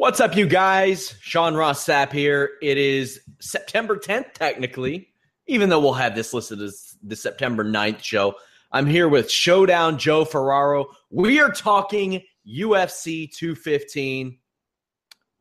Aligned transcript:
What's 0.00 0.18
up, 0.18 0.34
you 0.34 0.46
guys? 0.46 1.14
Sean 1.20 1.54
Ross 1.54 1.84
Sapp 1.84 2.10
here. 2.10 2.52
It 2.62 2.78
is 2.78 3.20
September 3.38 3.98
10th, 3.98 4.32
technically, 4.32 5.08
even 5.46 5.68
though 5.68 5.78
we'll 5.78 5.92
have 5.92 6.14
this 6.14 6.32
listed 6.32 6.62
as 6.62 6.96
the 7.02 7.14
September 7.14 7.66
9th 7.66 8.02
show. 8.02 8.34
I'm 8.72 8.86
here 8.86 9.10
with 9.10 9.30
Showdown 9.30 9.98
Joe 9.98 10.24
Ferraro. 10.24 10.86
We 11.10 11.38
are 11.38 11.50
talking 11.50 12.22
UFC 12.48 13.30
215. 13.30 14.38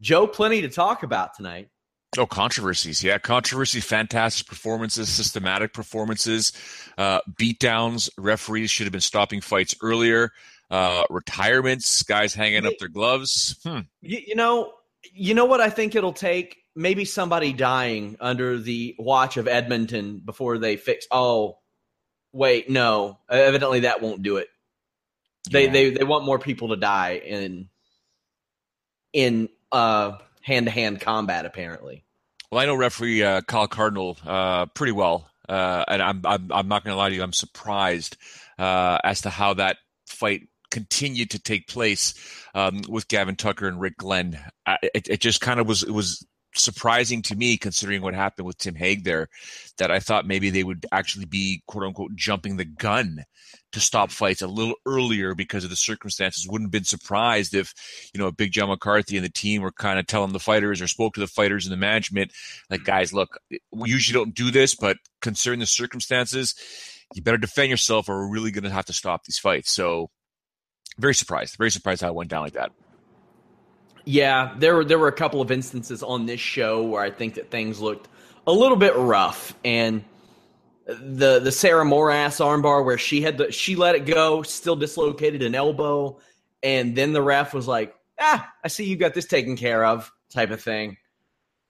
Joe, 0.02 0.28
plenty 0.28 0.60
to 0.64 0.68
talk 0.68 1.04
about 1.04 1.36
tonight. 1.36 1.70
Oh, 2.18 2.26
controversies. 2.26 3.02
Yeah, 3.02 3.18
controversy, 3.18 3.80
fantastic 3.80 4.46
performances, 4.46 5.08
systematic 5.08 5.72
performances, 5.72 6.52
uh, 6.98 7.22
beatdowns. 7.40 8.10
Referees 8.18 8.70
should 8.70 8.88
have 8.88 8.92
been 8.92 9.00
stopping 9.00 9.40
fights 9.40 9.74
earlier 9.82 10.34
uh, 10.70 11.04
retirements, 11.10 12.04
guys 12.04 12.34
hanging 12.34 12.66
up 12.66 12.74
their 12.80 12.90
gloves. 12.90 13.60
Hmm. 13.64 13.80
You, 14.02 14.20
you, 14.28 14.36
know, 14.36 14.74
you 15.14 15.34
know 15.34 15.46
what 15.46 15.62
I 15.62 15.70
think 15.70 15.96
it'll 15.96 16.14
take? 16.14 16.58
Maybe 16.76 17.06
somebody 17.06 17.54
dying 17.54 18.18
under 18.20 18.58
the 18.58 18.96
watch 19.00 19.38
of 19.38 19.48
Edmonton 19.48 20.22
before 20.24 20.58
they 20.58 20.78
fix. 20.78 21.08
Oh, 21.12 21.58
wait, 22.32 22.70
no. 22.70 23.20
Evidently, 23.30 23.82
that 23.82 24.02
won't 24.02 24.22
do 24.22 24.38
it. 24.38 24.48
They 25.50 25.66
yeah. 25.66 25.72
they 25.72 25.90
they 25.92 26.04
want 26.04 26.26
more 26.26 26.38
people 26.38 26.70
to 26.70 26.76
die 26.76 27.14
in 27.26 27.70
in 29.14 29.50
uh 29.72 30.18
hand 30.42 30.68
to 30.68 30.72
hand 30.72 31.02
combat. 31.02 31.46
Apparently. 31.46 32.04
Well, 32.52 32.62
I 32.62 32.66
know 32.66 32.76
referee 32.76 33.24
uh, 33.24 33.42
Kyle 33.42 33.68
Cardinal 33.68 34.18
uh, 34.26 34.66
pretty 34.68 34.92
well, 34.92 35.30
uh, 35.48 35.86
and 35.88 36.02
I'm 36.02 36.22
I'm, 36.26 36.52
I'm 36.52 36.68
not 36.68 36.84
going 36.84 36.94
to 36.94 36.98
lie 36.98 37.10
to 37.10 37.16
you. 37.16 37.24
I'm 37.24 37.34
surprised 37.34 38.18
uh, 38.58 39.00
as 39.04 39.22
to 39.22 39.30
how 39.30 39.56
that 39.56 39.78
fight 40.08 40.48
continued 40.72 41.32
to 41.32 41.40
take 41.40 41.68
place 41.68 42.14
um, 42.54 42.82
with 42.88 43.08
Gavin 43.08 43.36
Tucker 43.36 43.68
and 43.68 43.80
Rick 43.80 43.98
Glenn. 43.98 44.40
it, 44.82 45.08
it 45.10 45.20
just 45.20 45.42
kind 45.42 45.60
of 45.60 45.68
was 45.68 45.84
it 45.84 45.92
was 45.92 46.26
surprising 46.56 47.22
to 47.22 47.36
me 47.36 47.58
considering 47.58 48.02
what 48.02 48.14
happened 48.14 48.46
with 48.46 48.58
Tim 48.58 48.76
Hague 48.76 49.04
there 49.04 49.30
that 49.78 49.92
I 49.92 50.00
thought 50.00 50.26
maybe 50.26 50.50
they 50.50 50.64
would 50.64 50.86
actually 50.92 51.26
be 51.26 51.62
quote 51.68 51.84
unquote 51.84 52.16
jumping 52.16 52.58
the 52.58 52.66
gun 52.66 53.24
to 53.72 53.80
stop 53.80 54.12
fights 54.12 54.42
a 54.42 54.48
little 54.48 54.76
earlier 54.86 55.36
because 55.36 55.64
of 55.64 55.70
the 55.70 55.76
circumstances. 55.76 56.48
Wouldn't 56.48 56.68
have 56.68 56.72
been 56.72 56.84
surprised 56.84 57.54
if, 57.54 57.74
you 58.14 58.20
know, 58.20 58.32
Big 58.32 58.52
John 58.52 58.70
McCarthy 58.70 59.16
and 59.16 59.26
the 59.26 59.30
team 59.30 59.62
were 59.62 59.72
kind 59.72 60.00
of 60.00 60.08
telling 60.08 60.34
the 60.34 60.40
fighters 60.40 60.82
or 60.82 60.88
spoke 60.88 61.14
to 61.14 61.20
the 61.20 61.28
fighters 61.28 61.66
and 61.66 61.74
the 61.74 61.78
management, 61.78 62.32
like, 62.70 62.84
guys, 62.84 63.14
look, 63.14 63.40
we 63.72 63.90
usually 63.90 64.14
don't 64.14 64.34
do 64.34 64.50
this, 64.50 64.76
but 64.76 64.98
considering 65.22 65.60
the 65.60 65.66
circumstances, 65.66 66.56
you 67.14 67.22
better 67.22 67.38
defend 67.38 67.70
yourself 67.70 68.10
or 68.10 68.20
we're 68.20 68.34
really 68.34 68.52
going 68.52 68.64
to 68.64 68.70
have 68.70 68.86
to 68.86 68.94
stop 68.94 69.24
these 69.24 69.40
fights. 69.40 69.72
So 69.72 70.10
very 71.00 71.16
surprised. 71.16 71.56
Very 71.58 71.72
surprised 71.72 72.02
how 72.02 72.10
it 72.10 72.16
went 72.16 72.30
down 72.30 72.44
like 72.44 72.54
that. 72.54 72.72
Yeah, 74.06 74.56
there 74.58 74.76
were 74.76 74.86
there 74.86 75.00
were 75.00 75.08
a 75.08 75.14
couple 75.14 75.42
of 75.42 75.52
instances 75.52 76.04
on 76.04 76.26
this 76.26 76.40
show 76.40 76.84
where 76.84 77.02
I 77.02 77.12
think 77.12 77.36
that 77.36 77.52
things 77.52 77.80
looked 77.80 78.08
a 78.48 78.52
little 78.52 78.78
bit 78.78 78.96
rough, 78.96 79.54
and 79.64 80.04
the 80.86 81.40
the 81.40 81.52
Sarah 81.52 81.86
Moras 81.86 82.40
armbar 82.40 82.84
where 82.84 82.98
she 82.98 83.22
had 83.22 83.38
the 83.38 83.52
she 83.52 83.76
let 83.76 83.96
it 83.96 84.06
go, 84.06 84.42
still 84.42 84.76
dislocated 84.76 85.44
an 85.44 85.56
elbow, 85.56 86.20
and 86.64 86.96
then 86.96 87.14
the 87.14 87.22
ref 87.22 87.54
was 87.54 87.68
like, 87.68 87.96
"Ah, 88.20 88.52
I 88.64 88.68
see 88.68 88.86
you 88.86 88.96
got 88.96 89.14
this 89.14 89.26
taken 89.26 89.56
care 89.56 89.86
of," 89.86 90.12
type 90.30 90.52
of 90.52 90.62
thing. 90.62 90.98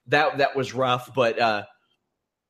That 0.08 0.38
that 0.38 0.56
was 0.56 0.74
rough, 0.74 1.14
but 1.14 1.40
uh, 1.40 1.64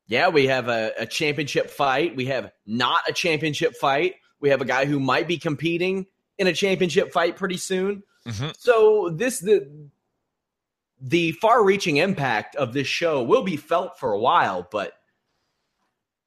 yeah, 0.06 0.28
we 0.28 0.46
have 0.46 0.68
a, 0.68 0.92
a 0.98 1.06
championship 1.06 1.70
fight. 1.70 2.16
We 2.16 2.26
have 2.26 2.52
not 2.66 3.08
a 3.08 3.12
championship 3.12 3.74
fight. 3.76 4.14
We 4.40 4.50
have 4.50 4.60
a 4.60 4.64
guy 4.66 4.84
who 4.84 5.00
might 5.00 5.28
be 5.28 5.38
competing 5.38 6.06
in 6.40 6.46
a 6.46 6.52
championship 6.54 7.12
fight 7.12 7.36
pretty 7.36 7.58
soon. 7.58 8.02
Mm-hmm. 8.26 8.48
So 8.58 9.10
this 9.10 9.38
the 9.38 9.70
the 11.00 11.32
far-reaching 11.32 11.98
impact 11.98 12.56
of 12.56 12.72
this 12.72 12.86
show 12.86 13.22
will 13.22 13.42
be 13.42 13.56
felt 13.56 13.98
for 13.98 14.12
a 14.12 14.18
while, 14.18 14.66
but 14.70 14.92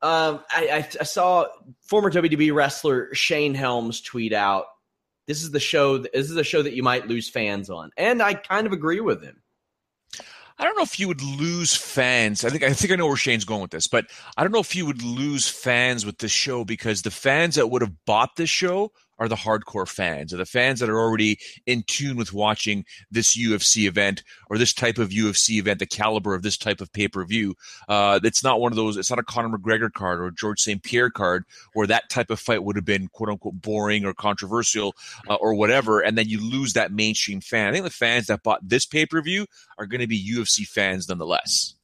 um, 0.02 0.42
I, 0.50 0.68
I, 0.68 0.88
I, 1.00 1.04
saw 1.04 1.46
former 1.82 2.12
WWE 2.12 2.54
wrestler 2.54 3.14
Shane 3.14 3.54
Helms 3.54 4.02
tweet 4.02 4.34
out, 4.34 4.66
"This 5.28 5.42
is 5.44 5.52
the 5.52 5.60
show. 5.60 6.00
This 6.00 6.30
is 6.30 6.36
a 6.36 6.44
show 6.44 6.62
that 6.62 6.74
you 6.74 6.84
might 6.84 7.08
lose 7.08 7.30
fans 7.30 7.70
on," 7.70 7.92
and 7.98 8.22
I 8.22 8.34
kind 8.34 8.68
of 8.68 8.74
agree 8.74 9.00
with 9.00 9.24
him. 9.24 9.42
I 10.58 10.66
don't 10.66 10.76
know 10.76 10.84
if 10.84 11.00
you 11.00 11.08
would 11.08 11.22
lose 11.22 11.76
fans. 11.76 12.44
I 12.46 12.50
think 12.50 12.64
I 12.64 12.74
think 12.74 12.94
I 12.94 12.96
know 12.96 13.08
where 13.08 13.16
Shane's 13.16 13.46
going 13.46 13.62
with 13.62 13.72
this, 13.72 13.88
but 13.88 14.08
I 14.38 14.44
don't 14.44 14.52
know 14.52 14.60
if 14.60 14.76
you 14.76 14.86
would 14.86 15.02
lose 15.02 15.48
fans 15.48 16.06
with 16.06 16.20
this 16.20 16.32
show 16.32 16.64
because 16.66 17.02
the 17.02 17.12
fans 17.12 17.56
that 17.56 17.70
would 17.70 17.82
have 17.82 18.06
bought 18.06 18.36
this 18.36 18.50
show 18.50 18.92
are 19.24 19.30
the 19.30 19.36
hardcore 19.36 19.88
fans, 19.88 20.34
or 20.34 20.38
the 20.38 20.46
fans 20.46 20.82
that 20.82 20.90
are 20.90 21.00
already 21.00 21.40
in 21.66 21.84
tune 21.84 22.18
with 22.18 22.34
watching 22.34 22.84
this 23.10 23.38
UFC 23.38 23.88
event 23.88 24.22
or 24.50 24.58
this 24.58 24.74
type 24.74 24.98
of 24.98 25.10
UFC 25.10 25.52
event, 25.52 25.80
the 25.80 25.86
caliber 25.86 26.36
of 26.36 26.42
this 26.42 26.58
type 26.58 26.82
of 26.82 26.92
pay 26.92 27.08
per 27.08 27.24
view. 27.24 27.56
Uh, 27.88 28.20
it's 28.24 28.44
not 28.44 28.60
one 28.60 28.74
of 28.74 28.76
those. 28.76 28.98
It's 28.98 29.10
not 29.10 29.20
a 29.20 29.24
Conor 29.24 29.58
McGregor 29.58 29.92
card 29.92 30.20
or 30.20 30.30
George 30.30 30.60
St. 30.60 30.84
Pierre 30.84 31.10
card 31.10 31.46
where 31.74 31.88
that 31.88 32.10
type 32.10 32.30
of 32.30 32.40
fight 32.40 32.64
would 32.64 32.76
have 32.76 32.86
been 32.86 33.08
quote 33.08 33.30
unquote 33.30 33.62
boring 33.62 34.04
or 34.04 34.14
controversial 34.14 34.94
uh, 35.30 35.36
or 35.36 35.54
whatever, 35.54 36.02
and 36.02 36.18
then 36.18 36.28
you 36.28 36.42
lose 36.42 36.74
that 36.74 36.92
mainstream 36.92 37.40
fan. 37.40 37.70
I 37.70 37.72
think 37.72 37.86
the 37.86 37.92
fans 37.92 38.28
that 38.28 38.44
bought 38.44 38.68
this 38.68 38.86
pay 38.86 39.06
per 39.06 39.22
view 39.22 39.46
are 39.78 39.86
going 39.86 40.02
to 40.02 40.08
be 40.08 40.34
UFC 40.36 40.68
fans 40.68 41.08
nonetheless. 41.08 41.76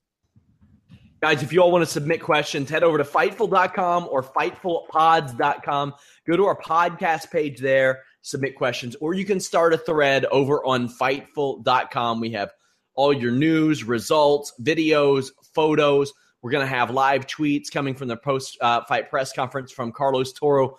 Guys, 1.21 1.44
if 1.44 1.51
you 1.51 1.62
all 1.62 1.69
want 1.69 1.81
to 1.81 1.91
submit 1.91 2.21
questions, 2.21 2.69
head 2.69 2.81
over 2.81 2.97
to 2.97 3.03
Fightful.com 3.03 4.07
or 4.09 4.24
FightfulPods.com. 4.24 5.94
Go 6.29 6.37
to 6.37 6.45
our 6.45 6.61
podcast 6.61 7.31
page 7.31 7.59
there, 7.59 8.03
submit 8.21 8.55
questions, 8.55 8.95
or 9.01 9.15
you 9.15 9.25
can 9.25 9.39
start 9.39 9.73
a 9.73 9.79
thread 9.79 10.25
over 10.25 10.63
on 10.63 10.87
Fightful.com. 10.87 12.19
We 12.19 12.29
have 12.33 12.51
all 12.93 13.11
your 13.11 13.31
news, 13.31 13.83
results, 13.83 14.53
videos, 14.61 15.31
photos. 15.55 16.13
We're 16.43 16.51
going 16.51 16.63
to 16.63 16.71
have 16.71 16.91
live 16.91 17.25
tweets 17.25 17.71
coming 17.71 17.95
from 17.95 18.09
the 18.09 18.17
post 18.17 18.59
uh, 18.61 18.83
fight 18.83 19.09
press 19.09 19.33
conference 19.33 19.71
from 19.71 19.91
Carlos 19.91 20.31
Toro. 20.31 20.77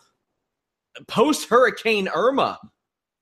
Post 1.08 1.48
Hurricane 1.48 2.06
Irma, 2.06 2.60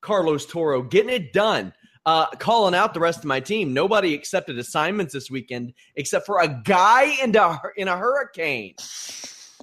Carlos 0.01 0.45
Toro 0.45 0.83
getting 0.83 1.09
it 1.09 1.33
done 1.33 1.73
uh, 2.05 2.27
calling 2.37 2.75
out 2.75 2.93
the 2.93 2.99
rest 2.99 3.19
of 3.19 3.25
my 3.25 3.39
team. 3.39 3.73
Nobody 3.73 4.13
accepted 4.13 4.59
assignments 4.59 5.13
this 5.13 5.31
weekend 5.31 5.73
except 5.95 6.27
for 6.27 6.41
a 6.41 6.61
guy 6.63 7.05
in 7.23 7.35
a, 7.35 7.59
in 7.75 7.87
a 7.87 7.97
hurricane. 7.97 8.75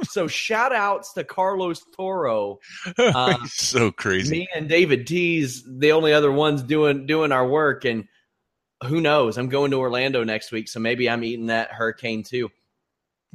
So 0.05 0.27
shout 0.27 0.75
outs 0.75 1.13
to 1.15 1.25
Carlos 1.25 1.83
Toro. 1.97 2.59
Uh, 2.99 3.37
so 3.47 3.91
crazy. 3.91 4.31
Me 4.41 4.49
and 4.55 4.69
David 4.69 5.07
T's 5.07 5.65
the 5.79 5.93
only 5.93 6.13
other 6.13 6.31
ones 6.33 6.63
doing 6.63 7.07
doing 7.07 7.33
our 7.33 7.47
work, 7.47 7.85
and 7.85 8.07
who 8.85 9.01
knows? 9.01 9.39
I'm 9.39 9.49
going 9.49 9.71
to 9.71 9.79
Orlando 9.79 10.25
next 10.25 10.53
week, 10.53 10.69
so 10.69 10.81
maybe 10.81 11.09
I'm 11.09 11.25
eating 11.25 11.47
that 11.47 11.73
hurricane 11.73 12.23
too. 12.23 12.51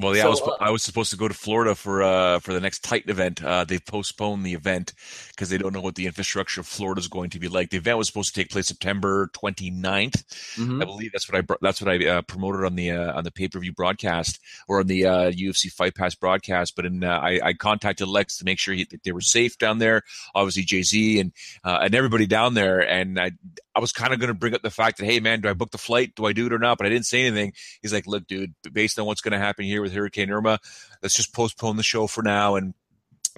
Well, 0.01 0.15
yeah, 0.15 0.23
so, 0.23 0.27
I 0.27 0.29
was 0.29 0.41
uh, 0.41 0.55
I 0.59 0.69
was 0.71 0.83
supposed 0.83 1.11
to 1.11 1.17
go 1.17 1.27
to 1.27 1.33
Florida 1.33 1.75
for 1.75 2.01
uh 2.03 2.39
for 2.39 2.53
the 2.53 2.59
next 2.59 2.83
Titan 2.83 3.09
event. 3.11 3.43
Uh, 3.43 3.63
they've 3.63 3.85
postponed 3.85 4.45
the 4.45 4.53
event 4.53 4.93
because 5.29 5.49
they 5.49 5.57
don't 5.57 5.73
know 5.73 5.81
what 5.81 5.95
the 5.95 6.07
infrastructure 6.07 6.61
of 6.61 6.67
Florida 6.67 6.99
is 6.99 7.07
going 7.07 7.29
to 7.31 7.39
be 7.39 7.47
like. 7.47 7.69
The 7.69 7.77
event 7.77 7.97
was 7.97 8.07
supposed 8.07 8.33
to 8.33 8.41
take 8.41 8.51
place 8.51 8.67
September 8.67 9.29
29th. 9.33 10.23
Mm-hmm. 10.55 10.81
I 10.81 10.85
believe 10.85 11.11
that's 11.11 11.31
what 11.31 11.43
I 11.43 11.55
that's 11.61 11.81
what 11.81 11.91
I 11.91 12.07
uh, 12.07 12.21
promoted 12.23 12.65
on 12.65 12.75
the 12.75 12.91
uh, 12.91 13.17
on 13.17 13.23
the 13.23 13.31
pay 13.31 13.47
per 13.47 13.59
view 13.59 13.73
broadcast 13.73 14.39
or 14.67 14.79
on 14.79 14.87
the 14.87 15.05
uh, 15.05 15.31
UFC 15.31 15.71
Fight 15.71 15.95
Pass 15.95 16.15
broadcast. 16.15 16.75
But 16.75 16.85
in 16.85 17.03
uh, 17.03 17.19
I, 17.21 17.39
I, 17.43 17.53
contacted 17.53 18.07
Lex 18.07 18.37
to 18.37 18.45
make 18.45 18.59
sure 18.59 18.73
he, 18.73 18.85
that 18.85 19.03
they 19.03 19.11
were 19.11 19.21
safe 19.21 19.57
down 19.57 19.77
there. 19.77 20.03
Obviously, 20.33 20.63
Jay 20.63 20.83
Z 20.83 21.19
and 21.19 21.31
uh, 21.63 21.79
and 21.83 21.95
everybody 21.95 22.25
down 22.25 22.53
there. 22.53 22.79
And 22.79 23.19
I 23.19 23.31
I 23.73 23.79
was 23.79 23.91
kind 23.91 24.13
of 24.13 24.19
going 24.19 24.29
to 24.29 24.33
bring 24.33 24.53
up 24.53 24.61
the 24.61 24.69
fact 24.69 24.97
that 24.97 25.05
hey 25.05 25.19
man, 25.19 25.41
do 25.41 25.49
I 25.49 25.53
book 25.53 25.71
the 25.71 25.77
flight? 25.77 26.13
Do 26.15 26.25
I 26.25 26.33
do 26.33 26.47
it 26.47 26.53
or 26.53 26.59
not? 26.59 26.77
But 26.77 26.87
I 26.87 26.89
didn't 26.89 27.05
say 27.05 27.25
anything. 27.25 27.53
He's 27.81 27.93
like, 27.93 28.07
look, 28.07 28.27
dude, 28.27 28.53
based 28.71 28.99
on 28.99 29.05
what's 29.05 29.21
going 29.21 29.31
to 29.33 29.37
happen 29.39 29.65
here 29.65 29.81
with 29.81 29.93
Hurricane 29.93 30.31
Irma. 30.31 30.59
Let's 31.01 31.15
just 31.15 31.33
postpone 31.33 31.77
the 31.77 31.83
show 31.83 32.07
for 32.07 32.21
now 32.21 32.55
and 32.55 32.73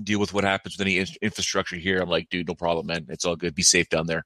deal 0.01 0.19
with 0.19 0.33
what 0.33 0.43
happens 0.43 0.77
with 0.77 0.85
any 0.85 0.97
in- 0.97 1.07
infrastructure 1.21 1.75
here. 1.75 1.99
I'm 1.99 2.09
like, 2.09 2.29
dude, 2.29 2.47
no 2.47 2.55
problem, 2.55 2.87
man. 2.87 3.05
It's 3.09 3.25
all 3.25 3.35
good. 3.35 3.53
Be 3.53 3.63
safe 3.63 3.89
down 3.89 4.07
there. 4.07 4.25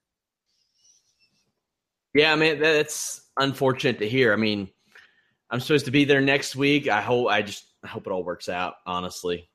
Yeah, 2.14 2.32
I 2.32 2.36
mean 2.36 2.60
that's 2.60 3.22
unfortunate 3.38 4.00
to 4.00 4.10
hear. 4.10 4.34
I 4.34 4.38
mean, 4.38 4.70
I'm 5.52 5.60
supposed 5.60 5.86
to 5.86 5.92
be 5.92 6.06
there 6.06 6.22
next 6.22 6.56
week. 6.56 6.88
I 6.88 7.02
hope 7.02 7.28
I 7.28 7.42
just 7.42 7.66
I 7.84 7.88
hope 7.88 8.08
it 8.08 8.12
all 8.12 8.24
works 8.24 8.50
out. 8.50 8.76
Honestly. 8.86 9.50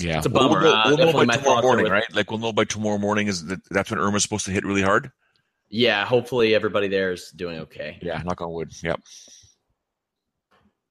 Yeah, 0.00 0.18
it's 0.18 0.26
a 0.26 0.30
bummer. 0.30 0.60
We'll, 0.60 0.72
we'll, 0.72 0.74
uh, 0.74 0.84
we'll 0.88 1.12
know 1.12 1.26
by 1.26 1.36
tomorrow 1.36 1.62
morning, 1.62 1.86
right? 1.92 2.14
Like 2.14 2.30
we'll 2.30 2.40
know 2.40 2.52
by 2.52 2.64
tomorrow 2.64 2.98
morning. 2.98 3.28
Is 3.28 3.44
that 3.46 3.60
that's 3.70 3.90
when 3.90 4.00
Irma's 4.00 4.22
supposed 4.22 4.46
to 4.46 4.50
hit 4.50 4.64
really 4.64 4.82
hard? 4.82 5.10
Yeah, 5.70 6.04
hopefully 6.04 6.54
everybody 6.54 6.88
there 6.88 7.12
is 7.12 7.30
doing 7.30 7.60
okay. 7.60 7.98
Yeah, 8.02 8.20
knock 8.24 8.40
on 8.40 8.52
wood. 8.52 8.72
Yep. 8.82 9.00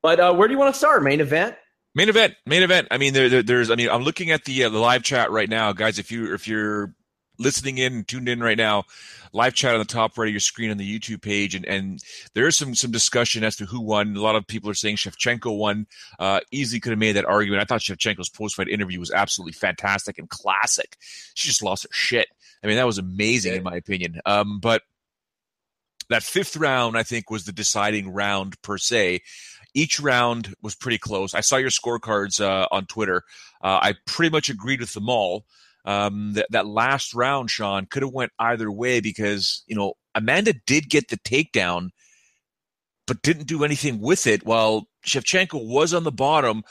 But 0.01 0.19
uh, 0.19 0.33
where 0.33 0.47
do 0.47 0.53
you 0.53 0.59
want 0.59 0.73
to 0.73 0.77
start? 0.77 1.03
Main 1.03 1.19
event. 1.19 1.55
Main 1.93 2.07
event. 2.07 2.35
Main 2.45 2.63
event. 2.63 2.87
I 2.89 2.97
mean, 2.97 3.13
there, 3.13 3.27
there, 3.27 3.43
there's. 3.43 3.69
I 3.69 3.75
mean, 3.75 3.89
I'm 3.89 4.03
looking 4.03 4.31
at 4.31 4.45
the 4.45 4.63
uh, 4.63 4.69
the 4.69 4.79
live 4.79 5.03
chat 5.03 5.31
right 5.31 5.49
now, 5.49 5.73
guys. 5.73 5.99
If 5.99 6.11
you 6.11 6.33
if 6.33 6.47
you're 6.47 6.93
listening 7.39 7.77
in 7.77 8.03
tuned 8.03 8.29
in 8.29 8.41
right 8.41 8.57
now 8.57 8.83
live 9.31 9.53
chat 9.53 9.73
on 9.73 9.79
the 9.79 9.85
top 9.85 10.17
right 10.17 10.27
of 10.27 10.33
your 10.33 10.39
screen 10.39 10.69
on 10.69 10.77
the 10.77 10.99
youtube 10.99 11.21
page 11.21 11.55
and, 11.55 11.65
and 11.65 12.03
there 12.35 12.47
is 12.47 12.57
some 12.57 12.75
some 12.75 12.91
discussion 12.91 13.43
as 13.43 13.55
to 13.55 13.65
who 13.65 13.79
won 13.79 14.15
a 14.15 14.21
lot 14.21 14.35
of 14.35 14.45
people 14.45 14.69
are 14.69 14.75
saying 14.75 14.97
shevchenko 14.97 15.57
won 15.57 15.87
uh, 16.19 16.41
easily 16.51 16.79
could 16.79 16.91
have 16.91 16.99
made 16.99 17.13
that 17.13 17.25
argument 17.25 17.61
i 17.61 17.65
thought 17.65 17.79
shevchenko's 17.79 18.29
post-fight 18.29 18.67
interview 18.67 18.99
was 18.99 19.11
absolutely 19.11 19.53
fantastic 19.53 20.19
and 20.19 20.29
classic 20.29 20.97
she 21.33 21.47
just 21.47 21.63
lost 21.63 21.83
her 21.83 21.89
shit 21.91 22.27
i 22.63 22.67
mean 22.67 22.75
that 22.77 22.85
was 22.85 22.97
amazing 22.97 23.55
in 23.55 23.63
my 23.63 23.75
opinion 23.75 24.19
um, 24.25 24.59
but 24.59 24.81
that 26.09 26.23
fifth 26.23 26.57
round 26.57 26.97
i 26.97 27.03
think 27.03 27.29
was 27.29 27.45
the 27.45 27.51
deciding 27.51 28.11
round 28.11 28.61
per 28.61 28.77
se 28.77 29.21
each 29.73 29.99
round 29.99 30.53
was 30.61 30.75
pretty 30.75 30.97
close. 30.97 31.33
I 31.33 31.41
saw 31.41 31.57
your 31.57 31.69
scorecards 31.69 32.41
uh, 32.41 32.67
on 32.71 32.85
Twitter. 32.85 33.23
Uh, 33.61 33.79
I 33.81 33.95
pretty 34.05 34.31
much 34.31 34.49
agreed 34.49 34.79
with 34.79 34.93
them 34.93 35.09
all. 35.09 35.45
Um, 35.85 36.33
that, 36.33 36.47
that 36.51 36.67
last 36.67 37.13
round, 37.13 37.49
Sean, 37.49 37.85
could 37.85 38.03
have 38.03 38.11
went 38.11 38.31
either 38.37 38.69
way 38.69 38.99
because 38.99 39.63
you 39.65 39.75
know 39.75 39.93
Amanda 40.13 40.53
did 40.65 40.89
get 40.89 41.07
the 41.07 41.17
takedown, 41.17 41.89
but 43.07 43.21
didn't 43.21 43.47
do 43.47 43.63
anything 43.63 43.99
with 44.01 44.27
it. 44.27 44.45
While 44.45 44.87
Shevchenko 45.05 45.65
was 45.65 45.93
on 45.93 46.03
the 46.03 46.11
bottom, 46.11 46.63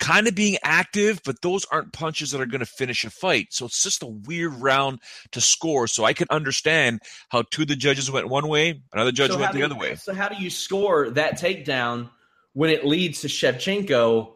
kind 0.00 0.26
of 0.26 0.34
being 0.34 0.56
active, 0.62 1.20
but 1.24 1.40
those 1.42 1.64
aren't 1.66 1.92
punches 1.92 2.30
that 2.32 2.40
are 2.40 2.46
going 2.46 2.60
to 2.60 2.66
finish 2.66 3.04
a 3.04 3.10
fight. 3.10 3.48
So 3.50 3.66
it's 3.66 3.82
just 3.82 4.02
a 4.02 4.06
weird 4.06 4.54
round 4.54 5.00
to 5.32 5.40
score. 5.40 5.86
So 5.86 6.04
I 6.04 6.12
can 6.12 6.26
understand 6.30 7.00
how 7.28 7.42
two 7.50 7.62
of 7.62 7.68
the 7.68 7.76
judges 7.76 8.10
went 8.10 8.28
one 8.28 8.48
way, 8.48 8.82
another 8.92 9.12
judge 9.12 9.30
so 9.30 9.38
went 9.38 9.52
the 9.52 9.60
you, 9.60 9.64
other 9.64 9.76
way. 9.76 9.94
So 9.94 10.14
how 10.14 10.28
do 10.28 10.42
you 10.42 10.50
score 10.50 11.10
that 11.10 11.40
takedown 11.40 12.10
when 12.52 12.70
it 12.70 12.84
leads 12.84 13.20
to 13.22 13.28
Shevchenko 13.28 14.32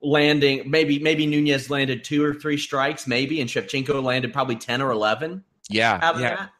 landing 0.00 0.70
maybe 0.70 1.00
maybe 1.00 1.26
Nunes 1.26 1.70
landed 1.70 2.04
two 2.04 2.24
or 2.24 2.32
three 2.32 2.56
strikes 2.56 3.08
maybe 3.08 3.40
and 3.40 3.50
Shevchenko 3.50 4.00
landed 4.00 4.32
probably 4.32 4.54
10 4.54 4.80
or 4.80 4.92
11 4.92 5.42
yeah 5.68 5.98
yeah 6.18 6.36
that? 6.36 6.50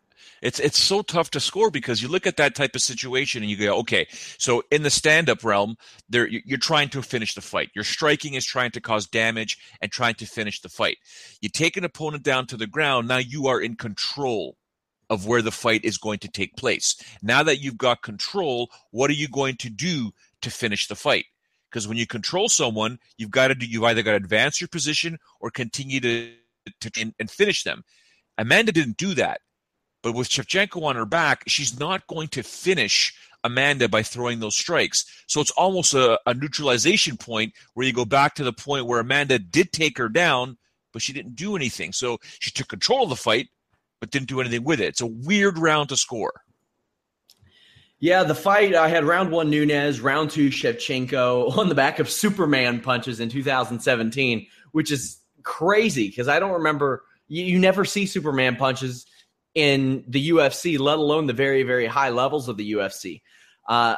It's 0.42 0.60
it's 0.60 0.78
so 0.78 1.02
tough 1.02 1.30
to 1.30 1.40
score 1.40 1.70
because 1.70 2.02
you 2.02 2.08
look 2.08 2.26
at 2.26 2.36
that 2.36 2.54
type 2.54 2.74
of 2.74 2.82
situation 2.82 3.42
and 3.42 3.50
you 3.50 3.56
go 3.56 3.78
okay 3.78 4.06
so 4.38 4.62
in 4.70 4.82
the 4.82 4.90
stand 4.90 5.28
up 5.28 5.44
realm 5.44 5.76
there 6.08 6.26
you're 6.26 6.58
trying 6.58 6.88
to 6.88 7.02
finish 7.02 7.34
the 7.34 7.40
fight 7.40 7.70
your 7.74 7.84
striking 7.84 8.34
is 8.34 8.44
trying 8.44 8.70
to 8.70 8.80
cause 8.80 9.06
damage 9.06 9.58
and 9.80 9.90
trying 9.90 10.14
to 10.14 10.26
finish 10.26 10.60
the 10.60 10.68
fight 10.68 10.98
you 11.40 11.48
take 11.48 11.76
an 11.76 11.84
opponent 11.84 12.22
down 12.22 12.46
to 12.46 12.56
the 12.56 12.66
ground 12.66 13.08
now 13.08 13.18
you 13.18 13.46
are 13.46 13.60
in 13.60 13.74
control 13.76 14.56
of 15.10 15.26
where 15.26 15.40
the 15.40 15.50
fight 15.50 15.84
is 15.84 15.96
going 15.96 16.18
to 16.18 16.28
take 16.28 16.54
place 16.56 16.96
now 17.22 17.42
that 17.42 17.60
you've 17.60 17.78
got 17.78 18.02
control 18.02 18.70
what 18.90 19.10
are 19.10 19.14
you 19.14 19.28
going 19.28 19.56
to 19.56 19.70
do 19.70 20.12
to 20.42 20.50
finish 20.50 20.86
the 20.86 20.96
fight. 20.96 21.26
Because 21.70 21.86
when 21.86 21.98
you 21.98 22.06
control 22.06 22.48
someone, 22.48 22.98
you've 23.18 23.30
got 23.30 23.48
to 23.48 23.54
do, 23.54 23.66
you've 23.66 23.84
either 23.84 24.02
got 24.02 24.12
to 24.12 24.16
advance 24.16 24.60
your 24.60 24.68
position 24.68 25.18
or 25.40 25.50
continue 25.50 26.00
to, 26.00 26.32
to 26.80 26.90
and, 26.98 27.14
and 27.18 27.30
finish 27.30 27.62
them. 27.62 27.84
Amanda 28.38 28.72
didn't 28.72 28.96
do 28.96 29.14
that. 29.14 29.40
But 30.02 30.12
with 30.12 30.28
Shevchenko 30.28 30.82
on 30.82 30.96
her 30.96 31.04
back, 31.04 31.44
she's 31.46 31.78
not 31.78 32.06
going 32.06 32.28
to 32.28 32.42
finish 32.42 33.14
Amanda 33.44 33.88
by 33.88 34.02
throwing 34.02 34.40
those 34.40 34.56
strikes. 34.56 35.04
So 35.26 35.40
it's 35.40 35.50
almost 35.52 35.94
a, 35.94 36.18
a, 36.26 36.34
neutralization 36.34 37.16
point 37.16 37.52
where 37.74 37.86
you 37.86 37.92
go 37.92 38.04
back 38.04 38.34
to 38.36 38.44
the 38.44 38.52
point 38.52 38.86
where 38.86 39.00
Amanda 39.00 39.38
did 39.38 39.72
take 39.72 39.98
her 39.98 40.08
down, 40.08 40.56
but 40.92 41.02
she 41.02 41.12
didn't 41.12 41.36
do 41.36 41.56
anything. 41.56 41.92
So 41.92 42.18
she 42.40 42.50
took 42.50 42.68
control 42.68 43.04
of 43.04 43.10
the 43.10 43.16
fight, 43.16 43.48
but 44.00 44.10
didn't 44.10 44.28
do 44.28 44.40
anything 44.40 44.64
with 44.64 44.80
it. 44.80 44.86
It's 44.86 45.00
a 45.00 45.06
weird 45.06 45.58
round 45.58 45.88
to 45.90 45.96
score. 45.96 46.32
Yeah, 48.00 48.22
the 48.22 48.34
fight 48.34 48.74
I 48.74 48.88
had 48.88 49.04
round 49.04 49.32
one 49.32 49.50
Nunes, 49.50 50.00
round 50.00 50.30
two 50.30 50.50
Shevchenko 50.50 51.56
on 51.58 51.68
the 51.68 51.74
back 51.74 51.98
of 51.98 52.10
Superman 52.10 52.80
punches 52.80 53.20
in 53.20 53.28
2017, 53.28 54.46
which 54.72 54.92
is 54.92 55.18
crazy 55.42 56.08
because 56.08 56.28
I 56.28 56.38
don't 56.38 56.52
remember 56.52 57.04
you, 57.28 57.44
you, 57.44 57.58
never 57.58 57.84
see 57.84 58.06
Superman 58.06 58.56
punches 58.56 59.06
in 59.58 60.04
the 60.06 60.30
UFC, 60.30 60.78
let 60.78 60.98
alone 60.98 61.26
the 61.26 61.32
very 61.32 61.64
very 61.64 61.86
high 61.86 62.10
levels 62.10 62.48
of 62.48 62.56
the 62.56 62.74
UFC. 62.74 63.22
Uh, 63.68 63.96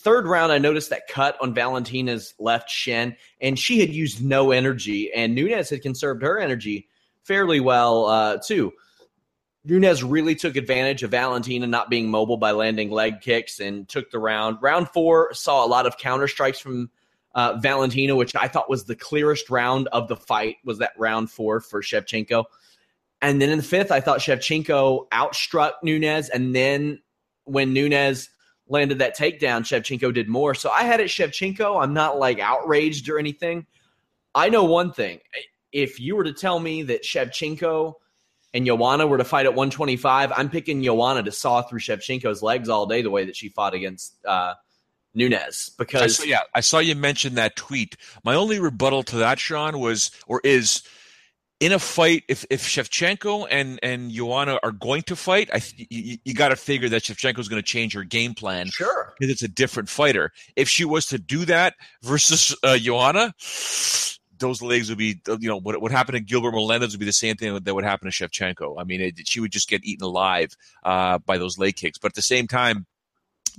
third 0.00 0.26
round, 0.26 0.52
I 0.52 0.58
noticed 0.58 0.90
that 0.90 1.08
cut 1.08 1.38
on 1.40 1.54
Valentina's 1.54 2.34
left 2.38 2.68
shin, 2.68 3.16
and 3.40 3.58
she 3.58 3.80
had 3.80 3.88
used 3.88 4.22
no 4.22 4.50
energy, 4.50 5.10
and 5.10 5.34
Nunes 5.34 5.70
had 5.70 5.80
conserved 5.80 6.22
her 6.22 6.38
energy 6.38 6.88
fairly 7.24 7.58
well 7.58 8.04
uh, 8.04 8.36
too. 8.46 8.74
Nunes 9.64 10.04
really 10.04 10.34
took 10.34 10.56
advantage 10.56 11.02
of 11.02 11.10
Valentina 11.10 11.66
not 11.66 11.88
being 11.88 12.10
mobile 12.10 12.36
by 12.36 12.50
landing 12.50 12.90
leg 12.90 13.22
kicks 13.22 13.60
and 13.60 13.88
took 13.88 14.10
the 14.10 14.18
round. 14.18 14.58
Round 14.60 14.90
four 14.90 15.32
saw 15.32 15.64
a 15.64 15.68
lot 15.68 15.86
of 15.86 15.96
counter 15.96 16.28
strikes 16.28 16.58
from 16.58 16.90
uh, 17.34 17.56
Valentina, 17.62 18.14
which 18.14 18.36
I 18.36 18.48
thought 18.48 18.68
was 18.68 18.84
the 18.84 18.96
clearest 18.96 19.48
round 19.48 19.88
of 19.88 20.08
the 20.08 20.16
fight. 20.16 20.56
Was 20.66 20.78
that 20.78 20.92
round 20.98 21.30
four 21.30 21.60
for 21.60 21.80
Shevchenko? 21.80 22.44
And 23.20 23.42
then 23.42 23.50
in 23.50 23.58
the 23.58 23.64
fifth, 23.64 23.90
I 23.90 24.00
thought 24.00 24.20
Shevchenko 24.20 25.08
outstruck 25.08 25.72
Nunes. 25.82 26.28
and 26.28 26.54
then 26.54 27.00
when 27.44 27.72
Nunes 27.72 28.28
landed 28.68 28.98
that 28.98 29.16
takedown, 29.16 29.62
Shevchenko 29.62 30.12
did 30.12 30.28
more. 30.28 30.54
So 30.54 30.70
I 30.70 30.82
had 30.82 31.00
it 31.00 31.08
Shevchenko. 31.08 31.82
I'm 31.82 31.94
not 31.94 32.18
like 32.18 32.38
outraged 32.38 33.08
or 33.08 33.18
anything. 33.18 33.66
I 34.34 34.50
know 34.50 34.64
one 34.64 34.92
thing: 34.92 35.20
if 35.72 36.00
you 36.00 36.16
were 36.16 36.24
to 36.24 36.32
tell 36.32 36.58
me 36.60 36.82
that 36.84 37.02
Shevchenko 37.02 37.94
and 38.54 38.66
Joanna 38.66 39.06
were 39.06 39.18
to 39.18 39.24
fight 39.24 39.46
at 39.46 39.54
125, 39.54 40.32
I'm 40.32 40.48
picking 40.48 40.82
Joanna 40.82 41.22
to 41.24 41.32
saw 41.32 41.62
through 41.62 41.80
Shevchenko's 41.80 42.42
legs 42.42 42.68
all 42.68 42.86
day 42.86 43.02
the 43.02 43.10
way 43.10 43.24
that 43.24 43.36
she 43.36 43.48
fought 43.48 43.74
against 43.74 44.14
uh, 44.24 44.54
Nunes. 45.14 45.70
Because 45.76 46.02
I 46.02 46.06
saw, 46.06 46.24
yeah, 46.24 46.40
I 46.54 46.60
saw 46.60 46.78
you 46.78 46.94
mention 46.94 47.34
that 47.34 47.56
tweet. 47.56 47.96
My 48.24 48.34
only 48.34 48.58
rebuttal 48.58 49.02
to 49.04 49.16
that, 49.16 49.38
Sean, 49.38 49.78
was 49.80 50.10
or 50.26 50.40
is 50.44 50.82
in 51.60 51.72
a 51.72 51.78
fight 51.78 52.24
if 52.28 52.44
if 52.50 52.62
Shevchenko 52.62 53.46
and 53.50 53.78
and 53.82 54.10
Joanna 54.10 54.58
are 54.62 54.72
going 54.72 55.02
to 55.02 55.16
fight, 55.16 55.50
I 55.52 55.60
you, 55.76 56.18
you 56.24 56.34
got 56.34 56.48
to 56.48 56.56
figure 56.56 56.88
that 56.90 57.02
Shevchenko 57.02 57.38
is 57.38 57.48
going 57.48 57.60
to 57.60 57.66
change 57.66 57.94
her 57.94 58.04
game 58.04 58.34
plan. 58.34 58.68
Sure, 58.68 59.14
because 59.18 59.32
it's 59.32 59.42
a 59.42 59.48
different 59.48 59.88
fighter. 59.88 60.32
If 60.56 60.68
she 60.68 60.84
was 60.84 61.06
to 61.06 61.18
do 61.18 61.44
that 61.46 61.74
versus 62.02 62.54
uh, 62.62 62.78
Joanna 62.78 63.34
those 64.38 64.62
legs 64.62 64.88
would 64.88 64.98
be, 64.98 65.20
you 65.40 65.48
know, 65.48 65.58
what 65.58 65.80
what 65.80 65.92
happened 65.92 66.16
to 66.16 66.20
Gilbert 66.20 66.52
Melendez 66.52 66.92
would 66.92 67.00
be 67.00 67.06
the 67.06 67.12
same 67.12 67.36
thing 67.36 67.58
that 67.58 67.74
would 67.74 67.84
happen 67.84 68.10
to 68.10 68.14
Shevchenko. 68.14 68.80
I 68.80 68.84
mean, 68.84 69.00
it, 69.00 69.28
she 69.28 69.40
would 69.40 69.52
just 69.52 69.68
get 69.68 69.84
eaten 69.84 70.04
alive 70.04 70.56
uh, 70.84 71.18
by 71.18 71.38
those 71.38 71.58
leg 71.58 71.76
kicks. 71.76 71.98
But 71.98 72.12
at 72.12 72.14
the 72.14 72.22
same 72.22 72.46
time, 72.46 72.86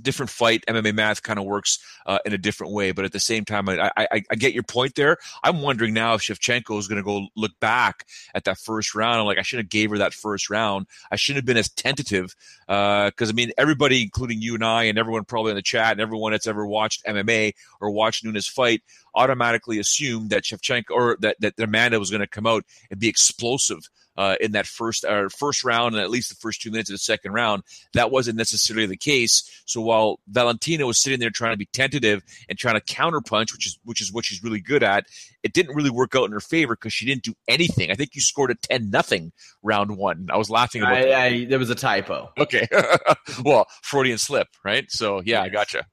different 0.02 0.30
fight. 0.30 0.64
MMA 0.66 0.94
math 0.94 1.22
kind 1.22 1.38
of 1.38 1.44
works 1.44 1.78
uh, 2.06 2.18
in 2.24 2.32
a 2.32 2.38
different 2.38 2.72
way, 2.72 2.92
but 2.92 3.04
at 3.04 3.12
the 3.12 3.20
same 3.20 3.44
time, 3.44 3.68
I, 3.68 3.90
I, 3.96 4.22
I 4.30 4.34
get 4.34 4.54
your 4.54 4.62
point 4.62 4.94
there. 4.94 5.16
I'm 5.42 5.62
wondering 5.62 5.94
now 5.94 6.14
if 6.14 6.22
Shevchenko 6.22 6.78
is 6.78 6.88
going 6.88 6.96
to 6.96 7.04
go 7.04 7.26
look 7.36 7.58
back 7.60 8.06
at 8.34 8.44
that 8.44 8.58
first 8.58 8.94
round. 8.94 9.20
I'm 9.20 9.26
like, 9.26 9.38
I 9.38 9.42
should 9.42 9.58
have 9.58 9.68
gave 9.68 9.90
her 9.90 9.98
that 9.98 10.14
first 10.14 10.50
round. 10.50 10.86
I 11.10 11.16
shouldn't 11.16 11.38
have 11.38 11.46
been 11.46 11.56
as 11.56 11.68
tentative 11.68 12.34
because 12.66 13.28
uh, 13.28 13.28
I 13.28 13.32
mean, 13.32 13.52
everybody, 13.58 14.02
including 14.02 14.40
you 14.40 14.54
and 14.54 14.64
I, 14.64 14.84
and 14.84 14.98
everyone 14.98 15.24
probably 15.24 15.50
in 15.50 15.56
the 15.56 15.62
chat, 15.62 15.92
and 15.92 16.00
everyone 16.00 16.32
that's 16.32 16.46
ever 16.46 16.66
watched 16.66 17.04
MMA 17.04 17.52
or 17.80 17.90
watched 17.90 18.24
Nunes 18.24 18.46
fight, 18.46 18.82
automatically 19.14 19.78
assumed 19.78 20.30
that 20.30 20.44
Shevchenko 20.44 20.90
or 20.90 21.16
that, 21.20 21.36
that 21.40 21.58
Amanda 21.58 21.98
was 21.98 22.10
going 22.10 22.20
to 22.20 22.26
come 22.26 22.46
out 22.46 22.64
and 22.90 23.00
be 23.00 23.08
explosive 23.08 23.88
uh, 24.16 24.36
in 24.40 24.52
that 24.52 24.66
first 24.66 25.04
uh, 25.04 25.28
first 25.30 25.64
round 25.64 25.94
and 25.94 26.02
at 26.02 26.10
least 26.10 26.28
the 26.28 26.34
first 26.36 26.60
two 26.60 26.70
minutes 26.70 26.90
of 26.90 26.94
the 26.94 26.98
second 26.98 27.32
round. 27.32 27.62
That 27.94 28.10
wasn't 28.10 28.36
necessarily 28.36 28.86
the 28.86 28.96
case. 28.96 29.62
So 29.64 29.80
while 29.80 30.20
Valentina 30.28 30.86
was 30.86 31.00
sitting 31.00 31.20
there 31.20 31.30
trying 31.30 31.52
to 31.52 31.58
be 31.58 31.68
tentative 31.72 32.22
and 32.48 32.58
trying 32.58 32.74
to 32.78 32.82
counterpunch, 32.82 33.52
which 33.52 33.66
is 33.66 33.78
which 33.84 34.02
is 34.02 34.12
what 34.12 34.24
she's 34.24 34.42
really 34.42 34.60
good 34.60 34.82
at, 34.82 35.06
it 35.42 35.52
didn't 35.52 35.74
really 35.74 35.90
work 35.90 36.14
out 36.14 36.24
in 36.24 36.32
her 36.32 36.40
favor 36.40 36.74
because 36.74 36.92
she 36.92 37.06
didn't 37.06 37.22
do 37.22 37.34
anything. 37.48 37.90
I 37.90 37.94
think 37.94 38.14
you 38.14 38.20
scored 38.20 38.50
a 38.50 38.56
ten 38.56 38.90
nothing 38.90 39.32
round 39.62 39.96
one. 39.96 40.28
I 40.30 40.36
was 40.36 40.50
laughing 40.50 40.82
about 40.82 40.94
I, 40.96 41.02
that. 41.04 41.20
I, 41.20 41.44
there 41.46 41.58
was 41.58 41.70
a 41.70 41.74
typo. 41.74 42.30
Okay, 42.38 42.66
well 43.44 43.66
Freudian 43.82 44.18
slip, 44.18 44.48
right? 44.64 44.84
So 44.90 45.22
yeah, 45.24 45.42
yes. 45.42 45.46
I 45.46 45.48
gotcha. 45.48 45.86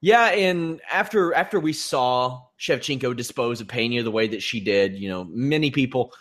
Yeah, 0.00 0.26
and 0.26 0.80
after 0.90 1.34
after 1.34 1.58
we 1.58 1.72
saw 1.72 2.42
Shevchenko 2.58 3.16
dispose 3.16 3.60
of 3.60 3.68
Pena 3.68 4.02
the 4.02 4.10
way 4.10 4.28
that 4.28 4.42
she 4.42 4.60
did, 4.60 4.96
you 4.96 5.08
know, 5.08 5.24
many 5.24 5.70
people 5.70 6.12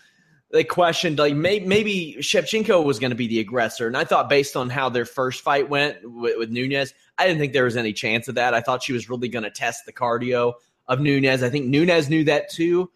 they 0.51 0.63
questioned 0.63 1.19
like 1.19 1.35
may, 1.35 1.59
maybe 1.59 2.15
Shevchenko 2.19 2.83
was 2.83 2.99
going 2.99 3.11
to 3.11 3.15
be 3.15 3.27
the 3.27 3.39
aggressor, 3.39 3.85
and 3.85 3.97
I 3.97 4.03
thought 4.03 4.29
based 4.29 4.55
on 4.55 4.69
how 4.69 4.89
their 4.89 5.05
first 5.05 5.43
fight 5.43 5.69
went 5.69 5.97
with, 6.03 6.37
with 6.37 6.49
Nunes, 6.49 6.93
I 7.17 7.27
didn't 7.27 7.39
think 7.39 7.53
there 7.53 7.65
was 7.65 7.77
any 7.77 7.93
chance 7.93 8.27
of 8.27 8.35
that. 8.35 8.53
I 8.53 8.61
thought 8.61 8.81
she 8.81 8.93
was 8.93 9.09
really 9.09 9.27
going 9.27 9.43
to 9.43 9.51
test 9.51 9.85
the 9.85 9.93
cardio 9.93 10.53
of 10.87 10.99
Nunes. 10.99 11.43
I 11.43 11.49
think 11.49 11.65
Nunes 11.65 12.09
knew 12.09 12.23
that 12.25 12.49
too. 12.49 12.89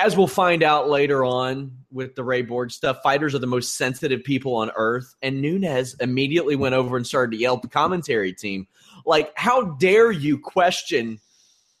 As 0.00 0.16
we'll 0.16 0.26
find 0.26 0.62
out 0.62 0.88
later 0.88 1.26
on 1.26 1.72
with 1.90 2.14
the 2.14 2.24
Ray 2.24 2.40
Borg 2.40 2.70
stuff, 2.70 3.02
fighters 3.02 3.34
are 3.34 3.38
the 3.38 3.46
most 3.46 3.76
sensitive 3.76 4.24
people 4.24 4.56
on 4.56 4.70
earth. 4.74 5.14
And 5.20 5.42
Nunes 5.42 5.94
immediately 6.00 6.56
went 6.56 6.74
over 6.74 6.96
and 6.96 7.06
started 7.06 7.32
to 7.32 7.38
yell 7.38 7.56
at 7.56 7.62
the 7.62 7.68
commentary 7.68 8.32
team, 8.32 8.66
like, 9.08 9.32
"How 9.34 9.62
dare 9.62 10.12
you 10.12 10.38
question 10.38 11.18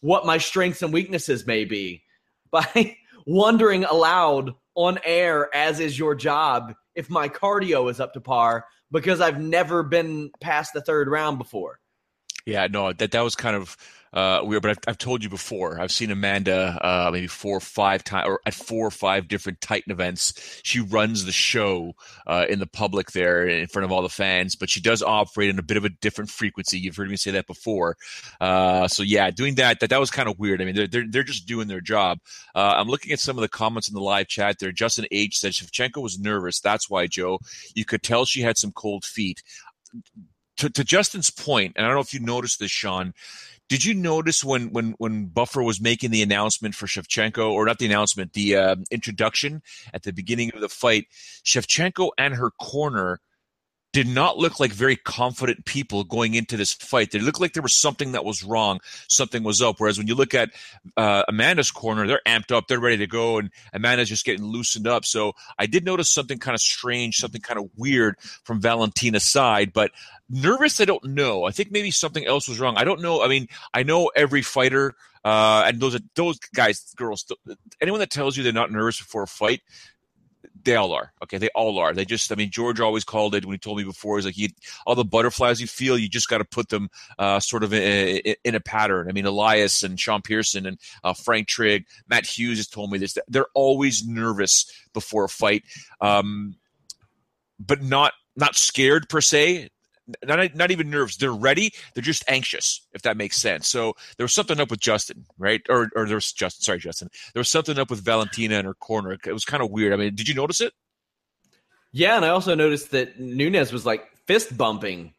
what 0.00 0.26
my 0.26 0.38
strengths 0.38 0.82
and 0.82 0.92
weaknesses 0.92 1.46
may 1.46 1.64
be?" 1.64 2.02
By 2.50 2.96
wondering 3.26 3.84
aloud 3.84 4.54
on 4.74 4.98
air, 5.04 5.54
as 5.54 5.80
is 5.80 5.98
your 5.98 6.14
job, 6.14 6.74
if 6.94 7.10
my 7.10 7.28
cardio 7.28 7.90
is 7.90 8.00
up 8.00 8.14
to 8.14 8.20
par 8.20 8.64
because 8.90 9.20
I've 9.20 9.40
never 9.40 9.82
been 9.82 10.30
past 10.40 10.72
the 10.72 10.80
third 10.80 11.08
round 11.08 11.38
before. 11.38 11.80
Yeah, 12.46 12.66
no, 12.70 12.92
that 12.92 13.10
that 13.10 13.20
was 13.20 13.34
kind 13.34 13.56
of 13.56 13.76
uh, 14.12 14.40
weird. 14.42 14.62
But 14.62 14.70
I've, 14.72 14.78
I've 14.88 14.98
told 14.98 15.22
you 15.22 15.28
before. 15.28 15.80
I've 15.80 15.92
seen 15.92 16.10
Amanda 16.10 16.78
uh, 16.80 17.10
maybe 17.12 17.26
four 17.26 17.56
or 17.56 17.60
five 17.60 18.04
times, 18.04 18.28
or 18.28 18.40
at 18.46 18.54
four 18.54 18.86
or 18.86 18.90
five 18.90 19.28
different 19.28 19.60
Titan 19.60 19.92
events. 19.92 20.60
She 20.62 20.80
runs 20.80 21.24
the 21.24 21.32
show 21.32 21.92
uh, 22.26 22.46
in 22.48 22.58
the 22.58 22.66
public 22.66 23.12
there 23.12 23.46
in 23.46 23.66
front 23.66 23.84
of 23.84 23.92
all 23.92 24.02
the 24.02 24.08
fans, 24.08 24.54
but 24.54 24.70
she 24.70 24.80
does 24.80 25.02
operate 25.02 25.50
in 25.50 25.58
a 25.58 25.62
bit 25.62 25.76
of 25.76 25.84
a 25.84 25.90
different 25.90 26.30
frequency. 26.30 26.78
You've 26.78 26.96
heard 26.96 27.10
me 27.10 27.16
say 27.16 27.30
that 27.32 27.46
before. 27.46 27.96
Uh, 28.40 28.88
so 28.88 29.02
yeah, 29.02 29.30
doing 29.30 29.56
that 29.56 29.80
that 29.80 29.90
that 29.90 30.00
was 30.00 30.10
kind 30.10 30.28
of 30.28 30.38
weird. 30.38 30.62
I 30.62 30.64
mean, 30.64 30.74
they're 30.74 30.86
they're, 30.86 31.06
they're 31.08 31.22
just 31.22 31.46
doing 31.46 31.68
their 31.68 31.80
job. 31.80 32.18
Uh, 32.54 32.74
I'm 32.76 32.88
looking 32.88 33.12
at 33.12 33.20
some 33.20 33.36
of 33.36 33.42
the 33.42 33.48
comments 33.48 33.88
in 33.88 33.94
the 33.94 34.00
live 34.00 34.28
chat 34.28 34.58
there. 34.58 34.72
Justin 34.72 35.06
H 35.10 35.38
said 35.38 35.52
Shevchenko 35.52 36.02
was 36.02 36.18
nervous. 36.18 36.60
That's 36.60 36.88
why 36.90 37.06
Joe. 37.06 37.38
You 37.74 37.84
could 37.84 38.02
tell 38.02 38.24
she 38.24 38.42
had 38.42 38.58
some 38.58 38.72
cold 38.72 39.04
feet. 39.04 39.42
To, 40.58 40.68
to 40.68 40.82
Justin's 40.82 41.30
point, 41.30 41.74
and 41.76 41.86
I 41.86 41.88
don't 41.88 41.96
know 41.96 42.02
if 42.02 42.12
you 42.12 42.18
noticed 42.18 42.58
this, 42.58 42.72
Sean 42.72 43.14
did 43.68 43.84
you 43.84 43.94
notice 43.94 44.42
when 44.42 44.72
when 44.72 44.94
when 44.98 45.26
Buffer 45.26 45.62
was 45.62 45.80
making 45.80 46.10
the 46.10 46.22
announcement 46.22 46.74
for 46.74 46.86
Shevchenko, 46.86 47.50
or 47.50 47.66
not 47.66 47.78
the 47.78 47.86
announcement, 47.86 48.32
the 48.32 48.56
uh, 48.56 48.76
introduction 48.90 49.62
at 49.92 50.02
the 50.02 50.12
beginning 50.12 50.50
of 50.54 50.60
the 50.60 50.68
fight? 50.68 51.06
Shevchenko 51.44 52.10
and 52.16 52.34
her 52.34 52.50
corner 52.50 53.20
did 53.92 54.06
not 54.06 54.36
look 54.36 54.60
like 54.60 54.72
very 54.72 54.96
confident 54.96 55.64
people 55.64 56.04
going 56.04 56.34
into 56.34 56.56
this 56.56 56.72
fight. 56.74 57.10
They 57.10 57.20
looked 57.20 57.40
like 57.40 57.54
there 57.54 57.62
was 57.62 57.74
something 57.74 58.12
that 58.12 58.24
was 58.24 58.44
wrong, 58.44 58.80
something 59.08 59.42
was 59.42 59.62
up. 59.62 59.76
Whereas 59.78 59.96
when 59.96 60.06
you 60.06 60.14
look 60.14 60.34
at 60.34 60.50
uh, 60.96 61.22
Amanda's 61.26 61.70
corner, 61.70 62.06
they're 62.06 62.20
amped 62.26 62.54
up, 62.54 62.68
they're 62.68 62.80
ready 62.80 62.98
to 62.98 63.06
go, 63.06 63.38
and 63.38 63.50
Amanda's 63.72 64.10
just 64.10 64.26
getting 64.26 64.44
loosened 64.44 64.86
up. 64.86 65.04
So 65.04 65.32
I 65.58 65.66
did 65.66 65.84
notice 65.84 66.10
something 66.10 66.38
kind 66.38 66.54
of 66.54 66.60
strange, 66.60 67.16
something 67.16 67.40
kind 67.40 67.58
of 67.58 67.70
weird 67.76 68.16
from 68.44 68.60
Valentina's 68.60 69.24
side. 69.24 69.72
But 69.72 69.92
nervous, 70.28 70.80
I 70.80 70.84
don't 70.84 71.04
know. 71.04 71.44
I 71.44 71.50
think 71.50 71.70
maybe 71.70 71.90
something 71.90 72.26
else 72.26 72.46
was 72.48 72.60
wrong. 72.60 72.76
I 72.76 72.84
don't 72.84 73.00
know. 73.00 73.22
I 73.22 73.28
mean, 73.28 73.48
I 73.72 73.82
know 73.82 74.10
every 74.14 74.42
fighter. 74.42 74.94
Uh, 75.24 75.64
and 75.66 75.80
those 75.80 75.98
those 76.14 76.38
guys, 76.54 76.94
girls, 76.96 77.26
anyone 77.80 78.00
that 78.00 78.10
tells 78.10 78.36
you 78.36 78.42
they're 78.42 78.52
not 78.52 78.70
nervous 78.70 78.98
before 78.98 79.24
a 79.24 79.26
fight, 79.26 79.60
they 80.64 80.76
all 80.76 80.92
are. 80.92 81.12
Okay, 81.22 81.38
they 81.38 81.48
all 81.54 81.78
are. 81.78 81.92
They 81.92 82.04
just, 82.04 82.30
I 82.30 82.34
mean, 82.34 82.50
George 82.50 82.80
always 82.80 83.04
called 83.04 83.34
it 83.34 83.44
when 83.44 83.54
he 83.54 83.58
told 83.58 83.78
me 83.78 83.84
before. 83.84 84.16
He's 84.16 84.26
like, 84.26 84.34
he, 84.34 84.54
all 84.86 84.94
the 84.94 85.04
butterflies 85.04 85.60
you 85.60 85.66
feel, 85.66 85.98
you 85.98 86.08
just 86.08 86.28
got 86.28 86.38
to 86.38 86.44
put 86.44 86.68
them 86.68 86.90
uh, 87.18 87.40
sort 87.40 87.64
of 87.64 87.72
in, 87.72 88.34
in, 88.44 88.54
a 88.54 88.60
pattern. 88.60 89.08
I 89.08 89.12
mean, 89.12 89.26
Elias 89.26 89.82
and 89.82 89.98
Sean 89.98 90.22
Pierson 90.22 90.66
and 90.66 90.78
uh, 91.04 91.14
Frank 91.14 91.48
Trigg, 91.48 91.86
Matt 92.08 92.26
Hughes 92.26 92.58
has 92.58 92.68
told 92.68 92.90
me 92.90 92.98
this. 92.98 93.16
They're 93.28 93.46
always 93.54 94.06
nervous 94.06 94.70
before 94.92 95.24
a 95.24 95.28
fight, 95.28 95.64
um, 96.00 96.56
but 97.58 97.82
not 97.82 98.12
not 98.36 98.54
scared 98.54 99.08
per 99.08 99.20
se 99.20 99.68
not 100.24 100.54
not 100.54 100.70
even 100.70 100.90
nerves. 100.90 101.16
They're 101.16 101.32
ready. 101.32 101.72
They're 101.94 102.02
just 102.02 102.24
anxious, 102.28 102.86
if 102.92 103.02
that 103.02 103.16
makes 103.16 103.36
sense. 103.36 103.68
So 103.68 103.94
there 104.16 104.24
was 104.24 104.32
something 104.32 104.60
up 104.60 104.70
with 104.70 104.80
Justin, 104.80 105.26
right? 105.38 105.62
Or 105.68 105.90
or 105.94 106.06
there 106.06 106.16
was 106.16 106.32
Justin. 106.32 106.62
Sorry, 106.62 106.78
Justin. 106.78 107.08
There 107.34 107.40
was 107.40 107.48
something 107.48 107.78
up 107.78 107.90
with 107.90 108.00
Valentina 108.00 108.58
in 108.58 108.64
her 108.64 108.74
corner. 108.74 109.12
It 109.12 109.32
was 109.32 109.44
kind 109.44 109.62
of 109.62 109.70
weird. 109.70 109.92
I 109.92 109.96
mean, 109.96 110.14
did 110.14 110.28
you 110.28 110.34
notice 110.34 110.60
it? 110.60 110.72
Yeah, 111.92 112.16
and 112.16 112.24
I 112.24 112.28
also 112.28 112.54
noticed 112.54 112.90
that 112.90 113.18
Nunes 113.18 113.72
was 113.72 113.86
like 113.86 114.04
fist 114.26 114.56
bumping 114.56 115.14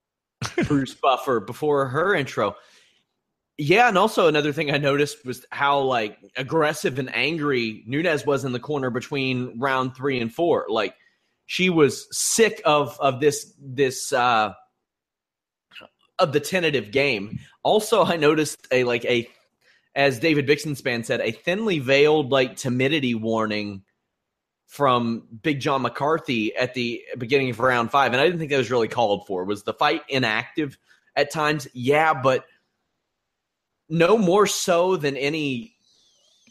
Bruce 0.66 0.94
Buffer 0.94 1.40
before 1.40 1.86
her 1.86 2.14
intro. 2.14 2.56
Yeah, 3.58 3.88
and 3.88 3.98
also 3.98 4.26
another 4.26 4.52
thing 4.52 4.70
I 4.70 4.78
noticed 4.78 5.24
was 5.26 5.44
how 5.50 5.80
like 5.80 6.18
aggressive 6.36 6.98
and 6.98 7.14
angry 7.14 7.84
Nunes 7.86 8.24
was 8.24 8.44
in 8.44 8.52
the 8.52 8.58
corner 8.58 8.90
between 8.90 9.58
round 9.58 9.94
three 9.94 10.18
and 10.20 10.32
four. 10.32 10.66
Like 10.68 10.94
she 11.50 11.68
was 11.68 12.06
sick 12.16 12.62
of 12.64 12.96
of 13.00 13.18
this 13.18 13.52
this 13.58 14.12
uh, 14.12 14.52
of 16.20 16.32
the 16.32 16.38
tentative 16.38 16.92
game. 16.92 17.40
Also, 17.64 18.04
I 18.04 18.14
noticed 18.14 18.68
a 18.70 18.84
like 18.84 19.04
a 19.04 19.28
as 19.96 20.20
David 20.20 20.46
Bixenspan 20.46 21.04
said, 21.04 21.20
a 21.20 21.32
thinly 21.32 21.80
veiled 21.80 22.30
like 22.30 22.54
timidity 22.54 23.16
warning 23.16 23.82
from 24.68 25.26
Big 25.42 25.58
John 25.58 25.82
McCarthy 25.82 26.54
at 26.54 26.74
the 26.74 27.02
beginning 27.18 27.50
of 27.50 27.58
round 27.58 27.90
five, 27.90 28.12
and 28.12 28.20
I 28.20 28.26
didn't 28.26 28.38
think 28.38 28.52
that 28.52 28.58
was 28.58 28.70
really 28.70 28.86
called 28.86 29.26
for. 29.26 29.44
Was 29.44 29.64
the 29.64 29.74
fight 29.74 30.02
inactive 30.08 30.78
at 31.16 31.32
times? 31.32 31.66
Yeah, 31.74 32.14
but 32.14 32.44
no 33.88 34.16
more 34.16 34.46
so 34.46 34.96
than 34.96 35.16
any 35.16 35.74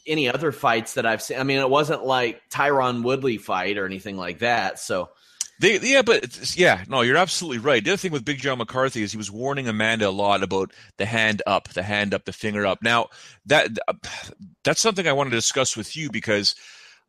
any 0.06 0.30
other 0.30 0.52
fights 0.52 0.94
that 0.94 1.06
I've 1.06 1.22
seen. 1.22 1.40
I 1.40 1.44
mean, 1.44 1.60
it 1.60 1.70
wasn't 1.70 2.06
like 2.06 2.42
Tyron 2.50 3.04
Woodley 3.04 3.38
fight 3.38 3.78
or 3.78 3.86
anything 3.86 4.18
like 4.18 4.40
that. 4.40 4.80
So. 4.80 5.10
They, 5.62 5.78
yeah, 5.80 6.04
but 6.04 6.58
yeah, 6.58 6.86
no, 6.88 7.02
you're 7.02 7.18
absolutely 7.18 7.58
right. 7.58 7.84
The 7.84 7.92
other 7.92 7.98
thing 7.98 8.14
with 8.14 8.24
Big 8.24 8.38
John 8.38 8.60
McCarthy 8.60 9.04
is 9.04 9.12
he 9.12 9.18
was 9.18 9.30
warning 9.30 9.68
Amanda 9.68 10.08
a 10.08 10.10
lot 10.10 10.42
about 10.42 10.72
the 10.98 11.06
hand 11.06 11.42
up, 11.46 11.68
the 11.68 11.84
hand 11.84 12.14
up, 12.14 12.24
the 12.24 12.32
finger 12.32 12.66
up. 12.66 12.80
Now 12.82 13.08
that 13.46 13.70
that's 14.64 14.80
something 14.80 15.06
I 15.06 15.12
want 15.12 15.30
to 15.32 15.36
discuss 15.36 15.76
with 15.76 15.98
you 15.98 16.10
because 16.12 16.56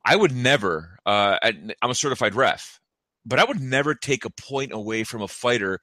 I 0.04 0.16
would 0.16 0.34
never. 0.34 0.98
Uh, 1.06 1.38
I'm 1.80 1.90
a 1.90 1.94
certified 1.94 2.34
ref, 2.34 2.80
but 3.24 3.38
I 3.38 3.44
would 3.44 3.60
never 3.60 3.94
take 3.94 4.24
a 4.24 4.30
point 4.30 4.72
away 4.72 5.04
from 5.04 5.22
a 5.22 5.28
fighter 5.28 5.78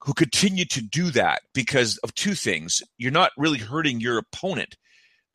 who 0.00 0.14
continued 0.14 0.70
to 0.70 0.82
do 0.82 1.10
that 1.10 1.42
because 1.54 1.98
of 1.98 2.14
two 2.14 2.34
things. 2.34 2.82
You're 2.98 3.10
not 3.10 3.32
really 3.36 3.58
hurting 3.58 4.00
your 4.00 4.18
opponent. 4.18 4.76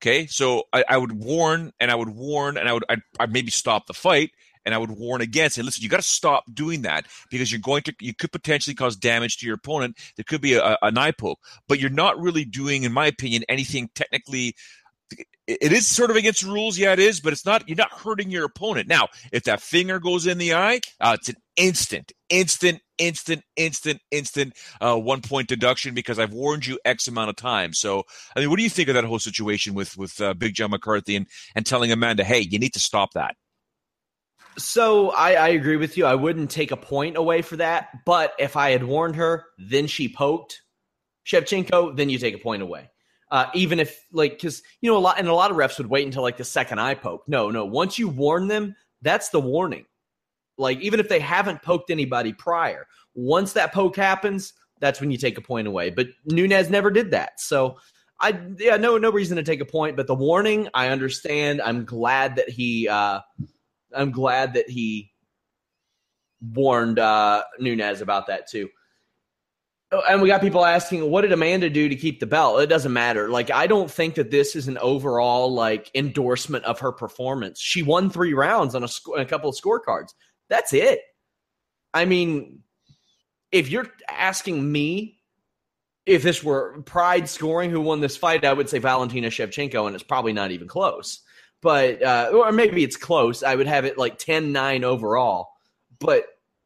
Okay, 0.03 0.27
so 0.27 0.63
I, 0.73 0.83
I, 0.89 0.97
would 0.97 1.13
warn 1.13 1.71
and 1.79 1.89
I 1.89 1.95
would 1.95 2.09
warn 2.09 2.57
and 2.57 2.67
I 2.67 2.73
would 2.73 2.83
I'd, 2.89 3.01
I'd 3.21 3.31
maybe 3.31 3.51
stop 3.51 3.87
the 3.87 3.93
fight 3.93 4.31
and 4.65 4.75
I 4.75 4.77
would 4.77 4.91
warn 4.91 5.21
again, 5.21 5.49
say, 5.49 5.61
listen, 5.61 5.81
you 5.81 5.87
got 5.87 6.01
to 6.01 6.03
stop 6.03 6.43
doing 6.53 6.81
that 6.81 7.05
because 7.31 7.49
you're 7.49 7.61
going 7.61 7.83
to, 7.83 7.93
you 8.01 8.13
could 8.13 8.33
potentially 8.33 8.73
cause 8.73 8.97
damage 8.97 9.37
to 9.37 9.45
your 9.45 9.55
opponent. 9.55 9.97
There 10.17 10.25
could 10.27 10.41
be 10.41 10.55
a, 10.55 10.77
an 10.81 10.97
eye 10.97 11.11
poke, 11.11 11.39
but 11.69 11.79
you're 11.79 11.89
not 11.89 12.19
really 12.19 12.43
doing, 12.43 12.83
in 12.83 12.91
my 12.91 13.07
opinion, 13.07 13.45
anything 13.47 13.89
technically. 13.95 14.55
It 15.45 15.73
is 15.73 15.85
sort 15.85 16.09
of 16.09 16.15
against 16.15 16.41
rules, 16.43 16.77
yeah, 16.77 16.93
it 16.93 16.99
is, 16.99 17.19
but 17.19 17.33
it's 17.33 17.45
not. 17.45 17.67
You're 17.67 17.75
not 17.75 17.91
hurting 17.91 18.31
your 18.31 18.45
opponent. 18.45 18.87
Now, 18.87 19.09
if 19.31 19.43
that 19.43 19.61
finger 19.61 19.99
goes 19.99 20.25
in 20.25 20.37
the 20.37 20.53
eye, 20.53 20.79
uh, 21.01 21.17
it's 21.19 21.27
an 21.27 21.35
instant, 21.57 22.13
instant, 22.29 22.81
instant, 22.97 23.43
instant, 23.57 24.01
instant 24.09 24.53
uh, 24.79 24.97
one 24.97 25.21
point 25.21 25.49
deduction 25.49 25.93
because 25.93 26.17
I've 26.17 26.31
warned 26.31 26.65
you 26.65 26.79
X 26.85 27.09
amount 27.09 27.29
of 27.29 27.35
times. 27.35 27.77
So, 27.77 28.03
I 28.35 28.39
mean, 28.39 28.49
what 28.49 28.55
do 28.55 28.63
you 28.63 28.69
think 28.69 28.87
of 28.87 28.95
that 28.95 29.03
whole 29.03 29.19
situation 29.19 29.73
with 29.73 29.97
with 29.97 30.19
uh, 30.21 30.33
Big 30.33 30.53
John 30.53 30.71
McCarthy 30.71 31.17
and 31.17 31.27
and 31.55 31.65
telling 31.65 31.91
Amanda, 31.91 32.23
hey, 32.23 32.39
you 32.39 32.57
need 32.57 32.73
to 32.73 32.79
stop 32.79 33.13
that? 33.13 33.35
So 34.57 35.09
I, 35.09 35.33
I 35.33 35.47
agree 35.49 35.77
with 35.77 35.97
you. 35.97 36.05
I 36.05 36.15
wouldn't 36.15 36.51
take 36.51 36.71
a 36.71 36.77
point 36.77 37.17
away 37.17 37.41
for 37.41 37.57
that. 37.57 37.89
But 38.05 38.33
if 38.39 38.55
I 38.55 38.71
had 38.71 38.83
warned 38.83 39.15
her, 39.15 39.45
then 39.57 39.87
she 39.87 40.07
poked 40.07 40.61
Shevchenko, 41.25 41.95
then 41.95 42.09
you 42.09 42.17
take 42.17 42.35
a 42.35 42.39
point 42.39 42.61
away. 42.61 42.89
Uh, 43.33 43.49
even 43.55 43.79
if 43.79 44.05
like 44.11 44.33
because 44.33 44.61
you 44.81 44.91
know 44.91 44.95
a 44.95 44.99
lot 44.99 45.17
and 45.17 45.27
a 45.27 45.33
lot 45.33 45.49
of 45.49 45.57
refs 45.57 45.79
would 45.79 45.87
wait 45.87 46.05
until 46.05 46.21
like 46.21 46.37
the 46.37 46.43
second 46.43 46.77
eye 46.77 46.93
poke. 46.93 47.23
No, 47.27 47.49
no. 47.49 47.65
Once 47.65 47.97
you 47.97 48.07
warn 48.07 48.47
them, 48.47 48.75
that's 49.01 49.29
the 49.29 49.39
warning. 49.41 49.85
Like 50.59 50.79
even 50.81 50.99
if 50.99 51.09
they 51.09 51.19
haven't 51.19 51.63
poked 51.63 51.89
anybody 51.89 52.31
prior, 52.31 52.85
once 53.15 53.53
that 53.53 53.73
poke 53.73 53.95
happens, 53.95 54.53
that's 54.79 55.01
when 55.01 55.09
you 55.09 55.17
take 55.17 55.39
a 55.39 55.41
point 55.41 55.67
away. 55.67 55.89
But 55.89 56.09
Nunes 56.27 56.69
never 56.69 56.91
did 56.91 57.09
that. 57.09 57.39
So 57.39 57.79
I 58.21 58.39
yeah, 58.59 58.77
no 58.77 58.99
no 58.99 59.11
reason 59.11 59.37
to 59.37 59.43
take 59.43 59.61
a 59.61 59.65
point, 59.65 59.97
but 59.97 60.05
the 60.05 60.13
warning, 60.13 60.69
I 60.75 60.89
understand. 60.89 61.59
I'm 61.59 61.85
glad 61.85 62.35
that 62.35 62.49
he 62.49 62.87
uh 62.87 63.21
I'm 63.95 64.11
glad 64.11 64.53
that 64.53 64.69
he 64.69 65.11
warned 66.53 66.99
uh 66.99 67.45
Nunes 67.59 68.01
about 68.01 68.27
that 68.27 68.47
too. 68.47 68.69
And 70.09 70.21
we 70.21 70.27
got 70.27 70.41
people 70.41 70.65
asking, 70.65 71.09
what 71.09 71.21
did 71.21 71.31
Amanda 71.31 71.69
do 71.69 71.87
to 71.87 71.95
keep 71.95 72.19
the 72.19 72.25
belt? 72.25 72.61
It 72.61 72.67
doesn't 72.67 72.93
matter. 72.93 73.29
Like, 73.29 73.51
I 73.51 73.67
don't 73.67 73.91
think 73.91 74.15
that 74.15 74.31
this 74.31 74.55
is 74.55 74.67
an 74.67 74.77
overall 74.79 75.53
like 75.53 75.91
endorsement 75.93 76.65
of 76.65 76.79
her 76.79 76.91
performance. 76.91 77.59
She 77.59 77.83
won 77.83 78.09
three 78.09 78.33
rounds 78.33 78.75
on 78.75 78.83
a, 78.83 78.87
sc- 78.87 79.09
a 79.17 79.25
couple 79.25 79.49
of 79.49 79.55
scorecards. 79.55 80.13
That's 80.49 80.73
it. 80.73 81.01
I 81.93 82.05
mean, 82.05 82.63
if 83.51 83.69
you're 83.69 83.87
asking 84.09 84.71
me 84.71 85.19
if 86.05 86.23
this 86.23 86.43
were 86.43 86.81
Pride 86.81 87.29
scoring 87.29 87.69
who 87.69 87.79
won 87.79 88.01
this 88.01 88.17
fight, 88.17 88.43
I 88.43 88.53
would 88.53 88.69
say 88.69 88.79
Valentina 88.79 89.27
Shevchenko, 89.27 89.85
and 89.85 89.95
it's 89.95 90.03
probably 90.03 90.33
not 90.33 90.51
even 90.51 90.67
close. 90.67 91.21
But 91.61 92.03
uh, 92.03 92.31
or 92.33 92.51
maybe 92.51 92.83
it's 92.83 92.97
close. 92.97 93.41
I 93.41 93.55
would 93.55 93.67
have 93.67 93.85
it 93.85 93.97
like 93.97 94.17
10-9 94.17 94.83
overall, 94.83 95.49
but 95.99 96.25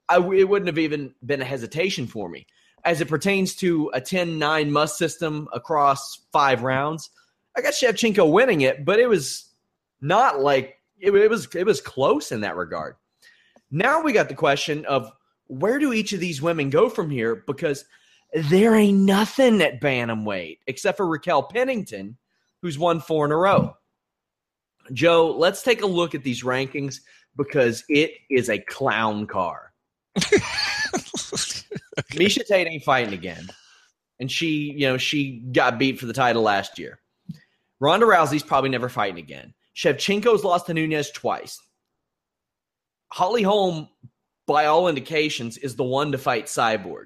I, 0.09 0.17
it 0.17 0.49
wouldn't 0.49 0.67
have 0.67 0.79
even 0.79 1.13
been 1.23 1.41
a 1.41 1.45
hesitation 1.45 2.07
for 2.07 2.27
me 2.29 2.47
as 2.87 3.01
it 3.01 3.09
pertains 3.09 3.53
to 3.53 3.91
a 3.93 3.99
10-9 3.99 4.69
must 4.69 4.97
system 4.97 5.49
across 5.51 6.21
five 6.31 6.63
rounds. 6.63 7.09
I 7.53 7.61
got 7.61 7.73
Shevchenko 7.73 8.31
winning 8.31 8.61
it, 8.61 8.85
but 8.85 8.97
it 8.97 9.09
was 9.09 9.49
not 9.99 10.39
like 10.39 10.77
it, 10.97 11.13
it 11.13 11.29
was. 11.29 11.53
It 11.53 11.65
was 11.65 11.81
close 11.81 12.31
in 12.31 12.41
that 12.41 12.55
regard. 12.55 12.95
Now 13.69 14.01
we 14.01 14.13
got 14.13 14.29
the 14.29 14.35
question 14.35 14.85
of 14.85 15.11
where 15.47 15.79
do 15.79 15.91
each 15.91 16.13
of 16.13 16.21
these 16.21 16.41
women 16.41 16.69
go 16.69 16.87
from 16.87 17.09
here? 17.09 17.43
Because 17.45 17.83
there 18.33 18.73
ain't 18.73 18.99
nothing 18.99 19.61
at 19.61 19.81
bantamweight 19.81 20.59
except 20.67 20.95
for 20.95 21.05
Raquel 21.05 21.43
Pennington, 21.43 22.17
who's 22.61 22.79
won 22.79 23.01
four 23.01 23.25
in 23.25 23.33
a 23.33 23.37
row. 23.37 23.75
Joe, 24.93 25.35
let's 25.37 25.61
take 25.61 25.81
a 25.81 25.87
look 25.87 26.15
at 26.15 26.23
these 26.23 26.43
rankings 26.43 27.01
because 27.35 27.83
it 27.89 28.11
is 28.29 28.49
a 28.49 28.59
clown 28.59 29.27
car. 29.27 29.73
okay. 32.11 32.17
Miesha 32.17 32.45
Tate 32.45 32.67
ain't 32.67 32.83
fighting 32.83 33.13
again. 33.13 33.47
And 34.19 34.31
she, 34.31 34.73
you 34.75 34.87
know, 34.87 34.97
she 34.97 35.39
got 35.51 35.77
beat 35.77 35.99
for 35.99 36.05
the 36.05 36.13
title 36.13 36.41
last 36.41 36.79
year. 36.79 36.99
Ronda 37.79 38.05
Rousey's 38.05 38.43
probably 38.43 38.69
never 38.69 38.89
fighting 38.89 39.19
again. 39.19 39.53
Shevchenko's 39.75 40.43
lost 40.43 40.65
to 40.65 40.73
Nunes 40.73 41.11
twice. 41.11 41.61
Holly 43.11 43.43
Holm, 43.43 43.89
by 44.47 44.65
all 44.65 44.87
indications, 44.87 45.57
is 45.57 45.75
the 45.75 45.83
one 45.83 46.11
to 46.11 46.17
fight 46.17 46.45
Cyborg. 46.45 47.05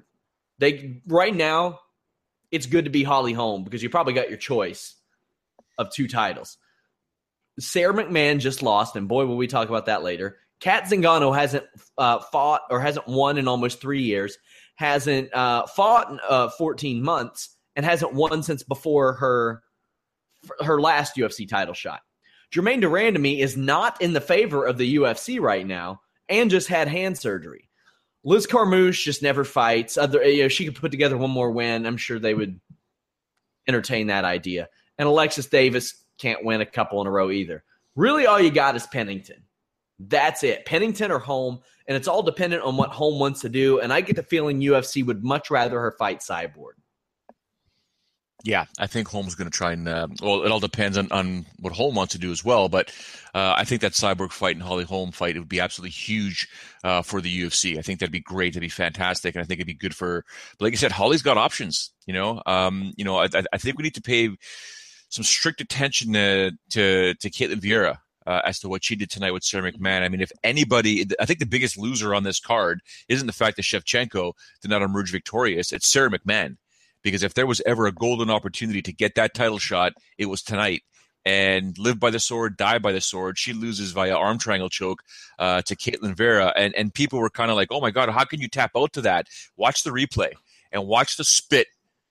They 0.58 1.02
right 1.06 1.34
now, 1.34 1.80
it's 2.50 2.66
good 2.66 2.84
to 2.84 2.90
be 2.90 3.02
Holly 3.02 3.32
Holm 3.32 3.64
because 3.64 3.82
you 3.82 3.90
probably 3.90 4.14
got 4.14 4.30
your 4.30 4.38
choice 4.38 4.94
of 5.78 5.90
two 5.90 6.08
titles. 6.08 6.56
Sara 7.58 7.92
McMann 7.92 8.38
just 8.38 8.62
lost, 8.62 8.96
and 8.96 9.08
boy, 9.08 9.26
will 9.26 9.36
we 9.36 9.46
talk 9.46 9.68
about 9.68 9.86
that 9.86 10.02
later. 10.02 10.38
Cat 10.60 10.84
Zingano 10.84 11.34
hasn't 11.34 11.64
uh, 11.98 12.20
fought 12.20 12.62
or 12.70 12.80
hasn't 12.80 13.08
won 13.08 13.36
in 13.36 13.48
almost 13.48 13.80
three 13.80 14.02
years, 14.02 14.38
hasn't 14.76 15.32
uh, 15.34 15.66
fought 15.66 16.10
in 16.10 16.20
uh, 16.28 16.48
14 16.50 17.02
months, 17.02 17.56
and 17.76 17.84
hasn't 17.84 18.14
won 18.14 18.42
since 18.42 18.62
before 18.62 19.14
her 19.14 19.62
her 20.60 20.80
last 20.80 21.16
UFC 21.16 21.48
title 21.48 21.74
shot. 21.74 22.00
Germaine 22.52 22.80
de 22.80 22.86
Randamie 22.86 23.38
is 23.38 23.56
not 23.56 24.00
in 24.02 24.12
the 24.12 24.20
favor 24.20 24.66
of 24.66 24.76
the 24.76 24.96
UFC 24.96 25.40
right 25.40 25.66
now 25.66 26.00
and 26.28 26.50
just 26.50 26.68
had 26.68 26.88
hand 26.88 27.16
surgery. 27.16 27.68
Liz 28.24 28.46
Carmouche 28.46 29.04
just 29.04 29.22
never 29.22 29.44
fights. 29.44 29.96
Other, 29.96 30.22
you 30.24 30.42
know, 30.42 30.48
she 30.48 30.64
could 30.64 30.74
put 30.76 30.90
together 30.90 31.16
one 31.16 31.30
more 31.30 31.50
win. 31.50 31.86
I'm 31.86 31.96
sure 31.96 32.18
they 32.18 32.34
would 32.34 32.60
entertain 33.66 34.08
that 34.08 34.24
idea. 34.24 34.68
And 34.98 35.08
Alexis 35.08 35.46
Davis 35.46 36.04
can't 36.18 36.44
win 36.44 36.60
a 36.60 36.66
couple 36.66 37.00
in 37.00 37.06
a 37.06 37.10
row 37.10 37.30
either. 37.30 37.64
Really, 37.96 38.26
all 38.26 38.40
you 38.40 38.50
got 38.50 38.76
is 38.76 38.86
Pennington. 38.86 39.42
That's 40.08 40.42
it. 40.42 40.64
Pennington 40.64 41.10
or 41.10 41.18
Holm, 41.18 41.60
and 41.86 41.96
it's 41.96 42.08
all 42.08 42.22
dependent 42.22 42.62
on 42.62 42.76
what 42.76 42.90
Holm 42.90 43.18
wants 43.18 43.42
to 43.42 43.48
do. 43.48 43.80
And 43.80 43.92
I 43.92 44.00
get 44.00 44.16
the 44.16 44.22
feeling 44.22 44.60
UFC 44.60 45.04
would 45.04 45.22
much 45.22 45.50
rather 45.50 45.80
her 45.80 45.92
fight 45.98 46.20
Cyborg. 46.20 46.72
Yeah, 48.44 48.64
I 48.76 48.88
think 48.88 49.06
Holm's 49.06 49.36
going 49.36 49.48
to 49.48 49.56
try 49.56 49.72
and 49.72 49.88
uh, 49.88 50.08
well, 50.20 50.42
it 50.42 50.50
all 50.50 50.58
depends 50.58 50.98
on, 50.98 51.12
on 51.12 51.46
what 51.60 51.72
Holm 51.72 51.94
wants 51.94 52.12
to 52.14 52.18
do 52.18 52.32
as 52.32 52.44
well. 52.44 52.68
But 52.68 52.92
uh, 53.34 53.54
I 53.56 53.64
think 53.64 53.82
that 53.82 53.92
Cyborg 53.92 54.32
fight 54.32 54.56
and 54.56 54.62
Holly 54.64 54.82
Holm 54.82 55.12
fight 55.12 55.36
it 55.36 55.38
would 55.38 55.48
be 55.48 55.60
absolutely 55.60 55.90
huge 55.90 56.48
uh, 56.82 57.02
for 57.02 57.20
the 57.20 57.42
UFC. 57.42 57.78
I 57.78 57.82
think 57.82 58.00
that'd 58.00 58.10
be 58.10 58.18
great. 58.18 58.54
That'd 58.54 58.62
be 58.62 58.68
fantastic, 58.68 59.36
and 59.36 59.42
I 59.42 59.46
think 59.46 59.60
it'd 59.60 59.66
be 59.68 59.74
good 59.74 59.94
for. 59.94 60.24
Like 60.58 60.72
I 60.72 60.76
said, 60.76 60.90
Holly's 60.90 61.22
got 61.22 61.38
options. 61.38 61.92
You 62.06 62.14
know, 62.14 62.42
um, 62.46 62.92
you 62.96 63.04
know, 63.04 63.18
I, 63.18 63.28
I 63.52 63.58
think 63.58 63.78
we 63.78 63.84
need 63.84 63.94
to 63.94 64.02
pay 64.02 64.30
some 65.08 65.24
strict 65.24 65.60
attention 65.60 66.14
to 66.14 66.50
to, 66.70 67.14
to 67.14 67.30
Ketlen 67.30 67.60
Vieira. 67.60 67.98
Uh, 68.26 68.40
as 68.44 68.60
to 68.60 68.68
what 68.68 68.84
she 68.84 68.94
did 68.94 69.10
tonight 69.10 69.32
with 69.32 69.42
Sarah 69.42 69.72
McMahon. 69.72 70.02
I 70.02 70.08
mean, 70.08 70.20
if 70.20 70.30
anybody, 70.44 71.06
I 71.18 71.26
think 71.26 71.40
the 71.40 71.46
biggest 71.46 71.76
loser 71.76 72.14
on 72.14 72.22
this 72.22 72.38
card 72.38 72.80
isn't 73.08 73.26
the 73.26 73.32
fact 73.32 73.56
that 73.56 73.64
Shevchenko 73.64 74.32
did 74.60 74.70
not 74.70 74.80
emerge 74.82 75.10
victorious. 75.10 75.72
It's 75.72 75.90
Sarah 75.90 76.10
McMahon. 76.10 76.56
because 77.02 77.22
if 77.22 77.34
there 77.34 77.46
was 77.46 77.60
ever 77.66 77.86
a 77.86 77.92
golden 77.92 78.30
opportunity 78.30 78.82
to 78.82 78.92
get 78.92 79.14
that 79.16 79.34
title 79.34 79.58
shot, 79.58 79.92
it 80.18 80.26
was 80.26 80.42
tonight. 80.42 80.82
And 81.24 81.78
live 81.78 82.00
by 82.00 82.10
the 82.10 82.18
sword, 82.18 82.56
die 82.56 82.78
by 82.78 82.90
the 82.90 83.00
sword. 83.00 83.38
She 83.38 83.52
loses 83.52 83.92
via 83.92 84.14
arm 84.16 84.38
triangle 84.38 84.68
choke 84.68 85.02
uh, 85.38 85.62
to 85.62 85.76
Ketlen 85.76 86.16
Vieira. 86.16 86.52
and 86.56 86.74
and 86.74 86.92
people 86.92 87.20
were 87.20 87.30
kind 87.30 87.48
of 87.50 87.56
like, 87.56 87.68
"Oh 87.70 87.80
my 87.80 87.92
god, 87.92 88.08
how 88.08 88.24
can 88.24 88.40
you 88.40 88.48
tap 88.48 88.72
out 88.76 88.92
to 88.94 89.02
that?" 89.02 89.28
Watch 89.56 89.84
the 89.84 89.90
replay 89.90 90.32
and 90.72 90.88
watch 90.88 91.16
the 91.16 91.24
spit 91.24 91.68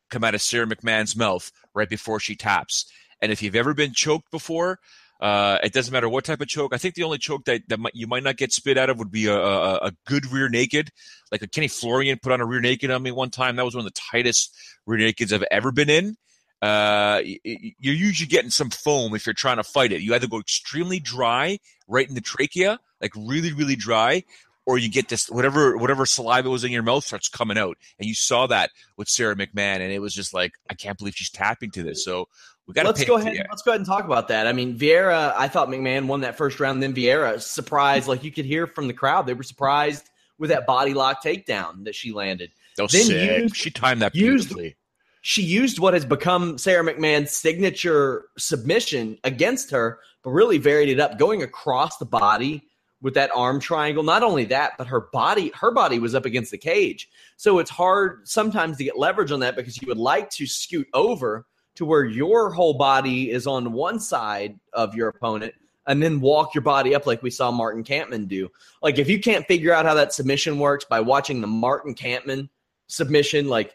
come 0.10 0.24
out 0.24 0.36
of 0.36 0.41
Sarah 0.41 0.65
McMahon's 0.67 1.15
mouth 1.17 1.52
right 1.74 1.89
before 1.89 2.21
she 2.21 2.36
taps. 2.38 2.89
And 3.21 3.34
if 3.34 3.41
you've 3.43 3.56
ever 3.56 3.74
been 3.74 3.93
choked 3.93 4.32
before, 4.32 4.80
uh, 5.21 5.60
it 5.63 5.71
doesn't 5.71 5.93
matter 5.93 6.10
what 6.10 6.25
type 6.25 6.41
of 6.41 6.47
choke. 6.47 6.73
I 6.73 6.77
think 6.77 6.95
the 6.95 7.03
only 7.03 7.19
choke 7.19 7.45
that, 7.45 7.62
that 7.67 7.79
might, 7.79 7.93
you 7.93 8.07
might 8.07 8.23
not 8.23 8.38
get 8.38 8.51
spit 8.51 8.77
out 8.77 8.89
of 8.89 8.97
would 8.97 9.12
be 9.12 9.27
a, 9.27 9.38
a, 9.38 9.75
a, 9.75 9.91
good 10.07 10.25
rear 10.31 10.49
naked. 10.49 10.89
Like 11.31 11.43
a 11.43 11.47
Kenny 11.47 11.67
Florian 11.67 12.17
put 12.19 12.31
on 12.31 12.41
a 12.41 12.45
rear 12.45 12.60
naked 12.60 12.89
on 12.89 13.03
me 13.03 13.12
one 13.12 13.29
time. 13.29 13.55
That 13.55 13.65
was 13.65 13.75
one 13.75 13.86
of 13.86 13.93
the 13.93 13.99
tightest 14.12 14.55
rear 14.88 15.07
nakeds 15.07 15.31
I've 15.31 15.45
ever 15.51 15.71
been 15.71 15.91
in. 15.91 16.17
Uh, 16.62 17.21
you're 17.43 17.95
usually 17.95 18.27
getting 18.27 18.49
some 18.49 18.71
foam 18.71 19.13
if 19.15 19.25
you're 19.25 19.34
trying 19.34 19.57
to 19.57 19.63
fight 19.63 19.91
it. 19.91 20.01
You 20.01 20.15
either 20.15 20.27
go 20.27 20.39
extremely 20.39 20.99
dry 20.99 21.60
right 21.88 22.07
in 22.07 22.15
the 22.15 22.21
trachea, 22.21 22.79
like 22.99 23.13
really, 23.15 23.53
really 23.53 23.75
dry, 23.75 24.23
or 24.65 24.77
you 24.77 24.89
get 24.89 25.10
this 25.10 25.27
whatever 25.29 25.75
whatever 25.77 26.05
saliva 26.05 26.49
was 26.49 26.63
in 26.63 26.71
your 26.71 26.84
mouth 26.84 27.03
starts 27.03 27.29
coming 27.29 27.57
out. 27.57 27.77
And 27.99 28.07
you 28.07 28.13
saw 28.13 28.45
that 28.47 28.69
with 28.95 29.10
Sarah 29.10 29.36
McMahon, 29.36 29.81
and 29.81 29.91
it 29.91 29.99
was 29.99 30.13
just 30.13 30.34
like, 30.34 30.51
I 30.69 30.75
can't 30.75 30.97
believe 30.97 31.15
she's 31.15 31.31
tapping 31.31 31.71
to 31.71 31.84
this. 31.84 32.05
So 32.05 32.27
we 32.71 32.75
got. 32.75 32.86
Let's 32.86 33.03
go 33.03 33.17
ahead. 33.17 33.36
Let's 33.49 33.62
go 33.62 33.71
ahead 33.71 33.81
and 33.81 33.88
talk 33.88 34.05
about 34.05 34.27
that. 34.29 34.47
I 34.47 34.53
mean, 34.53 34.77
Vieira. 34.77 35.34
I 35.38 35.47
thought 35.47 35.67
McMahon 35.67 36.07
won 36.07 36.21
that 36.21 36.38
first 36.38 36.60
round. 36.60 36.81
Then 36.81 36.93
Vieira 36.93 37.41
surprised, 37.41 38.07
like 38.07 38.23
you 38.23 38.31
could 38.31 38.45
hear 38.45 38.67
from 38.67 38.88
the 38.88 38.93
crowd, 38.93 39.25
they 39.25 39.34
were 39.34 39.43
surprised 39.43 40.10
with 40.38 40.49
that 40.49 40.65
body 40.65 40.93
lock 40.93 41.23
takedown 41.23 41.84
that 41.84 41.95
she 41.95 42.12
landed. 42.12 42.51
Then 42.77 42.88
sick. 42.88 43.41
Used, 43.41 43.55
she 43.55 43.69
timed 43.69 44.01
that 44.01 44.13
beautifully. 44.13 44.63
Used, 44.63 44.75
she 45.21 45.41
used 45.43 45.79
what 45.79 45.93
has 45.93 46.05
become 46.05 46.57
Sarah 46.57 46.84
McMahon's 46.84 47.31
signature 47.31 48.25
submission 48.38 49.17
against 49.23 49.69
her, 49.71 49.99
but 50.23 50.31
really 50.31 50.57
varied 50.57 50.89
it 50.89 50.99
up, 50.99 51.19
going 51.19 51.43
across 51.43 51.97
the 51.97 52.05
body 52.05 52.63
with 53.01 53.13
that 53.15 53.29
arm 53.36 53.60
triangle. 53.60 54.03
Not 54.03 54.23
only 54.23 54.45
that, 54.45 54.73
but 54.77 54.88
her 54.88 55.01
body, 55.12 55.51
her 55.60 55.71
body 55.71 55.99
was 55.99 56.15
up 56.15 56.25
against 56.25 56.51
the 56.51 56.57
cage. 56.57 57.10
So 57.38 57.60
it's 57.60 57.69
hard 57.69 58.27
sometimes 58.27 58.77
to 58.77 58.84
get 58.84 58.97
leverage 58.97 59.31
on 59.31 59.41
that 59.41 59.55
because 59.55 59.81
you 59.81 59.88
would 59.88 59.97
like 59.97 60.29
to 60.31 60.47
scoot 60.47 60.88
over 60.93 61.45
to 61.75 61.86
where 61.86 62.05
your 62.05 62.51
whole 62.51 62.73
body 62.73 63.31
is 63.31 63.47
on 63.47 63.71
one 63.71 63.99
side 63.99 64.60
of 64.73 64.95
your 64.95 65.07
opponent 65.07 65.53
and 65.88 66.01
then 66.01 66.21
walk 66.21 66.53
your 66.53 66.62
body 66.62 66.93
up 66.93 67.05
like 67.05 67.23
we 67.23 67.29
saw 67.29 67.51
Martin 67.51 67.84
Kampmann 67.84 68.27
do. 68.27 68.49
Like 68.81 68.99
if 68.99 69.10
you 69.10 69.19
can't 69.19 69.47
figure 69.47 69.73
out 69.73 69.86
how 69.86 69.95
that 69.95 70.13
submission 70.13 70.60
works 70.60 70.86
by 70.86 70.99
watching 70.99 71.41
the 71.41 71.47
Martin 71.47 71.95
Kampmann 71.95 72.49
submission, 72.88 73.47
like 73.47 73.73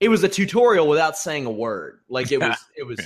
it 0.00 0.08
was 0.08 0.22
a 0.24 0.28
tutorial 0.28 0.88
without 0.88 1.16
saying 1.16 1.46
a 1.46 1.50
word. 1.50 2.00
Like 2.08 2.32
it 2.32 2.40
was 2.40 2.56
it 2.76 2.84
was 2.84 3.00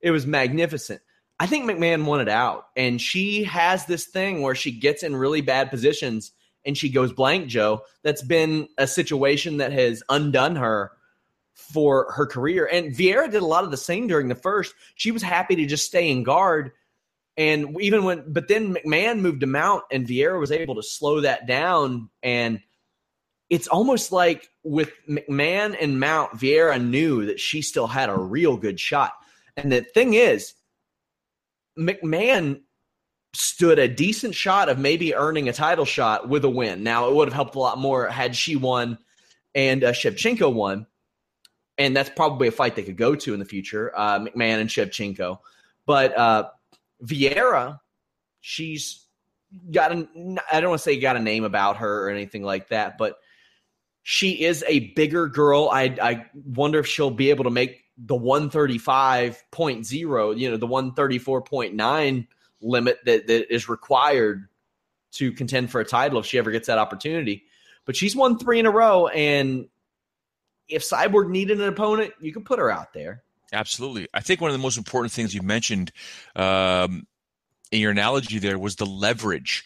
it 0.00 0.10
was 0.10 0.26
magnificent. 0.26 1.00
I 1.38 1.46
think 1.46 1.68
McMann 1.68 2.04
wanted 2.04 2.28
out 2.28 2.66
and 2.76 3.00
she 3.00 3.44
has 3.44 3.86
this 3.86 4.06
thing 4.06 4.42
where 4.42 4.54
she 4.54 4.70
gets 4.70 5.02
in 5.02 5.16
really 5.16 5.40
bad 5.40 5.70
positions 5.70 6.32
and 6.64 6.78
she 6.78 6.90
goes 6.90 7.12
blank, 7.12 7.48
Joe. 7.48 7.82
That's 8.02 8.22
been 8.22 8.68
a 8.78 8.86
situation 8.86 9.56
that 9.56 9.72
has 9.72 10.02
undone 10.08 10.56
her 10.56 10.92
for 11.72 12.12
her 12.12 12.26
career. 12.26 12.68
And 12.70 12.92
Vieira 12.92 13.30
did 13.30 13.42
a 13.42 13.46
lot 13.46 13.64
of 13.64 13.70
the 13.70 13.76
same 13.76 14.06
during 14.06 14.28
the 14.28 14.34
first. 14.34 14.74
She 14.94 15.10
was 15.10 15.22
happy 15.22 15.56
to 15.56 15.66
just 15.66 15.86
stay 15.86 16.10
in 16.10 16.22
guard. 16.22 16.72
And 17.36 17.80
even 17.80 18.04
when, 18.04 18.30
but 18.30 18.48
then 18.48 18.74
McMahon 18.74 19.20
moved 19.20 19.40
to 19.40 19.46
mount, 19.46 19.84
and 19.90 20.06
Vieira 20.06 20.38
was 20.38 20.52
able 20.52 20.74
to 20.74 20.82
slow 20.82 21.22
that 21.22 21.46
down. 21.46 22.10
And 22.22 22.60
it's 23.48 23.68
almost 23.68 24.12
like 24.12 24.48
with 24.62 24.90
McMahon 25.08 25.76
and 25.80 26.00
Mount, 26.00 26.32
Vieira 26.32 26.82
knew 26.82 27.26
that 27.26 27.40
she 27.40 27.62
still 27.62 27.86
had 27.86 28.08
a 28.08 28.16
real 28.16 28.56
good 28.56 28.78
shot. 28.78 29.12
And 29.56 29.72
the 29.72 29.82
thing 29.82 30.14
is, 30.14 30.54
McMahon 31.78 32.62
stood 33.34 33.78
a 33.78 33.88
decent 33.88 34.34
shot 34.34 34.68
of 34.68 34.78
maybe 34.78 35.14
earning 35.14 35.48
a 35.48 35.52
title 35.52 35.84
shot 35.84 36.28
with 36.28 36.44
a 36.44 36.50
win. 36.50 36.82
Now, 36.82 37.08
it 37.08 37.14
would 37.14 37.28
have 37.28 37.34
helped 37.34 37.54
a 37.54 37.58
lot 37.58 37.78
more 37.78 38.08
had 38.08 38.36
she 38.36 38.56
won 38.56 38.98
and 39.54 39.84
uh, 39.84 39.92
Shevchenko 39.92 40.52
won. 40.52 40.86
And 41.78 41.96
that's 41.96 42.10
probably 42.10 42.48
a 42.48 42.52
fight 42.52 42.76
they 42.76 42.82
could 42.82 42.96
go 42.96 43.14
to 43.14 43.34
in 43.34 43.40
the 43.40 43.46
future. 43.46 43.92
Uh, 43.96 44.20
McMahon 44.20 44.60
and 44.60 44.68
Shevchenko, 44.68 45.38
but 45.86 46.16
uh, 46.16 46.50
Vieira, 47.04 47.80
she's 48.40 49.06
got 49.70 49.92
a. 49.92 50.08
I 50.52 50.60
don't 50.60 50.70
want 50.70 50.80
to 50.80 50.84
say 50.84 50.98
got 50.98 51.16
a 51.16 51.20
name 51.20 51.44
about 51.44 51.78
her 51.78 52.06
or 52.06 52.10
anything 52.10 52.42
like 52.42 52.68
that, 52.68 52.98
but 52.98 53.18
she 54.02 54.44
is 54.44 54.64
a 54.66 54.92
bigger 54.94 55.28
girl. 55.28 55.70
I 55.72 55.96
I 56.02 56.26
wonder 56.34 56.78
if 56.78 56.86
she'll 56.86 57.10
be 57.10 57.30
able 57.30 57.44
to 57.44 57.50
make 57.50 57.82
the 57.98 58.16
135.0, 58.16 60.38
you 60.38 60.50
know, 60.50 60.56
the 60.56 60.66
134.9 60.66 62.26
limit 62.60 62.98
that, 63.04 63.26
that 63.26 63.54
is 63.54 63.68
required 63.68 64.48
to 65.12 65.30
contend 65.32 65.70
for 65.70 65.80
a 65.80 65.84
title 65.84 66.18
if 66.18 66.24
she 66.26 66.38
ever 66.38 66.50
gets 66.50 66.66
that 66.68 66.78
opportunity. 66.78 67.44
But 67.84 67.96
she's 67.96 68.16
won 68.16 68.38
three 68.38 68.58
in 68.58 68.64
a 68.66 68.70
row, 68.70 69.08
and 69.08 69.68
if 70.72 70.82
Cyborg 70.82 71.30
needed 71.30 71.60
an 71.60 71.68
opponent, 71.68 72.12
you 72.20 72.32
could 72.32 72.44
put 72.44 72.58
her 72.58 72.70
out 72.70 72.92
there. 72.92 73.22
Absolutely. 73.52 74.08
I 74.14 74.20
think 74.20 74.40
one 74.40 74.50
of 74.50 74.54
the 74.54 74.62
most 74.62 74.78
important 74.78 75.12
things 75.12 75.34
you 75.34 75.42
mentioned 75.42 75.92
um, 76.34 77.06
in 77.70 77.80
your 77.80 77.90
analogy 77.90 78.38
there 78.38 78.58
was 78.58 78.76
the 78.76 78.86
leverage 78.86 79.64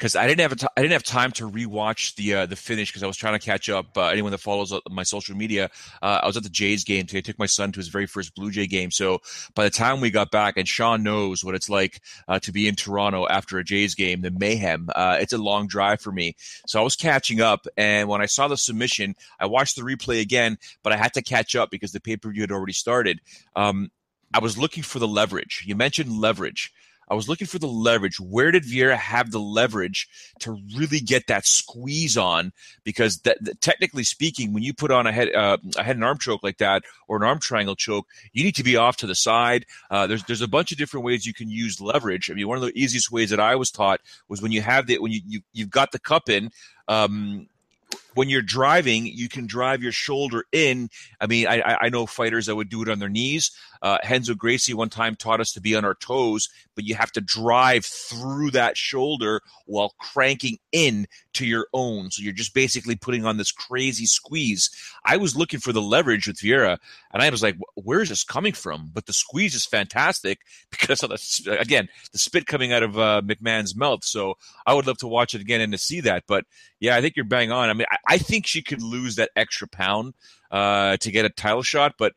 because 0.00 0.16
I 0.16 0.26
didn't 0.26 0.40
have 0.40 0.56
t- 0.56 0.66
I 0.74 0.80
didn't 0.80 0.94
have 0.94 1.02
time 1.02 1.30
to 1.32 1.48
rewatch 1.48 2.14
the 2.14 2.34
uh, 2.34 2.46
the 2.46 2.56
finish 2.56 2.88
because 2.90 3.02
I 3.02 3.06
was 3.06 3.18
trying 3.18 3.38
to 3.38 3.44
catch 3.44 3.68
up. 3.68 3.98
Uh, 3.98 4.06
anyone 4.06 4.32
that 4.32 4.38
follows 4.38 4.72
my 4.90 5.02
social 5.02 5.36
media, 5.36 5.68
uh, 6.00 6.20
I 6.22 6.26
was 6.26 6.38
at 6.38 6.42
the 6.42 6.48
Jays 6.48 6.84
game 6.84 7.04
today. 7.04 7.18
I 7.18 7.20
took 7.20 7.38
my 7.38 7.46
son 7.46 7.70
to 7.72 7.78
his 7.78 7.88
very 7.88 8.06
first 8.06 8.34
Blue 8.34 8.50
Jay 8.50 8.66
game. 8.66 8.90
So 8.90 9.18
by 9.54 9.64
the 9.64 9.70
time 9.70 10.00
we 10.00 10.10
got 10.10 10.30
back, 10.30 10.56
and 10.56 10.66
Sean 10.66 11.02
knows 11.02 11.44
what 11.44 11.54
it's 11.54 11.68
like 11.68 12.00
uh, 12.28 12.38
to 12.38 12.50
be 12.50 12.66
in 12.66 12.76
Toronto 12.76 13.26
after 13.28 13.58
a 13.58 13.64
Jays 13.64 13.94
game, 13.94 14.22
the 14.22 14.30
mayhem. 14.30 14.88
Uh, 14.94 15.18
it's 15.20 15.34
a 15.34 15.38
long 15.38 15.66
drive 15.66 16.00
for 16.00 16.12
me. 16.12 16.34
So 16.66 16.80
I 16.80 16.82
was 16.82 16.96
catching 16.96 17.42
up, 17.42 17.66
and 17.76 18.08
when 18.08 18.22
I 18.22 18.26
saw 18.26 18.48
the 18.48 18.56
submission, 18.56 19.14
I 19.38 19.46
watched 19.46 19.76
the 19.76 19.82
replay 19.82 20.22
again, 20.22 20.56
but 20.82 20.94
I 20.94 20.96
had 20.96 21.12
to 21.14 21.22
catch 21.22 21.54
up 21.54 21.70
because 21.70 21.92
the 21.92 22.00
pay 22.00 22.16
per 22.16 22.30
view 22.30 22.42
had 22.42 22.52
already 22.52 22.72
started. 22.72 23.20
Um, 23.54 23.90
I 24.32 24.38
was 24.38 24.56
looking 24.56 24.82
for 24.82 24.98
the 24.98 25.08
leverage. 25.08 25.64
You 25.66 25.74
mentioned 25.74 26.10
leverage. 26.10 26.72
I 27.10 27.14
was 27.14 27.28
looking 27.28 27.48
for 27.48 27.58
the 27.58 27.66
leverage. 27.66 28.20
Where 28.20 28.52
did 28.52 28.62
Vieira 28.62 28.96
have 28.96 29.32
the 29.32 29.40
leverage 29.40 30.08
to 30.38 30.56
really 30.76 31.00
get 31.00 31.26
that 31.26 31.44
squeeze 31.44 32.16
on? 32.16 32.52
Because 32.84 33.18
that, 33.22 33.38
that 33.44 33.60
technically 33.60 34.04
speaking, 34.04 34.54
when 34.54 34.62
you 34.62 34.72
put 34.72 34.92
on 34.92 35.08
a 35.08 35.12
head 35.12 35.34
uh, 35.34 35.58
a 35.76 35.82
head 35.82 35.96
and 35.96 36.04
arm 36.04 36.18
choke 36.18 36.44
like 36.44 36.58
that 36.58 36.84
or 37.08 37.16
an 37.16 37.24
arm 37.24 37.40
triangle 37.40 37.74
choke, 37.74 38.06
you 38.32 38.44
need 38.44 38.54
to 38.54 38.62
be 38.62 38.76
off 38.76 38.96
to 38.98 39.08
the 39.08 39.16
side. 39.16 39.66
Uh, 39.90 40.06
there's 40.06 40.22
there's 40.24 40.40
a 40.40 40.48
bunch 40.48 40.70
of 40.70 40.78
different 40.78 41.04
ways 41.04 41.26
you 41.26 41.34
can 41.34 41.50
use 41.50 41.80
leverage. 41.80 42.30
I 42.30 42.34
mean, 42.34 42.46
one 42.46 42.56
of 42.56 42.62
the 42.62 42.78
easiest 42.80 43.10
ways 43.10 43.30
that 43.30 43.40
I 43.40 43.56
was 43.56 43.72
taught 43.72 44.00
was 44.28 44.40
when 44.40 44.52
you 44.52 44.62
have 44.62 44.86
the 44.86 44.98
when 44.98 45.10
you, 45.10 45.20
you 45.26 45.40
you've 45.52 45.70
got 45.70 45.90
the 45.90 45.98
cup 45.98 46.28
in. 46.28 46.50
Um, 46.86 47.48
when 48.14 48.28
you're 48.28 48.42
driving, 48.42 49.06
you 49.06 49.28
can 49.28 49.46
drive 49.46 49.82
your 49.82 49.92
shoulder 49.92 50.44
in. 50.52 50.88
I 51.20 51.26
mean, 51.26 51.46
I, 51.46 51.78
I 51.82 51.88
know 51.88 52.06
fighters 52.06 52.46
that 52.46 52.56
would 52.56 52.68
do 52.68 52.82
it 52.82 52.88
on 52.88 52.98
their 52.98 53.08
knees. 53.08 53.50
Uh, 53.82 53.98
Renzo 54.08 54.34
Gracie 54.34 54.74
one 54.74 54.90
time 54.90 55.16
taught 55.16 55.40
us 55.40 55.52
to 55.52 55.60
be 55.60 55.74
on 55.74 55.84
our 55.84 55.94
toes, 55.94 56.48
but 56.74 56.84
you 56.84 56.94
have 56.94 57.12
to 57.12 57.20
drive 57.20 57.84
through 57.84 58.50
that 58.50 58.76
shoulder 58.76 59.40
while 59.64 59.94
cranking 59.98 60.58
in 60.72 61.06
to 61.34 61.46
your 61.46 61.66
own. 61.72 62.10
So 62.10 62.22
you're 62.22 62.32
just 62.32 62.54
basically 62.54 62.96
putting 62.96 63.24
on 63.24 63.38
this 63.38 63.52
crazy 63.52 64.06
squeeze. 64.06 64.70
I 65.04 65.16
was 65.16 65.36
looking 65.36 65.60
for 65.60 65.72
the 65.72 65.80
leverage 65.80 66.26
with 66.26 66.36
Vieira, 66.38 66.76
and 67.12 67.22
I 67.22 67.30
was 67.30 67.42
like, 67.42 67.56
where 67.74 68.02
is 68.02 68.10
this 68.10 68.24
coming 68.24 68.52
from? 68.52 68.90
But 68.92 69.06
the 69.06 69.12
squeeze 69.12 69.54
is 69.54 69.64
fantastic 69.66 70.40
because 70.70 71.02
of 71.02 71.10
the, 71.10 71.58
again, 71.58 71.88
the 72.12 72.18
spit 72.18 72.46
coming 72.46 72.72
out 72.72 72.82
of 72.82 72.98
uh, 72.98 73.22
McMahon's 73.24 73.76
mouth. 73.76 74.04
So 74.04 74.34
I 74.66 74.74
would 74.74 74.86
love 74.86 74.98
to 74.98 75.08
watch 75.08 75.34
it 75.34 75.40
again 75.40 75.60
and 75.60 75.72
to 75.72 75.78
see 75.78 76.00
that. 76.02 76.24
But 76.26 76.44
yeah, 76.80 76.96
I 76.96 77.00
think 77.00 77.16
you're 77.16 77.24
bang 77.24 77.50
on. 77.50 77.70
I 77.70 77.74
mean, 77.74 77.86
I, 77.90 77.96
I 78.06 78.18
think 78.18 78.46
she 78.46 78.62
could 78.62 78.82
lose 78.82 79.16
that 79.16 79.30
extra 79.36 79.68
pound 79.68 80.14
uh, 80.50 80.96
to 80.98 81.10
get 81.10 81.24
a 81.24 81.30
title 81.30 81.62
shot, 81.62 81.94
but 81.98 82.14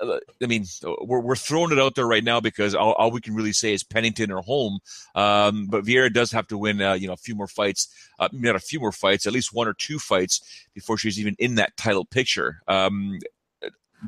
I 0.00 0.46
mean, 0.46 0.64
we're, 1.02 1.20
we're 1.20 1.36
throwing 1.36 1.72
it 1.72 1.78
out 1.78 1.94
there 1.94 2.06
right 2.06 2.24
now 2.24 2.40
because 2.40 2.74
all, 2.74 2.92
all 2.92 3.10
we 3.10 3.20
can 3.20 3.34
really 3.34 3.52
say 3.52 3.72
is 3.72 3.82
Pennington 3.82 4.30
or 4.30 4.42
Holm. 4.42 4.78
Um, 5.14 5.66
but 5.66 5.84
Vieira 5.84 6.12
does 6.12 6.32
have 6.32 6.46
to 6.48 6.58
win, 6.58 6.80
uh, 6.80 6.94
you 6.94 7.06
know, 7.06 7.12
a 7.12 7.18
few 7.18 7.34
more 7.34 7.46
fights, 7.46 7.88
uh, 8.18 8.28
not 8.32 8.56
a 8.56 8.60
few 8.60 8.80
more 8.80 8.92
fights, 8.92 9.26
at 9.26 9.32
least 9.32 9.52
one 9.52 9.68
or 9.68 9.74
two 9.74 9.98
fights 9.98 10.40
before 10.74 10.96
she's 10.96 11.18
even 11.18 11.36
in 11.38 11.56
that 11.56 11.76
title 11.76 12.04
picture. 12.04 12.62
Um, 12.68 13.18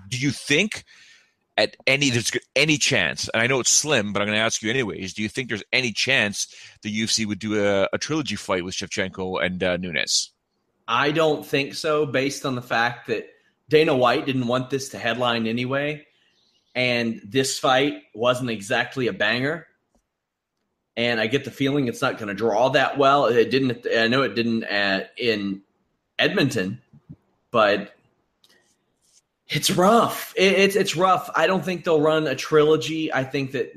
do 0.08 0.18
you 0.18 0.30
think 0.30 0.84
at 1.56 1.76
any 1.86 2.10
there's 2.10 2.32
any 2.56 2.78
chance, 2.78 3.28
and 3.32 3.42
I 3.42 3.46
know 3.46 3.60
it's 3.60 3.70
slim, 3.70 4.12
but 4.12 4.20
I'm 4.20 4.26
going 4.26 4.36
to 4.36 4.42
ask 4.42 4.62
you 4.62 4.70
anyways. 4.70 5.14
Do 5.14 5.22
you 5.22 5.28
think 5.28 5.48
there's 5.48 5.62
any 5.72 5.92
chance 5.92 6.52
the 6.82 6.90
UFC 6.90 7.26
would 7.26 7.38
do 7.38 7.64
a, 7.64 7.88
a 7.92 7.98
trilogy 7.98 8.36
fight 8.36 8.64
with 8.64 8.74
Shevchenko 8.74 9.44
and 9.44 9.62
uh, 9.62 9.76
Nunes? 9.76 10.33
I 10.86 11.10
don't 11.10 11.44
think 11.44 11.74
so, 11.74 12.06
based 12.06 12.44
on 12.44 12.54
the 12.54 12.62
fact 12.62 13.06
that 13.06 13.28
Dana 13.68 13.96
White 13.96 14.26
didn't 14.26 14.46
want 14.46 14.70
this 14.70 14.90
to 14.90 14.98
headline 14.98 15.46
anyway, 15.46 16.06
and 16.74 17.20
this 17.24 17.58
fight 17.58 18.02
wasn't 18.14 18.50
exactly 18.50 19.06
a 19.06 19.12
banger. 19.12 19.66
And 20.96 21.20
I 21.20 21.26
get 21.26 21.44
the 21.44 21.50
feeling 21.50 21.88
it's 21.88 22.02
not 22.02 22.18
going 22.18 22.28
to 22.28 22.34
draw 22.34 22.68
that 22.70 22.98
well. 22.98 23.26
It 23.26 23.50
didn't. 23.50 23.86
I 23.96 24.06
know 24.06 24.22
it 24.22 24.34
didn't 24.34 24.64
at, 24.64 25.12
in 25.18 25.62
Edmonton, 26.18 26.80
but 27.50 27.94
it's 29.48 29.70
rough. 29.70 30.32
It, 30.36 30.52
it's 30.52 30.76
it's 30.76 30.96
rough. 30.96 31.30
I 31.34 31.46
don't 31.46 31.64
think 31.64 31.84
they'll 31.84 32.00
run 32.00 32.26
a 32.26 32.36
trilogy. 32.36 33.12
I 33.12 33.24
think 33.24 33.52
that 33.52 33.72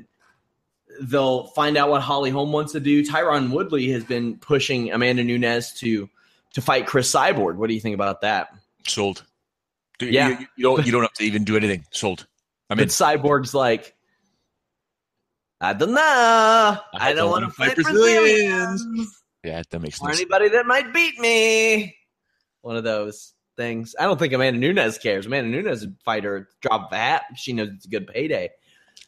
they'll 1.00 1.48
find 1.48 1.76
out 1.76 1.90
what 1.90 2.02
Holly 2.02 2.30
Holm 2.30 2.52
wants 2.52 2.72
to 2.72 2.80
do. 2.80 3.04
Tyron 3.04 3.50
Woodley 3.50 3.90
has 3.90 4.04
been 4.04 4.36
pushing 4.36 4.92
Amanda 4.92 5.24
Nunes 5.24 5.72
to 5.74 6.08
to 6.54 6.60
fight 6.60 6.86
Cris 6.86 7.12
Cyborg. 7.12 7.56
What 7.56 7.68
do 7.68 7.74
you 7.74 7.80
think 7.80 7.94
about 7.94 8.22
that? 8.22 8.48
Sold. 8.86 9.24
Yeah, 10.00 10.28
you, 10.28 10.46
you, 10.56 10.62
don't 10.62 10.86
you 10.86 10.92
don't 10.92 11.02
have 11.02 11.12
to 11.14 11.24
even 11.24 11.44
do 11.44 11.56
anything. 11.56 11.84
Sold. 11.90 12.26
I 12.70 12.74
mean, 12.74 12.86
Cyborg's 12.86 13.54
like, 13.54 13.96
I 15.60 15.72
don't 15.72 15.92
know. 15.92 16.00
I, 16.00 16.80
I 16.92 17.12
don't, 17.14 17.30
want 17.30 17.44
to 17.44 17.50
fight 17.50 17.74
Brazilians. 17.74 18.82
Brazilians. 18.84 19.22
Yeah, 19.42 19.62
that 19.70 19.80
makes 19.80 19.98
sense. 19.98 20.08
or 20.08 20.12
anybody 20.12 20.48
that 20.50 20.66
might 20.66 20.92
beat 20.92 21.18
me. 21.18 21.96
One 22.62 22.76
of 22.76 22.84
those 22.84 23.34
things. 23.56 23.94
I 23.98 24.04
don't 24.04 24.18
think 24.18 24.32
Amanda 24.32 24.60
Nunes 24.60 24.98
cares. 24.98 25.26
Amanda 25.26 25.50
Nunes 25.50 25.80
would 25.80 25.96
fight 26.04 26.24
her 26.24 26.48
drop 26.60 26.90
that. 26.92 27.24
She 27.36 27.52
knows 27.52 27.70
it's 27.70 27.86
a 27.86 27.88
good 27.88 28.06
payday. 28.06 28.50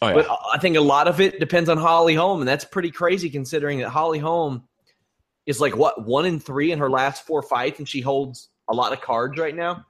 Oh, 0.02 0.08
yeah. 0.08 0.14
But 0.14 0.28
I 0.52 0.58
think 0.58 0.76
a 0.76 0.80
lot 0.80 1.08
of 1.08 1.20
it 1.20 1.38
depends 1.40 1.68
on 1.68 1.76
Holly 1.76 2.14
Holm, 2.14 2.40
and 2.40 2.48
that's 2.48 2.64
pretty 2.64 2.90
crazy 2.90 3.30
considering 3.30 3.78
that 3.80 3.90
Holly 3.90 4.18
Holm 4.18 4.64
is 5.50 5.60
like 5.60 5.76
what 5.76 6.06
one 6.06 6.24
in 6.24 6.40
three 6.40 6.72
in 6.72 6.78
her 6.78 6.88
last 6.88 7.26
four 7.26 7.42
fights, 7.42 7.78
and 7.78 7.88
she 7.88 8.00
holds 8.00 8.48
a 8.68 8.74
lot 8.74 8.92
of 8.92 9.00
cards 9.00 9.38
right 9.38 9.54
now. 9.54 9.84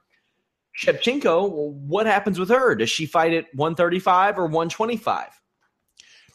Shevchenko, 0.77 1.51
what 1.51 2.07
happens 2.07 2.39
with 2.39 2.49
her? 2.49 2.75
Does 2.75 2.89
she 2.89 3.05
fight 3.05 3.35
at 3.35 3.55
135 3.55 4.39
or 4.39 4.45
125? 4.45 5.29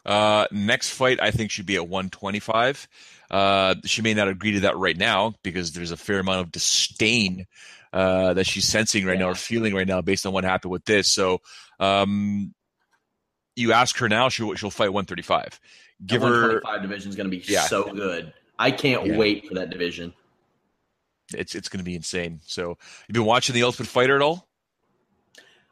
Uh, 0.06 0.46
next 0.52 0.92
fight, 0.92 1.20
I 1.20 1.32
think 1.32 1.50
she'd 1.50 1.66
be 1.66 1.76
at 1.76 1.88
125. 1.88 2.88
Uh, 3.32 3.76
she 3.86 4.04
may 4.04 4.14
not 4.14 4.28
agree 4.28 4.52
to 4.52 4.60
that 4.62 4.78
right 4.78 4.96
now 4.96 5.34
because 5.42 5.72
there's 5.72 5.90
a 5.90 5.98
fair 5.98 6.20
amount 6.20 6.42
of 6.42 6.52
disdain 6.52 7.48
uh, 7.92 8.36
that 8.36 8.46
she's 8.46 8.66
sensing 8.66 9.06
right 9.06 9.18
yeah. 9.18 9.26
now 9.26 9.32
or 9.32 9.36
feeling 9.36 9.74
right 9.74 9.88
now 9.88 10.02
based 10.02 10.28
on 10.28 10.34
what 10.34 10.44
happened 10.44 10.72
with 10.72 10.86
this. 10.86 11.10
So, 11.10 11.42
um, 11.80 12.54
you 13.56 13.72
ask 13.72 13.98
her 13.98 14.10
now, 14.10 14.30
she'll 14.30 14.54
she'll 14.56 14.70
fight 14.70 14.94
135. 14.94 15.60
Give 16.06 16.22
her 16.22 16.28
125 16.28 16.82
division 16.82 17.10
is 17.10 17.16
going 17.16 17.32
to 17.32 17.36
be 17.36 17.44
yeah. 17.48 17.62
so 17.62 17.92
good. 17.92 18.34
I 18.58 18.72
can't 18.72 19.06
yeah. 19.06 19.18
wait 19.18 19.48
for 19.48 19.56
that 19.56 19.70
division 19.70 20.14
it's 21.34 21.56
it's 21.56 21.70
going 21.70 21.80
to 21.80 21.84
be 21.84 21.96
insane. 21.96 22.40
So, 22.46 22.78
you've 23.08 23.14
been 23.14 23.26
watching 23.26 23.54
the 23.54 23.64
Ultimate 23.64 23.88
Fighter 23.88 24.16
at 24.16 24.22
all? 24.22 24.48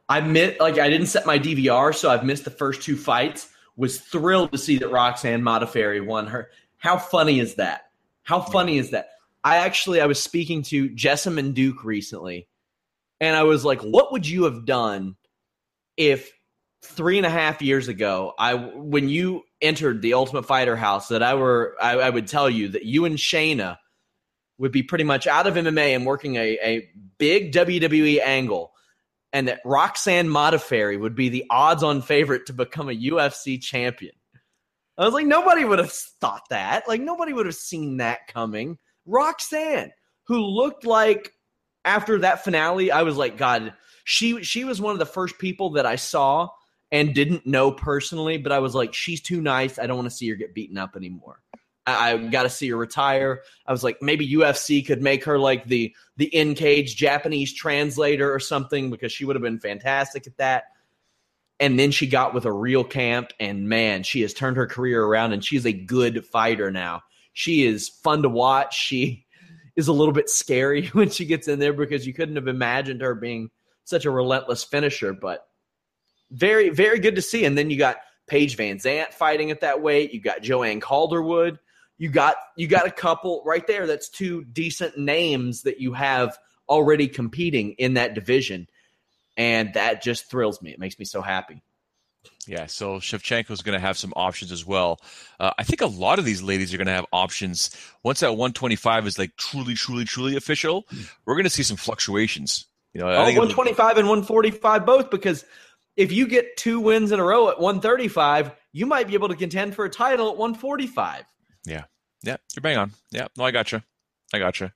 I 0.10 0.22
mit 0.22 0.60
like 0.60 0.80
I 0.80 0.90
didn't 0.90 1.08
set 1.08 1.26
my 1.26 1.40
DVR, 1.40 1.96
so 1.96 2.10
I've 2.10 2.26
missed 2.26 2.46
the 2.46 2.52
first 2.52 2.82
two 2.82 2.96
fights. 2.96 3.50
Was 3.76 4.00
thrilled 4.00 4.52
to 4.52 4.58
see 4.58 4.78
that 4.80 4.92
Roxanne 4.92 5.42
Modafferi 5.42 6.06
won 6.06 6.28
her. 6.28 6.52
How 6.78 6.98
funny 6.98 7.40
is 7.40 7.56
that? 7.56 7.90
How 8.22 8.40
funny 8.40 8.78
is 8.78 8.92
that? 8.92 9.10
I 9.44 9.58
actually 9.58 10.00
I 10.00 10.06
was 10.06 10.22
speaking 10.22 10.62
to 10.64 10.90
Jessamyn 10.90 11.54
Duke 11.54 11.84
recently, 11.84 12.48
and 13.20 13.36
I 13.36 13.44
was 13.44 13.66
like, 13.66 13.82
"What 13.82 14.12
would 14.12 14.28
you 14.28 14.44
have 14.44 14.66
done 14.66 15.16
if 15.98 16.32
three 16.84 17.18
and 17.18 17.26
a 17.26 17.30
half 17.30 17.62
years 17.62 17.88
ago, 17.88 18.34
I 18.38 18.56
when 18.56 19.10
you 19.10 19.44
entered 19.62 20.02
the 20.02 20.14
Ultimate 20.14 20.46
Fighter 20.46 20.76
house, 20.76 21.08
that 21.08 21.24
I 21.24 21.34
were 21.36 21.76
I, 21.82 21.94
I 21.94 22.10
would 22.10 22.28
tell 22.28 22.50
you 22.50 22.70
that 22.70 22.86
you 22.86 23.06
and 23.06 23.18
Shayna 23.18 23.78
would 24.58 24.72
be 24.72 24.84
pretty 24.84 25.04
much 25.04 25.26
out 25.26 25.48
of 25.48 25.56
MMA 25.56 25.96
and 25.96 26.06
working 26.06 26.36
a, 26.36 26.58
a 26.64 26.90
big 27.18 27.52
WWE 27.52 28.22
angle, 28.22 28.74
and 29.32 29.48
that 29.48 29.62
Roxanne 29.66 30.28
Modafferi 30.28 31.00
would 31.00 31.16
be 31.16 31.30
the 31.30 31.46
odds 31.50 31.84
on 31.84 32.02
favorite 32.02 32.46
to 32.48 32.54
become 32.54 32.90
a 32.90 32.94
UFC 32.94 33.62
champion. 33.62 34.14
I 34.98 35.06
was 35.06 35.14
like, 35.14 35.26
nobody 35.26 35.66
would 35.66 35.80
have 35.80 35.92
thought 35.92 36.44
that. 36.52 36.88
Like, 36.88 37.02
nobody 37.02 37.34
would 37.34 37.48
have 37.48 37.56
seen 37.56 37.98
that 37.98 38.28
coming. 38.28 38.78
Roxanne, 39.08 39.92
who 40.28 40.46
looked 40.46 40.86
like 40.86 41.32
after 41.84 42.20
that 42.20 42.44
finale, 42.44 42.92
I 42.92 43.02
was 43.02 43.18
like, 43.18 43.38
God, 43.38 43.74
she 44.04 44.44
she 44.44 44.66
was 44.66 44.80
one 44.80 44.94
of 44.94 45.00
the 45.00 45.06
first 45.06 45.40
people 45.40 45.72
that 45.72 45.86
I 45.86 45.96
saw 45.96 46.50
and 46.94 47.16
didn't 47.16 47.48
know 47.48 47.72
personally, 47.72 48.38
but 48.38 48.52
I 48.52 48.60
was 48.60 48.76
like, 48.76 48.94
she's 48.94 49.20
too 49.20 49.42
nice. 49.42 49.80
I 49.80 49.88
don't 49.88 49.98
want 49.98 50.10
to 50.10 50.16
see 50.16 50.30
her 50.30 50.36
get 50.36 50.54
beaten 50.54 50.78
up 50.78 50.96
anymore. 50.96 51.42
I, 51.88 52.12
I 52.12 52.18
got 52.18 52.44
to 52.44 52.50
see 52.50 52.70
her 52.70 52.78
retire. 52.78 53.42
I 53.66 53.72
was 53.72 53.84
like, 53.84 53.98
maybe 54.00 54.32
UFC 54.32 54.86
could 54.86 55.02
make 55.02 55.24
her 55.26 55.40
like 55.40 55.66
the 55.66 55.94
the 56.18 56.26
in 56.26 56.54
cage 56.54 56.96
Japanese 56.96 57.52
translator 57.52 58.32
or 58.32 58.40
something 58.40 58.92
because 58.92 59.12
she 59.12 59.26
would 59.26 59.36
have 59.36 59.42
been 59.42 59.60
fantastic 59.60 60.28
at 60.28 60.38
that. 60.38 60.66
And 61.60 61.80
then 61.80 61.90
she 61.90 62.06
got 62.06 62.34
with 62.36 62.46
a 62.46 62.52
real 62.52 62.84
camp, 62.84 63.32
and 63.40 63.68
man, 63.68 64.04
she 64.04 64.22
has 64.22 64.34
turned 64.34 64.58
her 64.58 64.68
career 64.68 65.04
around, 65.04 65.34
and 65.34 65.44
she's 65.44 65.66
a 65.66 65.74
good 65.74 66.26
fighter 66.26 66.70
now. 66.72 67.02
She 67.34 67.66
is 67.66 67.90
fun 67.90 68.22
to 68.22 68.30
watch. 68.30 68.78
She 68.78 69.26
is 69.76 69.88
a 69.88 69.94
little 69.94 70.14
bit 70.14 70.30
scary 70.30 70.88
when 70.94 71.10
she 71.10 71.26
gets 71.26 71.48
in 71.48 71.58
there 71.58 71.74
because 71.74 72.06
you 72.06 72.14
couldn't 72.14 72.36
have 72.36 72.48
imagined 72.48 73.02
her 73.02 73.16
being 73.16 73.50
such 73.84 74.06
a 74.06 74.12
relentless 74.12 74.64
finisher, 74.64 75.14
but 75.14 75.48
very, 76.34 76.70
very 76.70 77.00
good 77.00 77.16
to 77.16 77.22
see. 77.22 77.46
And 77.46 77.58
then 77.58 77.70
you 77.70 77.78
got 77.78 77.98
Paige 78.28 78.58
VanZant 78.58 79.14
fighting 79.14 79.52
at 79.52 79.62
that 79.62 79.82
weight. 79.82 80.14
You 80.14 80.20
got 80.20 80.42
Joanne 80.42 80.82
Calderwood. 80.82 81.60
You 81.98 82.10
got 82.10 82.36
you 82.58 82.68
got 82.68 82.88
a 82.88 82.92
couple 82.92 83.44
right 83.46 83.66
there. 83.66 83.88
That's 83.88 84.10
two 84.10 84.44
decent 84.46 84.98
names 84.98 85.62
that 85.62 85.80
you 85.80 85.94
have 85.94 86.38
already 86.68 87.08
competing 87.08 87.74
in 87.74 87.94
that 87.94 88.16
division, 88.16 88.68
and 89.38 89.74
that 89.76 90.02
just 90.02 90.30
thrills 90.30 90.62
me. 90.62 90.72
It 90.72 90.80
makes 90.80 90.98
me 90.98 91.06
so 91.06 91.22
happy. 91.22 91.62
Yeah, 92.48 92.66
so 92.66 92.98
Shevchenko 92.98 93.52
is 93.52 93.62
going 93.62 93.74
to 93.74 93.80
have 93.80 93.98
some 93.98 94.14
options 94.16 94.52
as 94.52 94.66
well. 94.66 95.00
Uh, 95.40 95.52
I 95.58 95.64
think 95.64 95.82
a 95.82 95.88
lot 95.88 96.20
of 96.20 96.26
these 96.26 96.42
ladies 96.42 96.74
are 96.74 96.78
going 96.78 96.88
to 96.88 96.94
have 96.94 97.06
options 97.14 97.70
once 98.04 98.20
that 98.22 98.32
125 98.32 99.08
is 99.08 99.20
like 99.20 99.36
truly, 99.38 99.76
truly, 99.76 100.04
truly 100.04 100.36
official. 100.36 100.86
We're 101.26 101.36
going 101.36 101.46
to 101.46 101.50
see 101.50 101.64
some 101.64 101.78
fluctuations. 101.78 102.66
You 102.94 103.02
know, 103.02 103.08
oh, 103.08 103.24
125 103.24 103.98
and 103.98 104.08
145 104.08 104.86
both 104.86 105.10
because 105.10 105.46
if 105.96 106.12
you 106.12 106.28
get 106.28 106.58
two 106.58 106.80
wins 106.80 107.12
in 107.12 107.20
a 107.20 107.24
row 107.24 107.50
at 107.50 107.60
135, 107.60 108.52
you 108.72 108.86
might 108.86 109.08
be 109.08 109.14
able 109.14 109.30
to 109.30 109.36
contend 109.36 109.76
for 109.76 109.86
a 109.86 109.90
title 109.90 110.30
at 110.30 110.38
145. 110.38 111.24
Yeah. 111.66 111.84
Yeah. 112.24 112.38
You're 112.56 112.62
bang 112.62 112.78
on. 112.78 112.92
Yeah. 113.12 113.28
No, 113.38 113.44
I 113.44 113.52
got 113.52 113.72
you. 113.72 113.82
I 114.34 114.40
got 114.40 114.60
you. 114.60 114.72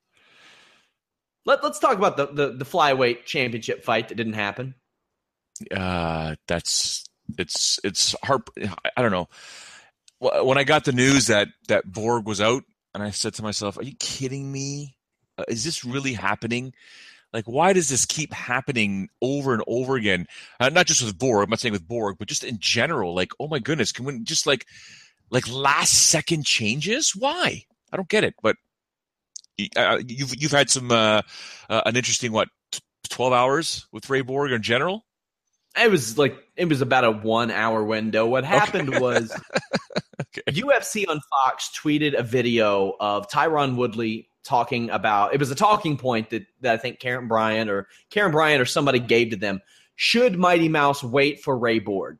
Let, 1.45 1.63
let's 1.63 1.79
talk 1.79 1.97
about 1.97 2.17
the, 2.17 2.27
the, 2.27 2.51
the 2.51 2.65
flyweight 2.65 3.25
championship 3.25 3.83
fight 3.83 4.09
that 4.09 4.15
didn't 4.15 4.33
happen. 4.33 4.75
Uh, 5.71 6.35
that's, 6.47 7.05
it's, 7.37 7.79
it's 7.83 8.15
hard. 8.23 8.41
I 8.95 9.01
don't 9.01 9.11
know. 9.11 9.29
When 10.19 10.57
I 10.57 10.63
got 10.63 10.85
the 10.85 10.91
news 10.91 11.27
that, 11.27 11.47
that 11.67 11.91
Borg 11.91 12.25
was 12.25 12.41
out, 12.41 12.63
and 12.93 13.03
I 13.03 13.11
said 13.11 13.35
to 13.35 13.43
myself, 13.43 13.77
are 13.77 13.83
you 13.83 13.95
kidding 13.99 14.51
me? 14.51 14.97
Uh, 15.37 15.43
is 15.47 15.63
this 15.63 15.85
really 15.85 16.13
happening? 16.13 16.73
Like, 17.33 17.45
why 17.45 17.73
does 17.73 17.89
this 17.89 18.05
keep 18.05 18.33
happening 18.33 19.09
over 19.21 19.53
and 19.53 19.63
over 19.67 19.95
again? 19.95 20.27
Uh, 20.59 20.69
not 20.69 20.85
just 20.85 21.03
with 21.03 21.17
Borg. 21.17 21.43
I'm 21.43 21.49
not 21.49 21.59
saying 21.59 21.73
with 21.73 21.87
Borg, 21.87 22.17
but 22.17 22.27
just 22.27 22.43
in 22.43 22.57
general. 22.59 23.13
Like, 23.13 23.31
oh 23.39 23.47
my 23.47 23.59
goodness, 23.59 23.91
can 23.91 24.05
we 24.05 24.19
just 24.23 24.47
like, 24.47 24.65
like 25.29 25.47
last 25.49 25.93
second 25.93 26.45
changes? 26.45 27.13
Why? 27.15 27.63
I 27.91 27.97
don't 27.97 28.09
get 28.09 28.23
it. 28.23 28.35
But 28.41 28.55
uh, 29.75 29.99
you've 30.05 30.35
you've 30.41 30.51
had 30.51 30.69
some 30.69 30.91
uh, 30.91 31.21
uh, 31.69 31.81
an 31.85 31.95
interesting 31.95 32.31
what 32.31 32.49
twelve 33.09 33.33
hours 33.33 33.87
with 33.91 34.09
Ray 34.09 34.21
Borg 34.21 34.51
in 34.51 34.61
general. 34.61 35.05
It 35.79 35.91
was 35.91 36.17
like 36.17 36.37
it 36.55 36.65
was 36.65 36.81
about 36.81 37.03
a 37.03 37.11
one 37.11 37.51
hour 37.51 37.83
window. 37.83 38.25
What 38.25 38.43
happened 38.43 38.89
okay. 38.93 38.99
was 38.99 39.31
okay. 40.21 40.61
UFC 40.61 41.05
on 41.07 41.19
Fox 41.29 41.71
tweeted 41.77 42.17
a 42.17 42.23
video 42.23 42.93
of 42.99 43.29
Tyron 43.29 43.75
Woodley 43.75 44.29
talking 44.47 44.89
about 44.89 45.33
it 45.33 45.39
was 45.39 45.51
a 45.51 45.55
talking 45.55 45.97
point 45.97 46.29
that, 46.31 46.45
that 46.61 46.73
I 46.73 46.77
think 46.77 46.99
Karen 46.99 47.27
Bryant 47.27 47.69
or 47.69 47.87
Karen 48.09 48.31
Bryant 48.31 48.61
or 48.61 48.65
somebody 48.65 48.99
gave 48.99 49.31
to 49.31 49.35
them. 49.35 49.61
Should 49.95 50.37
Mighty 50.37 50.69
Mouse 50.69 51.03
wait 51.03 51.43
for 51.43 51.57
Ray 51.57 51.79
Borg? 51.79 52.17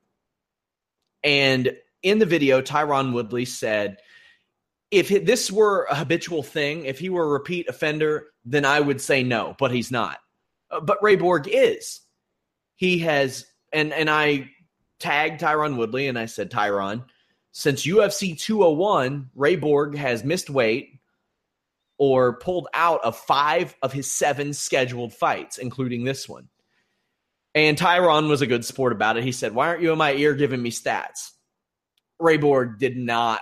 And 1.24 1.72
in 2.04 2.20
the 2.20 2.26
video, 2.26 2.62
Tyron 2.62 3.14
Woodley 3.14 3.46
said, 3.46 3.98
if 4.92 5.10
this 5.10 5.52
were 5.52 5.88
a 5.90 5.96
habitual 5.96 6.44
thing, 6.44 6.86
if 6.86 7.00
he 7.00 7.10
were 7.10 7.26
a 7.26 7.30
repeat 7.30 7.68
offender, 7.68 8.28
then 8.46 8.66
I 8.66 8.80
would 8.80 9.02
say 9.02 9.24
no, 9.24 9.56
but 9.60 9.72
he's 9.72 9.92
not. 9.92 10.20
Uh, 10.72 10.80
but 10.80 11.02
Ray 11.02 11.16
Borg 11.16 11.48
is. 11.52 12.02
He 12.76 13.00
has, 13.00 13.46
and 13.74 13.92
and 13.92 14.10
I 14.10 14.50
tagged 15.00 15.42
Tyron 15.42 15.78
Woodley 15.78 16.08
and 16.08 16.18
I 16.18 16.26
said, 16.26 16.52
Tyron, 16.52 17.04
since 17.52 17.86
UFC 17.86 18.40
201, 18.40 19.32
Ray 19.36 19.56
Borg 19.56 19.98
has 19.98 20.24
missed 20.24 20.50
weight, 20.50 20.97
or 21.98 22.38
pulled 22.38 22.68
out 22.74 23.04
of 23.04 23.18
five 23.18 23.76
of 23.82 23.92
his 23.92 24.12
seven 24.12 24.54
scheduled 24.54 25.14
fights, 25.14 25.58
including 25.58 26.04
this 26.04 26.30
one. 26.30 26.48
And 27.56 27.78
Tyron 27.78 28.30
was 28.30 28.42
a 28.42 28.48
good 28.48 28.66
sport 28.66 28.92
about 28.92 29.18
it. 29.18 29.24
He 29.24 29.32
said, 29.32 29.56
Why 29.56 29.68
aren't 29.68 29.82
you 29.82 29.92
in 29.92 29.98
my 29.98 30.14
ear 30.14 30.36
giving 30.36 30.62
me 30.62 30.70
stats? 30.70 31.32
Ray 32.20 32.38
Borg 32.38 32.78
did 32.80 32.98
not 32.98 33.42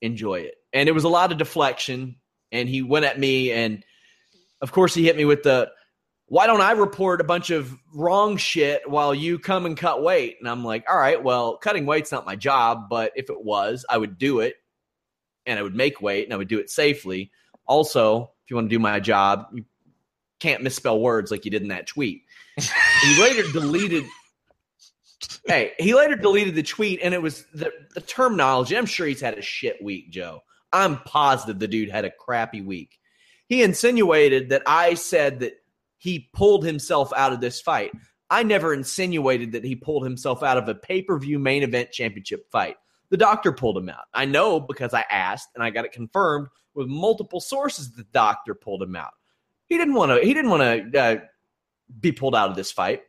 enjoy 0.00 0.40
it. 0.40 0.54
And 0.72 0.88
it 0.88 0.92
was 0.92 1.04
a 1.04 1.08
lot 1.08 1.30
of 1.30 1.38
deflection. 1.38 2.16
And 2.50 2.68
he 2.68 2.82
went 2.82 3.04
at 3.04 3.18
me. 3.18 3.52
And 3.52 3.84
of 4.60 4.72
course, 4.72 4.94
he 4.94 5.04
hit 5.04 5.16
me 5.16 5.24
with 5.24 5.44
the, 5.44 5.70
Why 6.26 6.48
don't 6.48 6.60
I 6.60 6.72
report 6.72 7.20
a 7.20 7.24
bunch 7.24 7.50
of 7.50 7.72
wrong 7.94 8.36
shit 8.36 8.88
while 8.90 9.14
you 9.14 9.38
come 9.38 9.64
and 9.64 9.76
cut 9.76 10.02
weight? 10.02 10.38
And 10.40 10.48
I'm 10.48 10.64
like, 10.64 10.84
All 10.90 10.98
right, 10.98 11.22
well, 11.22 11.56
cutting 11.56 11.86
weight's 11.86 12.10
not 12.10 12.26
my 12.26 12.34
job. 12.34 12.88
But 12.90 13.12
if 13.14 13.30
it 13.30 13.44
was, 13.44 13.86
I 13.88 13.96
would 13.96 14.18
do 14.18 14.40
it 14.40 14.56
and 15.48 15.58
I 15.58 15.62
would 15.62 15.74
make 15.74 16.00
weight 16.00 16.24
and 16.24 16.32
I 16.32 16.36
would 16.36 16.48
do 16.48 16.58
it 16.58 16.70
safely. 16.70 17.30
Also, 17.66 18.30
if 18.44 18.50
you 18.50 18.56
want 18.56 18.70
to 18.70 18.74
do 18.74 18.78
my 18.78 19.00
job, 19.00 19.46
you 19.52 19.64
can't 20.40 20.62
misspell 20.62 21.00
words 21.00 21.30
like 21.30 21.44
you 21.44 21.50
did 21.50 21.62
in 21.62 21.68
that 21.68 21.86
tweet. 21.86 22.22
he 23.02 23.20
later 23.20 23.50
deleted. 23.52 24.04
Hey, 25.46 25.72
he 25.78 25.94
later 25.94 26.16
deleted 26.16 26.54
the 26.54 26.62
tweet, 26.62 27.00
and 27.02 27.14
it 27.14 27.22
was 27.22 27.44
the, 27.54 27.72
the 27.94 28.00
terminology. 28.00 28.76
I'm 28.76 28.86
sure 28.86 29.06
he's 29.06 29.20
had 29.20 29.38
a 29.38 29.42
shit 29.42 29.82
week, 29.82 30.10
Joe. 30.10 30.42
I'm 30.72 30.98
positive 30.98 31.58
the 31.58 31.68
dude 31.68 31.90
had 31.90 32.04
a 32.04 32.10
crappy 32.10 32.60
week. 32.60 32.98
He 33.48 33.62
insinuated 33.62 34.50
that 34.50 34.62
I 34.66 34.94
said 34.94 35.40
that 35.40 35.54
he 35.96 36.28
pulled 36.34 36.64
himself 36.64 37.12
out 37.16 37.32
of 37.32 37.40
this 37.40 37.60
fight. 37.60 37.92
I 38.30 38.42
never 38.42 38.74
insinuated 38.74 39.52
that 39.52 39.64
he 39.64 39.74
pulled 39.74 40.04
himself 40.04 40.42
out 40.42 40.58
of 40.58 40.68
a 40.68 40.74
pay 40.74 41.02
per 41.02 41.18
view 41.18 41.38
main 41.38 41.62
event 41.62 41.90
championship 41.90 42.50
fight. 42.50 42.76
The 43.10 43.16
doctor 43.16 43.52
pulled 43.52 43.76
him 43.76 43.88
out. 43.88 44.04
I 44.12 44.24
know 44.24 44.60
because 44.60 44.92
I 44.92 45.04
asked 45.10 45.48
and 45.54 45.64
I 45.64 45.70
got 45.70 45.84
it 45.84 45.92
confirmed 45.92 46.48
with 46.74 46.88
multiple 46.88 47.40
sources. 47.40 47.92
The 47.92 48.04
doctor 48.12 48.54
pulled 48.54 48.82
him 48.82 48.96
out. 48.96 49.12
He 49.66 49.76
didn't 49.76 49.94
want 49.94 50.12
to. 50.12 50.26
He 50.26 50.34
didn't 50.34 50.50
want 50.50 50.92
to 50.92 51.00
uh, 51.00 51.16
be 52.00 52.12
pulled 52.12 52.34
out 52.34 52.50
of 52.50 52.56
this 52.56 52.72
fight. 52.72 53.02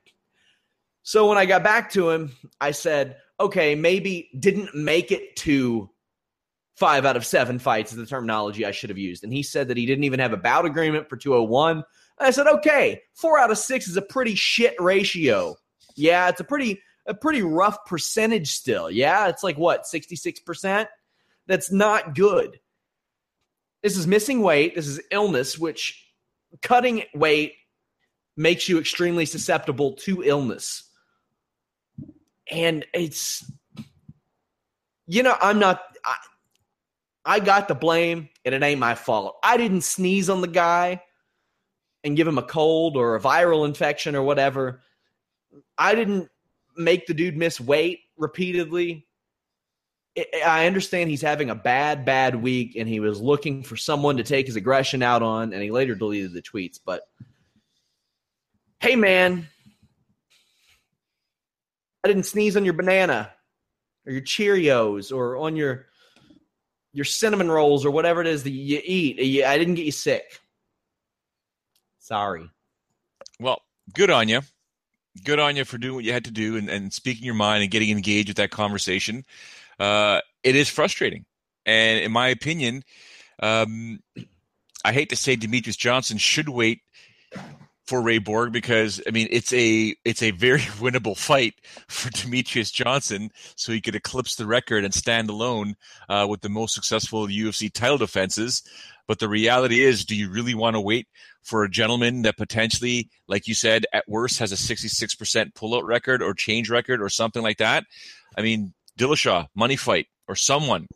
So 1.03 1.27
when 1.27 1.37
I 1.37 1.45
got 1.45 1.63
back 1.63 1.91
to 1.91 2.09
him, 2.09 2.31
I 2.59 2.71
said, 2.71 3.17
"Okay, 3.39 3.75
maybe 3.75 4.29
didn't 4.39 4.75
make 4.75 5.11
it 5.11 5.35
to 5.37 5.89
five 6.75 7.05
out 7.05 7.17
of 7.17 7.25
seven 7.25 7.59
fights." 7.59 7.91
Is 7.91 7.97
the 7.97 8.05
terminology 8.05 8.65
I 8.65 8.71
should 8.71 8.89
have 8.89 8.97
used. 8.97 9.23
And 9.23 9.33
he 9.33 9.43
said 9.43 9.67
that 9.69 9.77
he 9.77 9.85
didn't 9.85 10.03
even 10.03 10.19
have 10.19 10.33
a 10.33 10.37
bout 10.37 10.65
agreement 10.65 11.09
for 11.09 11.17
201. 11.17 11.83
I 12.19 12.31
said, 12.31 12.47
"Okay, 12.47 13.01
four 13.13 13.39
out 13.39 13.51
of 13.51 13.57
six 13.57 13.87
is 13.87 13.95
a 13.95 14.01
pretty 14.01 14.35
shit 14.35 14.75
ratio. 14.79 15.55
Yeah, 15.95 16.27
it's 16.27 16.41
a 16.41 16.45
pretty 16.45 16.81
a 17.05 17.13
pretty 17.13 17.41
rough 17.41 17.85
percentage 17.85 18.51
still. 18.51 18.89
Yeah, 18.89 19.27
it's 19.27 19.43
like 19.43 19.57
what, 19.57 19.83
66%? 19.83 20.87
That's 21.47 21.71
not 21.71 22.15
good. 22.15 22.59
This 23.81 23.97
is 23.97 24.05
missing 24.05 24.41
weight, 24.41 24.75
this 24.75 24.87
is 24.87 25.01
illness, 25.11 25.57
which 25.57 26.05
cutting 26.61 27.03
weight 27.13 27.53
makes 28.35 28.67
you 28.69 28.79
extremely 28.79 29.25
susceptible 29.25 29.93
to 29.93 30.23
illness. 30.23 30.83
And 32.51 32.85
it's 32.93 33.49
you 35.07 35.23
know, 35.23 35.35
I'm 35.41 35.59
not 35.59 35.81
I, 36.05 36.15
I 37.25 37.39
got 37.39 37.67
the 37.67 37.75
blame 37.75 38.29
and 38.45 38.53
it 38.53 38.63
ain't 38.63 38.79
my 38.79 38.95
fault. 38.95 39.37
I 39.43 39.57
didn't 39.57 39.81
sneeze 39.81 40.29
on 40.29 40.41
the 40.41 40.47
guy 40.47 41.01
and 42.03 42.15
give 42.15 42.27
him 42.27 42.37
a 42.37 42.43
cold 42.43 42.95
or 42.95 43.15
a 43.15 43.19
viral 43.19 43.65
infection 43.65 44.15
or 44.15 44.23
whatever. 44.23 44.81
I 45.77 45.95
didn't 45.95 46.29
make 46.79 47.05
the 47.05 47.13
dude 47.13 47.37
miss 47.37 47.59
weight 47.59 47.99
repeatedly. 48.17 49.05
I 50.45 50.65
understand 50.65 51.09
he's 51.09 51.21
having 51.21 51.49
a 51.49 51.55
bad, 51.55 52.03
bad 52.05 52.35
week 52.35 52.75
and 52.75 52.89
he 52.89 52.99
was 52.99 53.21
looking 53.21 53.63
for 53.63 53.77
someone 53.77 54.17
to 54.17 54.23
take 54.23 54.47
his 54.47 54.55
aggression 54.55 55.03
out 55.03 55.21
on, 55.21 55.53
and 55.53 55.61
he 55.61 55.71
later 55.71 55.95
deleted 55.95 56.33
the 56.33 56.41
tweets. 56.41 56.79
But 56.83 57.03
hey, 58.79 58.95
man, 58.95 59.47
I 62.03 62.07
didn't 62.07 62.25
sneeze 62.25 62.57
on 62.57 62.65
your 62.65 62.73
banana 62.73 63.31
or 64.05 64.13
your 64.13 64.21
Cheerios 64.21 65.15
or 65.15 65.37
on 65.37 65.55
your 65.55 65.85
your 66.91 67.05
cinnamon 67.05 67.51
rolls 67.51 67.85
or 67.85 67.91
whatever 67.91 68.19
it 68.19 68.27
is 68.27 68.43
that 68.43 68.49
you 68.49 68.81
eat. 68.83 69.43
I 69.45 69.57
didn't 69.57 69.75
get 69.75 69.85
you 69.85 69.91
sick. 69.91 70.39
Sorry. 71.99 72.49
Well, 73.39 73.61
good 73.93 74.09
on 74.09 74.27
you 74.27 74.41
good 75.19 75.39
on 75.39 75.55
you 75.55 75.65
for 75.65 75.77
doing 75.77 75.95
what 75.95 76.03
you 76.03 76.13
had 76.13 76.25
to 76.25 76.31
do 76.31 76.57
and, 76.57 76.69
and 76.69 76.93
speaking 76.93 77.23
your 77.23 77.33
mind 77.33 77.63
and 77.63 77.71
getting 77.71 77.89
engaged 77.89 78.29
with 78.29 78.37
that 78.37 78.51
conversation. 78.51 79.23
Uh, 79.79 80.21
it 80.43 80.55
is 80.55 80.69
frustrating. 80.69 81.25
And 81.65 81.99
in 81.99 82.11
my 82.11 82.27
opinion, 82.27 82.83
um, 83.41 83.99
I 84.83 84.93
hate 84.93 85.09
to 85.09 85.15
say 85.15 85.35
Demetrious 85.35 85.77
Johnson 85.77 86.17
should 86.17 86.49
wait 86.49 86.81
for 87.89 88.01
Ray 88.01 88.19
Borg 88.19 88.51
because 88.51 89.01
I 89.07 89.11
mean 89.11 89.27
it's 89.31 89.51
a 89.51 89.95
it's 90.05 90.21
a 90.21 90.31
very 90.31 90.59
winnable 90.79 91.17
fight 91.17 91.55
for 91.87 92.09
Demetrious 92.09 92.71
Johnson, 92.71 93.31
so 93.55 93.71
he 93.71 93.81
could 93.81 93.95
eclipse 93.95 94.35
the 94.35 94.45
record 94.45 94.85
and 94.85 94.93
stand 94.93 95.29
alone 95.29 95.75
uh, 96.07 96.27
with 96.29 96.41
the 96.41 96.49
most 96.49 96.75
successful 96.75 97.27
UFC 97.27 97.73
title 97.73 97.97
defenses. 97.97 98.61
But 99.09 99.17
the 99.17 99.27
reality 99.27 99.81
is, 99.81 100.05
do 100.05 100.15
you 100.15 100.29
really 100.29 100.53
want 100.53 100.75
to 100.75 100.79
wait 100.79 101.07
for 101.41 101.63
a 101.63 101.69
gentleman 101.69 102.21
that 102.21 102.37
potentially, 102.37 103.09
like 103.27 103.47
you 103.47 103.55
said, 103.55 103.87
at 103.91 104.07
worst 104.07 104.37
has 104.37 104.51
a 104.51 104.55
66% 104.55 105.51
pullout 105.53 105.83
record 105.83 106.21
or 106.21 106.35
change 106.35 106.69
record 106.69 107.01
or 107.01 107.09
something 107.09 107.41
like 107.41 107.57
that? 107.57 107.85
I 108.37 108.43
mean, 108.43 108.71
Dillashaw, 108.99 109.47
money 109.55 109.77
fight, 109.77 110.05
or 110.27 110.35
someone. 110.35 110.87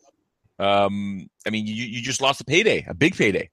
Um, 0.60 1.28
I 1.44 1.50
mean, 1.50 1.66
you, 1.66 1.74
you 1.74 2.02
just 2.02 2.20
lost 2.20 2.40
a 2.40 2.44
payday, 2.44 2.86
a 2.88 2.94
big 2.94 3.16
payday. 3.16 3.50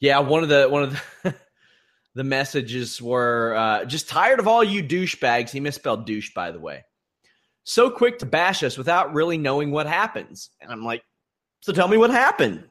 Yeah, 0.00 0.20
one 0.20 0.42
of 0.42 0.48
the 0.48 0.66
one 0.66 0.84
of 0.84 1.02
the 1.22 1.34
the 2.14 2.24
messages 2.24 3.02
were 3.02 3.54
uh, 3.54 3.84
just 3.84 4.08
tired 4.08 4.40
of 4.40 4.48
all 4.48 4.64
you 4.64 4.82
douchebags. 4.82 5.50
He 5.50 5.60
misspelled 5.60 6.06
douche, 6.06 6.32
by 6.32 6.50
the 6.50 6.58
way. 6.58 6.86
So 7.64 7.90
quick 7.90 8.20
to 8.20 8.26
bash 8.26 8.62
us 8.62 8.78
without 8.78 9.12
really 9.12 9.36
knowing 9.36 9.72
what 9.72 9.86
happens. 9.86 10.48
And 10.58 10.72
I'm 10.72 10.82
like, 10.82 11.02
so 11.62 11.72
tell 11.72 11.88
me 11.88 11.96
what 11.96 12.10
happened. 12.10 12.64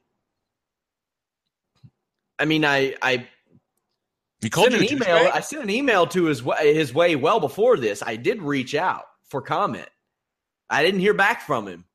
I 2.38 2.45
mean, 2.45 2.63
I 2.63 2.95
I 3.01 3.27
he 4.41 4.49
called 4.49 4.71
sent 4.71 4.84
you 4.84 4.97
an 4.97 5.04
email. 5.04 5.32
I 5.34 5.39
sent 5.39 5.63
an 5.63 5.69
email 5.69 6.06
to 6.08 6.25
his 6.25 6.43
his 6.60 6.93
way 6.93 7.15
well 7.15 7.39
before 7.39 7.77
this. 7.77 8.04
I 8.04 8.17
did 8.17 8.41
reach 8.41 8.75
out 8.75 9.06
for 9.27 9.41
comment. 9.41 9.89
I 10.69 10.84
didn't 10.84 10.99
hear 10.99 11.13
back 11.13 11.41
from 11.41 11.67
him. 11.67 11.86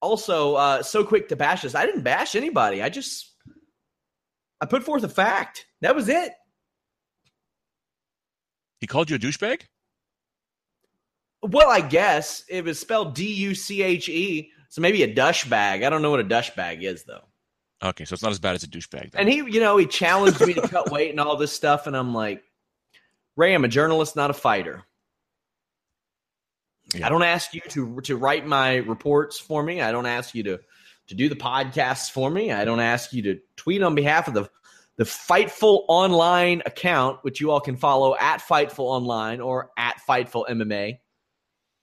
Also, 0.00 0.54
uh, 0.54 0.82
so 0.82 1.04
quick 1.04 1.28
to 1.28 1.36
bash 1.36 1.64
us. 1.64 1.74
I 1.74 1.84
didn't 1.84 2.02
bash 2.02 2.34
anybody. 2.34 2.82
I 2.82 2.88
just 2.88 3.32
I 4.60 4.66
put 4.66 4.84
forth 4.84 5.04
a 5.04 5.08
fact. 5.08 5.66
That 5.82 5.94
was 5.94 6.08
it. 6.08 6.32
He 8.80 8.86
called 8.86 9.10
you 9.10 9.16
a 9.16 9.18
douchebag? 9.18 9.62
Well, 11.42 11.68
I 11.68 11.80
guess 11.80 12.44
it 12.48 12.64
was 12.64 12.78
spelled 12.78 13.14
D 13.14 13.32
U 13.32 13.54
C 13.54 13.82
H 13.82 14.08
E, 14.08 14.50
so 14.68 14.80
maybe 14.80 15.02
a 15.02 15.14
douchebag. 15.14 15.84
I 15.84 15.90
don't 15.90 16.02
know 16.02 16.10
what 16.10 16.20
a 16.20 16.24
douchebag 16.24 16.82
is 16.82 17.04
though. 17.04 17.22
Okay, 17.82 18.04
so 18.04 18.14
it's 18.14 18.22
not 18.22 18.32
as 18.32 18.40
bad 18.40 18.56
as 18.56 18.64
a 18.64 18.68
douchebag. 18.68 19.10
And 19.14 19.28
he, 19.28 19.36
you 19.36 19.60
know, 19.60 19.76
he 19.76 19.86
challenged 19.86 20.40
me 20.44 20.54
to 20.54 20.66
cut 20.66 20.90
weight 20.90 21.10
and 21.10 21.20
all 21.20 21.36
this 21.36 21.52
stuff, 21.52 21.86
and 21.86 21.96
I'm 21.96 22.12
like, 22.12 22.42
Ray, 23.36 23.54
I'm 23.54 23.64
a 23.64 23.68
journalist, 23.68 24.16
not 24.16 24.30
a 24.30 24.34
fighter. 24.34 24.84
Yeah. 26.94 27.06
I 27.06 27.08
don't 27.08 27.22
ask 27.22 27.54
you 27.54 27.60
to 27.68 28.00
to 28.02 28.16
write 28.16 28.46
my 28.46 28.76
reports 28.76 29.38
for 29.38 29.62
me. 29.62 29.80
I 29.80 29.92
don't 29.92 30.06
ask 30.06 30.34
you 30.34 30.42
to 30.44 30.58
to 31.08 31.14
do 31.14 31.28
the 31.28 31.36
podcasts 31.36 32.10
for 32.10 32.30
me. 32.30 32.50
I 32.50 32.64
don't 32.64 32.80
ask 32.80 33.12
you 33.12 33.22
to 33.22 33.40
tweet 33.56 33.82
on 33.82 33.94
behalf 33.94 34.28
of 34.28 34.34
the 34.34 34.50
the 34.96 35.04
Fightful 35.04 35.84
Online 35.86 36.60
account, 36.66 37.20
which 37.22 37.40
you 37.40 37.52
all 37.52 37.60
can 37.60 37.76
follow 37.76 38.16
at 38.16 38.40
Fightful 38.40 38.80
Online 38.80 39.40
or 39.40 39.70
at 39.76 40.00
Fightful 40.08 40.48
MMA. 40.48 40.98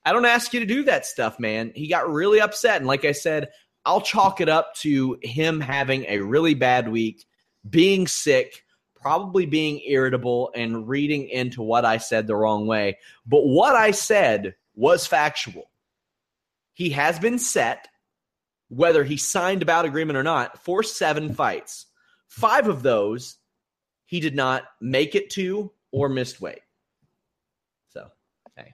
I 0.05 0.13
don't 0.13 0.25
ask 0.25 0.53
you 0.53 0.59
to 0.59 0.65
do 0.65 0.83
that 0.83 1.05
stuff, 1.05 1.39
man. 1.39 1.71
He 1.75 1.87
got 1.87 2.09
really 2.09 2.39
upset. 2.39 2.77
And 2.77 2.87
like 2.87 3.05
I 3.05 3.11
said, 3.11 3.49
I'll 3.85 4.01
chalk 4.01 4.39
it 4.39 4.49
up 4.49 4.75
to 4.75 5.17
him 5.21 5.59
having 5.59 6.05
a 6.07 6.19
really 6.19 6.53
bad 6.53 6.89
week, 6.89 7.25
being 7.69 8.07
sick, 8.07 8.63
probably 8.95 9.45
being 9.45 9.81
irritable, 9.85 10.51
and 10.55 10.87
reading 10.87 11.29
into 11.29 11.61
what 11.61 11.85
I 11.85 11.97
said 11.97 12.27
the 12.27 12.35
wrong 12.35 12.67
way. 12.67 12.97
But 13.25 13.45
what 13.45 13.75
I 13.75 13.91
said 13.91 14.55
was 14.75 15.07
factual. 15.07 15.69
He 16.73 16.89
has 16.91 17.19
been 17.19 17.39
set 17.39 17.87
whether 18.69 19.03
he 19.03 19.17
signed 19.17 19.61
a 19.61 19.65
bout 19.65 19.85
agreement 19.85 20.17
or 20.17 20.23
not, 20.23 20.63
for 20.63 20.83
seven 20.83 21.33
fights. 21.33 21.85
Five 22.27 22.67
of 22.67 22.83
those 22.83 23.37
he 24.05 24.19
did 24.19 24.35
not 24.35 24.63
make 24.81 25.15
it 25.15 25.29
to 25.31 25.71
or 25.91 26.09
missed 26.09 26.41
weight. 26.41 26.61
So, 27.89 28.09
hey. 28.55 28.73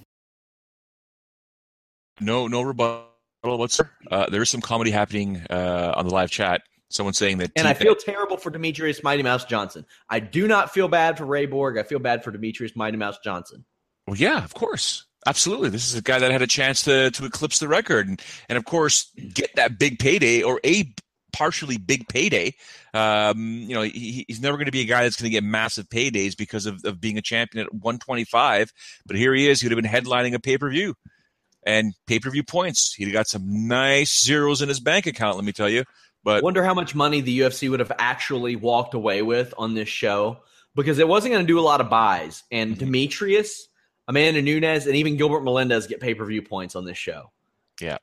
No, 2.19 2.47
no 2.47 2.61
rebuttal 2.61 3.07
whatsoever. 3.43 3.91
Uh, 4.09 4.29
there 4.29 4.41
is 4.41 4.49
some 4.49 4.61
comedy 4.61 4.91
happening 4.91 5.45
uh, 5.49 5.93
on 5.95 6.07
the 6.07 6.13
live 6.13 6.29
chat. 6.29 6.61
Someone 6.89 7.13
saying 7.13 7.37
that. 7.37 7.51
And 7.55 7.67
I 7.67 7.73
feel 7.73 7.95
terrible 7.95 8.35
for 8.35 8.51
Demetrious 8.51 9.01
Mighty 9.01 9.23
Mouse 9.23 9.45
Johnson. 9.45 9.85
I 10.09 10.19
do 10.19 10.45
not 10.47 10.73
feel 10.73 10.89
bad 10.89 11.17
for 11.17 11.25
Ray 11.25 11.45
Borg. 11.45 11.77
I 11.77 11.83
feel 11.83 11.99
bad 11.99 12.23
for 12.23 12.33
Demetrious 12.33 12.75
Mighty 12.75 12.97
Mouse 12.97 13.17
Johnson. 13.23 13.63
Well, 14.07 14.17
yeah, 14.17 14.43
of 14.43 14.53
course. 14.53 15.05
Absolutely. 15.25 15.69
This 15.69 15.87
is 15.87 15.95
a 15.95 16.01
guy 16.01 16.19
that 16.19 16.31
had 16.31 16.41
a 16.41 16.47
chance 16.47 16.83
to, 16.83 17.11
to 17.11 17.25
eclipse 17.25 17.59
the 17.59 17.67
record 17.67 18.07
and, 18.07 18.21
and, 18.49 18.57
of 18.57 18.65
course, 18.65 19.11
get 19.33 19.55
that 19.55 19.77
big 19.77 19.99
payday 19.99 20.41
or 20.41 20.59
a 20.65 20.93
partially 21.31 21.77
big 21.77 22.07
payday. 22.07 22.53
Um, 22.93 23.63
you 23.67 23.75
know, 23.75 23.83
he, 23.83 24.25
he's 24.27 24.41
never 24.41 24.57
going 24.57 24.65
to 24.65 24.71
be 24.71 24.81
a 24.81 24.85
guy 24.85 25.03
that's 25.03 25.15
going 25.15 25.29
to 25.29 25.31
get 25.31 25.43
massive 25.43 25.87
paydays 25.89 26.35
because 26.35 26.65
of, 26.65 26.83
of 26.83 26.99
being 26.99 27.17
a 27.17 27.21
champion 27.21 27.65
at 27.65 27.73
125. 27.73 28.73
But 29.05 29.15
here 29.15 29.33
he 29.33 29.47
is. 29.47 29.61
He 29.61 29.67
would 29.67 29.77
have 29.77 29.81
been 29.81 29.91
headlining 29.91 30.33
a 30.33 30.39
pay 30.39 30.57
per 30.57 30.69
view 30.69 30.95
and 31.63 31.93
pay 32.07 32.19
per 32.19 32.29
view 32.29 32.43
points. 32.43 32.93
He'd 32.93 33.11
got 33.11 33.27
some 33.27 33.67
nice 33.67 34.23
zeros 34.23 34.61
in 34.61 34.69
his 34.69 34.79
bank 34.79 35.05
account, 35.05 35.35
let 35.35 35.45
me 35.45 35.51
tell 35.51 35.69
you. 35.69 35.83
But 36.23 36.43
wonder 36.43 36.63
how 36.63 36.73
much 36.73 36.93
money 36.93 37.21
the 37.21 37.39
UFC 37.39 37.69
would 37.69 37.79
have 37.79 37.91
actually 37.97 38.55
walked 38.55 38.93
away 38.93 39.21
with 39.21 39.53
on 39.57 39.73
this 39.73 39.89
show 39.89 40.37
because 40.75 40.99
it 40.99 41.07
wasn't 41.07 41.33
going 41.33 41.43
to 41.43 41.51
do 41.51 41.59
a 41.59 41.61
lot 41.61 41.81
of 41.81 41.89
buys. 41.89 42.43
And 42.51 42.77
mm-hmm. 42.77 42.93
Demetrious 42.93 43.61
Amanda 44.07 44.41
Nunes, 44.41 44.87
and 44.87 44.95
even 44.95 45.15
Gilbert 45.15 45.41
Melendez 45.41 45.87
get 45.87 45.99
pay 45.99 46.13
per 46.13 46.25
view 46.25 46.41
points 46.41 46.75
on 46.75 46.85
this 46.85 46.97
show. 46.97 47.31
Yeah, 47.79 47.97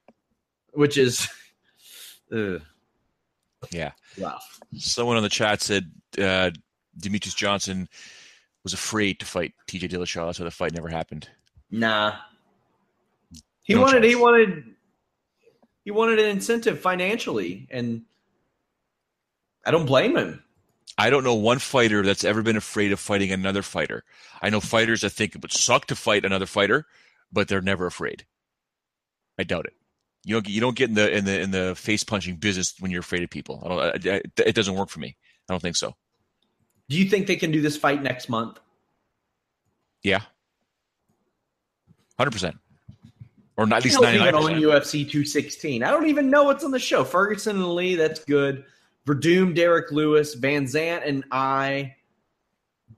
which 0.72 0.96
is, 0.96 1.28
uh, 2.32 2.58
yeah, 3.70 3.92
wow. 4.16 4.38
Someone 4.76 5.16
on 5.16 5.22
the 5.22 5.28
chat 5.28 5.60
said 5.60 5.90
uh, 6.16 6.50
Demetrious 6.98 7.36
Johnson 7.36 7.88
was 8.64 8.72
afraid 8.72 9.20
to 9.20 9.26
fight 9.26 9.52
T.J. 9.66 9.88
Dillashaw, 9.88 10.34
so 10.34 10.44
the 10.44 10.50
fight 10.50 10.72
never 10.72 10.88
happened. 10.88 11.28
Nah, 11.70 12.16
he 13.68 13.74
no 13.74 13.82
wanted. 13.82 14.02
Chance. 14.02 14.06
He 14.06 14.14
wanted. 14.16 14.64
He 15.84 15.90
wanted 15.92 16.18
an 16.18 16.26
incentive 16.26 16.80
financially, 16.80 17.68
and 17.70 18.02
I 19.64 19.70
don't 19.70 19.86
blame 19.86 20.16
him. 20.16 20.42
I 20.98 21.10
don't 21.10 21.22
know 21.22 21.34
one 21.34 21.60
fighter 21.60 22.02
that's 22.02 22.24
ever 22.24 22.42
been 22.42 22.56
afraid 22.56 22.90
of 22.90 22.98
fighting 22.98 23.30
another 23.30 23.62
fighter. 23.62 24.02
I 24.42 24.50
know 24.50 24.60
fighters 24.60 25.02
that 25.02 25.10
think 25.10 25.36
it 25.36 25.42
would 25.42 25.52
suck 25.52 25.86
to 25.86 25.94
fight 25.94 26.24
another 26.24 26.46
fighter, 26.46 26.86
but 27.32 27.46
they're 27.46 27.60
never 27.60 27.86
afraid. 27.86 28.26
I 29.38 29.44
doubt 29.44 29.66
it. 29.66 29.74
You 30.24 30.34
don't 30.34 30.48
you 30.48 30.60
don't 30.60 30.76
get 30.76 30.88
in 30.88 30.94
the 30.94 31.16
in 31.16 31.24
the 31.24 31.40
in 31.40 31.50
the 31.52 31.74
face 31.76 32.02
punching 32.02 32.36
business 32.36 32.74
when 32.80 32.90
you're 32.90 33.00
afraid 33.00 33.22
of 33.22 33.30
people. 33.30 33.62
I 33.64 33.68
don't. 33.68 34.06
I, 34.06 34.22
it 34.44 34.54
doesn't 34.54 34.74
work 34.74 34.88
for 34.88 34.98
me. 34.98 35.16
I 35.48 35.52
don't 35.52 35.60
think 35.60 35.76
so. 35.76 35.94
Do 36.88 36.98
you 36.98 37.08
think 37.08 37.26
they 37.26 37.36
can 37.36 37.52
do 37.52 37.60
this 37.60 37.76
fight 37.76 38.02
next 38.02 38.28
month? 38.28 38.58
Yeah, 40.02 40.22
hundred 42.18 42.32
percent, 42.32 42.56
or 43.58 43.64
at 43.74 43.84
least 43.84 44.00
ninety 44.00 44.18
nine. 44.20 44.34
On 44.34 44.52
UFC 44.52 45.10
two 45.10 45.24
sixteen, 45.24 45.82
I 45.82 45.90
don't 45.90 46.06
even 46.06 46.30
know 46.30 46.44
what's 46.44 46.62
on 46.62 46.70
the 46.70 46.78
show. 46.78 47.04
Ferguson 47.04 47.56
and 47.56 47.74
Lee, 47.74 47.96
that's 47.96 48.24
good. 48.24 48.64
Werdum, 49.04 49.54
Derrick 49.54 49.90
Lewis, 49.90 50.36
VanZant, 50.36 51.06
and 51.06 51.24
I, 51.32 51.96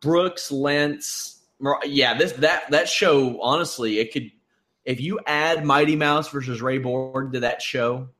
Brooks, 0.00 0.52
Lentz. 0.52 1.40
Yeah, 1.84 2.16
this 2.18 2.32
that 2.32 2.70
that 2.70 2.88
show. 2.88 3.40
Honestly, 3.40 3.98
it 3.98 4.12
could 4.12 4.30
if 4.84 5.00
you 5.00 5.18
add 5.26 5.64
Mighty 5.64 5.96
Mouse 5.96 6.28
versus 6.28 6.60
Ray 6.60 6.78
Borg 6.78 7.32
to 7.32 7.40
that 7.40 7.62
show. 7.62 8.10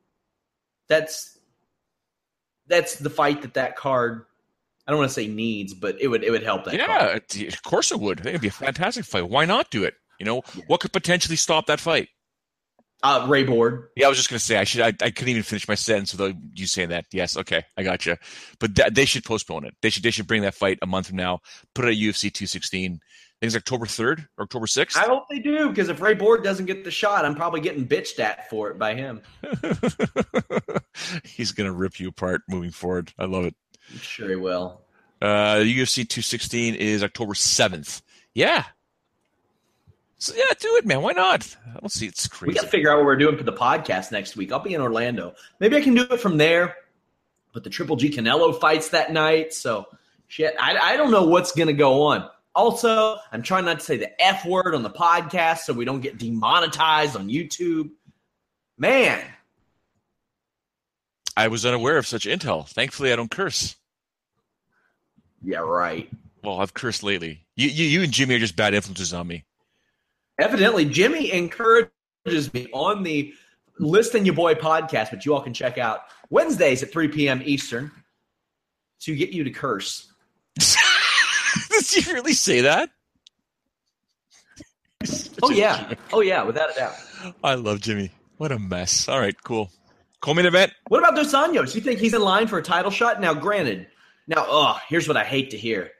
That's 0.87 1.37
that's 2.65 2.95
the 2.95 3.09
fight 3.11 3.43
that 3.43 3.53
that 3.53 3.75
card. 3.75 4.25
I 4.87 4.91
don't 4.91 4.99
want 4.99 5.11
to 5.11 5.13
say 5.13 5.27
needs, 5.27 5.75
but 5.75 6.01
it 6.01 6.07
would 6.07 6.23
it 6.23 6.31
would 6.31 6.43
help 6.43 6.65
that. 6.65 6.73
Yeah, 6.73 7.19
card. 7.19 7.23
of 7.47 7.63
course 7.63 7.91
it 7.91 7.99
would. 7.99 8.25
It 8.25 8.31
would 8.31 8.41
be 8.41 8.47
a 8.47 8.51
fantastic 8.51 9.05
fight. 9.05 9.29
Why 9.29 9.45
not 9.45 9.69
do 9.69 9.83
it? 9.83 9.93
You 10.19 10.25
know, 10.25 10.41
what 10.65 10.79
could 10.79 10.91
potentially 10.91 11.35
stop 11.35 11.67
that 11.67 11.79
fight? 11.79 12.09
Uh, 13.03 13.25
Ray 13.27 13.43
Borg. 13.43 13.85
Yeah, 13.95 14.05
I 14.05 14.09
was 14.09 14.17
just 14.17 14.29
gonna 14.29 14.39
say 14.39 14.57
I 14.57 14.63
should. 14.63 14.81
I, 14.81 14.87
I 14.87 15.09
couldn't 15.09 15.29
even 15.29 15.43
finish 15.43 15.67
my 15.67 15.75
sentence 15.75 16.11
without 16.13 16.35
you 16.53 16.67
saying 16.67 16.89
that. 16.89 17.05
Yes, 17.11 17.35
okay, 17.35 17.63
I 17.75 17.83
got 17.83 18.05
you. 18.05 18.15
But 18.59 18.75
th- 18.75 18.93
they 18.93 19.05
should 19.05 19.23
postpone 19.23 19.65
it. 19.65 19.75
They 19.81 19.89
should. 19.89 20.03
They 20.03 20.11
should 20.11 20.27
bring 20.27 20.43
that 20.43 20.53
fight 20.53 20.77
a 20.81 20.87
month 20.87 21.07
from 21.07 21.17
now. 21.17 21.39
Put 21.73 21.85
it 21.85 21.89
at 21.89 21.95
UFC 21.95 22.31
216. 22.31 22.93
I 22.93 23.45
think 23.45 23.47
it's 23.47 23.55
October 23.55 23.87
3rd 23.87 24.27
or 24.37 24.43
October 24.43 24.67
6th. 24.67 24.95
I 24.97 25.05
hope 25.05 25.23
they 25.31 25.39
do 25.39 25.69
because 25.69 25.89
if 25.89 25.99
Ray 25.99 26.13
Borg 26.13 26.43
doesn't 26.43 26.67
get 26.67 26.83
the 26.83 26.91
shot, 26.91 27.25
I'm 27.25 27.33
probably 27.33 27.59
getting 27.61 27.87
bitched 27.87 28.19
at 28.19 28.47
for 28.51 28.69
it 28.69 28.77
by 28.77 28.93
him. 28.93 29.21
He's 31.23 31.51
gonna 31.51 31.71
rip 31.73 31.99
you 31.99 32.09
apart 32.09 32.41
moving 32.47 32.69
forward. 32.69 33.11
I 33.17 33.25
love 33.25 33.45
it. 33.45 33.55
I'm 33.91 33.97
sure 33.97 34.29
he 34.29 34.35
will. 34.35 34.81
Uh, 35.19 35.55
UFC 35.57 36.07
216 36.07 36.75
is 36.75 37.03
October 37.03 37.33
7th. 37.33 38.01
Yeah. 38.35 38.65
So 40.21 40.35
yeah, 40.35 40.53
do 40.59 40.75
it, 40.75 40.85
man. 40.85 41.01
Why 41.01 41.13
not? 41.13 41.57
I 41.75 41.79
don't 41.79 41.91
see 41.91 42.05
it's 42.05 42.27
crazy. 42.27 42.49
We 42.49 42.53
got 42.53 42.61
to 42.61 42.67
figure 42.67 42.91
out 42.91 42.97
what 42.97 43.07
we're 43.07 43.15
doing 43.15 43.37
for 43.37 43.43
the 43.43 43.51
podcast 43.51 44.11
next 44.11 44.37
week. 44.37 44.51
I'll 44.51 44.59
be 44.59 44.75
in 44.75 44.79
Orlando. 44.79 45.33
Maybe 45.59 45.75
I 45.75 45.81
can 45.81 45.95
do 45.95 46.03
it 46.03 46.19
from 46.19 46.37
there. 46.37 46.75
But 47.53 47.63
the 47.63 47.71
Triple 47.71 47.95
G 47.95 48.11
Canelo 48.11 48.57
fights 48.61 48.89
that 48.89 49.11
night, 49.11 49.51
so 49.51 49.87
shit. 50.27 50.53
I, 50.59 50.77
I 50.77 50.95
don't 50.95 51.09
know 51.09 51.25
what's 51.25 51.53
gonna 51.53 51.73
go 51.73 52.03
on. 52.03 52.29
Also, 52.53 53.17
I'm 53.31 53.41
trying 53.41 53.65
not 53.65 53.79
to 53.79 53.85
say 53.85 53.97
the 53.97 54.21
F 54.21 54.45
word 54.45 54.75
on 54.75 54.83
the 54.83 54.91
podcast 54.91 55.61
so 55.61 55.73
we 55.73 55.85
don't 55.85 56.01
get 56.01 56.19
demonetized 56.19 57.15
on 57.15 57.27
YouTube. 57.27 57.89
Man, 58.77 59.25
I 61.35 61.47
was 61.47 61.65
unaware 61.65 61.97
of 61.97 62.05
such 62.05 62.27
intel. 62.27 62.67
Thankfully, 62.67 63.11
I 63.11 63.15
don't 63.15 63.31
curse. 63.31 63.75
Yeah, 65.41 65.59
right. 65.59 66.07
Well, 66.43 66.61
I've 66.61 66.75
cursed 66.75 67.01
lately. 67.01 67.43
You, 67.55 67.69
you, 67.69 67.85
you 67.85 68.03
and 68.03 68.13
Jimmy 68.13 68.35
are 68.35 68.39
just 68.39 68.55
bad 68.55 68.75
influences 68.75 69.15
on 69.15 69.25
me. 69.25 69.45
Evidently, 70.41 70.85
Jimmy 70.85 71.31
encourages 71.31 72.51
me 72.51 72.67
on 72.73 73.03
the 73.03 73.31
Listen 73.77 74.25
Your 74.25 74.33
Boy 74.33 74.55
podcast, 74.55 75.11
which 75.11 75.23
you 75.23 75.35
all 75.35 75.41
can 75.41 75.53
check 75.53 75.77
out 75.77 76.01
Wednesdays 76.31 76.81
at 76.81 76.91
3 76.91 77.09
p.m. 77.09 77.43
Eastern 77.45 77.91
to 79.01 79.15
get 79.15 79.29
you 79.29 79.43
to 79.43 79.51
curse. 79.51 80.11
Did 81.69 81.95
you 81.95 82.13
really 82.13 82.33
say 82.33 82.61
that? 82.61 82.89
oh, 85.43 85.51
yeah. 85.51 85.93
Oh, 86.11 86.21
yeah, 86.21 86.41
without 86.41 86.71
a 86.71 86.73
doubt. 86.73 86.95
I 87.43 87.53
love 87.53 87.79
Jimmy. 87.81 88.09
What 88.37 88.51
a 88.51 88.57
mess. 88.57 89.07
All 89.07 89.19
right, 89.19 89.35
cool. 89.43 89.69
Call 90.21 90.33
me 90.33 90.39
an 90.41 90.47
event. 90.47 90.73
What 90.87 90.99
about 90.99 91.15
Dos 91.15 91.33
Anjos? 91.33 91.75
You 91.75 91.81
think 91.81 91.99
he's 91.99 92.15
in 92.15 92.21
line 92.21 92.47
for 92.47 92.57
a 92.57 92.63
title 92.63 92.89
shot? 92.89 93.21
Now, 93.21 93.35
granted, 93.35 93.87
now, 94.27 94.43
oh, 94.47 94.79
here's 94.89 95.07
what 95.07 95.17
I 95.17 95.23
hate 95.23 95.51
to 95.51 95.57
hear. 95.57 95.91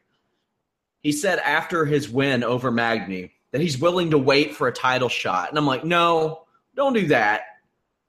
He 1.02 1.12
said 1.12 1.38
after 1.38 1.86
his 1.86 2.10
win 2.10 2.44
over 2.44 2.72
Magny 2.72 3.34
that 3.52 3.62
he's 3.62 3.78
willing 3.78 4.12
to 4.12 4.18
wait 4.18 4.56
for 4.56 4.68
a 4.68 4.74
title 4.74 5.10
shot. 5.10 5.50
And 5.50 5.58
I'm 5.58 5.68
like, 5.68 5.84
no, 5.84 6.46
don't 6.76 6.94
do 6.94 7.08
that. 7.08 7.42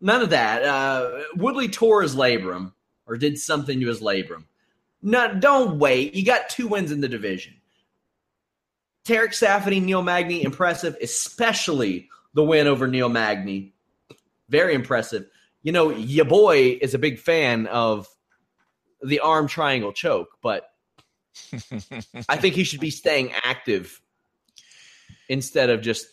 None 0.01 0.23
of 0.23 0.31
that. 0.31 0.65
Uh, 0.65 1.23
Woodley 1.37 1.69
tore 1.69 2.03
his 2.03 2.17
labrum 2.17 2.73
or 3.07 3.17
did 3.17 3.39
something 3.39 3.81
to 3.81 3.87
his 3.87 4.01
labrum. 4.01 4.45
No, 5.03 5.35
don't 5.35 5.79
wait. 5.79 6.15
You 6.15 6.25
got 6.25 6.49
two 6.49 6.69
wins 6.69 6.93
in 6.93 7.01
the 7.01 7.09
division. 7.09 7.55
Tarec 9.05 9.31
Saffiedine, 9.31 9.83
Neil 9.83 10.03
Magny, 10.03 10.45
impressive, 10.45 10.97
especially 11.03 12.09
the 12.35 12.45
win 12.45 12.69
over 12.69 12.87
Neil 12.87 13.09
Magny. 13.09 13.75
Very 14.49 14.75
impressive. 14.75 15.27
You 15.63 15.73
know, 15.73 15.91
your 15.91 16.25
boy 16.25 16.79
is 16.81 16.95
a 16.95 16.99
big 16.99 17.19
fan 17.19 17.67
of 17.67 18.09
the 19.03 19.21
arm 19.21 19.49
triangle 19.49 19.93
choke, 19.93 20.37
but 20.43 20.69
I 22.29 22.37
think 22.37 22.55
he 22.55 22.65
should 22.65 22.81
be 22.81 22.91
staying 22.91 23.33
active 23.45 24.01
instead 25.33 25.71
of 25.71 25.81
just 25.81 26.07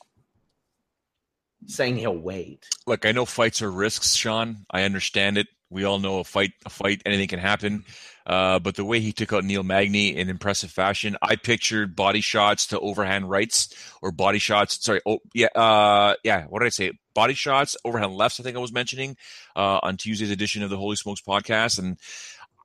saying 1.67 1.97
he'll 1.97 2.17
wait. 2.17 2.65
Look, 2.87 3.05
I 3.05 3.11
know 3.11 3.25
fights 3.25 3.61
are 3.61 3.69
risks, 3.69 4.15
Sean. 4.15 4.65
I 4.71 4.83
understand 4.83 5.37
it. 5.37 5.47
We 5.69 5.83
all 5.83 5.99
know 5.99 6.19
a 6.19 6.23
fight, 6.23 6.53
a 6.65 6.69
fight, 6.69 7.01
anything 7.05 7.27
can 7.27 7.39
happen. 7.39 7.83
Uh, 8.25 8.59
but 8.59 8.75
the 8.75 8.85
way 8.85 9.01
he 9.01 9.11
took 9.11 9.33
out 9.33 9.43
Neil 9.43 9.61
Magny 9.61 10.15
in 10.15 10.29
impressive 10.29 10.71
fashion, 10.71 11.17
I 11.21 11.35
pictured 11.35 11.97
body 11.97 12.21
shots 12.21 12.67
to 12.67 12.79
overhand 12.79 13.29
rights 13.29 13.75
or 14.01 14.11
body 14.11 14.39
shots. 14.39 14.83
Sorry, 14.83 15.01
oh 15.05 15.19
yeah, 15.33 15.47
uh, 15.47 16.15
yeah. 16.23 16.45
What 16.45 16.59
did 16.59 16.67
I 16.67 16.69
say? 16.69 16.93
Body 17.13 17.33
shots, 17.33 17.75
overhand 17.83 18.15
lefts. 18.15 18.39
I 18.39 18.43
think 18.43 18.55
I 18.55 18.61
was 18.61 18.71
mentioning 18.71 19.17
uh, 19.55 19.79
on 19.83 19.97
Tuesday's 19.97 20.31
edition 20.31 20.63
of 20.63 20.69
the 20.69 20.77
Holy 20.77 20.95
Smokes 20.95 21.21
podcast, 21.21 21.77
and 21.77 21.97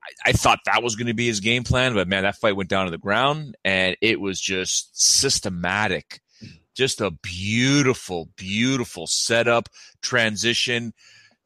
I, 0.05 0.30
I 0.30 0.32
thought 0.32 0.61
that 0.66 0.84
was 0.84 0.94
going 0.94 1.09
to 1.09 1.14
be 1.14 1.26
his 1.26 1.40
game 1.40 1.64
plan. 1.64 1.94
But 1.94 2.09
man, 2.09 2.22
that 2.22 2.36
fight 2.36 2.57
went 2.57 2.70
down 2.70 2.84
to 2.84 2.90
the 2.90 2.98
ground, 2.98 3.57
and 3.64 3.96
it 4.00 4.20
was 4.20 4.40
just 4.40 5.00
systematic 5.00 6.20
just 6.74 7.00
a 7.00 7.10
beautiful, 7.10 8.28
beautiful 8.36 9.06
setup, 9.06 9.68
transition, 10.02 10.92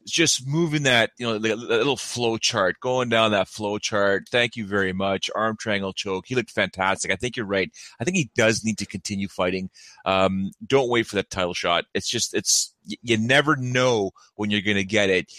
just 0.07 0.47
moving 0.47 0.85
that, 0.85 1.11
you 1.19 1.27
know, 1.27 1.37
little 1.37 1.97
flow 1.97 2.39
chart, 2.39 2.81
going 2.81 3.11
down 3.11 3.33
that 3.33 3.49
flow 3.49 3.79
chart. 3.79 4.27
Thank 4.31 4.57
you 4.57 4.67
very 4.67 4.93
much. 4.95 5.29
Arm 5.35 5.57
triangle 5.59 5.93
choke. 5.93 6.25
He 6.27 6.35
looked 6.35 6.51
fantastic. 6.51 7.13
I 7.13 7.17
think 7.17 7.37
you're 7.37 7.45
right. 7.45 7.71
I 8.01 8.05
think 8.05 8.17
he 8.17 8.31
does 8.35 8.65
need 8.65 8.79
to 8.79 8.87
continue 8.87 9.29
fighting. 9.29 9.69
Um, 10.07 10.51
don't 10.67 10.89
wait 10.89 11.07
for 11.07 11.17
that 11.17 11.29
title 11.31 11.53
shot. 11.53 11.85
It's 11.93 12.09
just, 12.09 12.33
it's, 12.35 12.75
you 12.87 13.19
never 13.19 13.55
know 13.57 14.13
when 14.37 14.51
you're 14.51 14.63
going 14.63 14.79
to 14.79 14.85
get 14.85 15.11
it. 15.11 15.31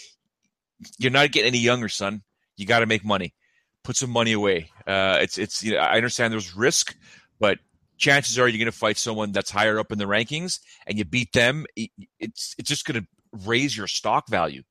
You're 0.98 1.10
not 1.10 1.32
getting 1.32 1.48
any 1.48 1.58
younger, 1.58 1.88
son. 1.88 2.22
You 2.56 2.64
got 2.64 2.78
to 2.78 2.86
make 2.86 3.04
money. 3.04 3.34
Put 3.82 3.96
some 3.96 4.10
money 4.10 4.32
away. 4.32 4.70
Uh, 4.86 5.18
it's, 5.20 5.36
it's, 5.36 5.64
you 5.64 5.72
know, 5.72 5.78
I 5.78 5.96
understand 5.96 6.32
there's 6.32 6.54
risk, 6.54 6.96
but 7.40 7.58
chances 8.00 8.38
are 8.38 8.48
you're 8.48 8.58
going 8.58 8.66
to 8.66 8.76
fight 8.76 8.96
someone 8.96 9.30
that's 9.30 9.50
higher 9.50 9.78
up 9.78 9.92
in 9.92 9.98
the 9.98 10.06
rankings 10.06 10.58
and 10.86 10.98
you 10.98 11.04
beat 11.04 11.32
them. 11.32 11.66
It's 11.76 12.54
it's 12.58 12.68
just 12.68 12.84
going 12.84 13.00
to 13.00 13.06
raise 13.46 13.76
your 13.76 13.86
stock 13.86 14.28
value. 14.28 14.62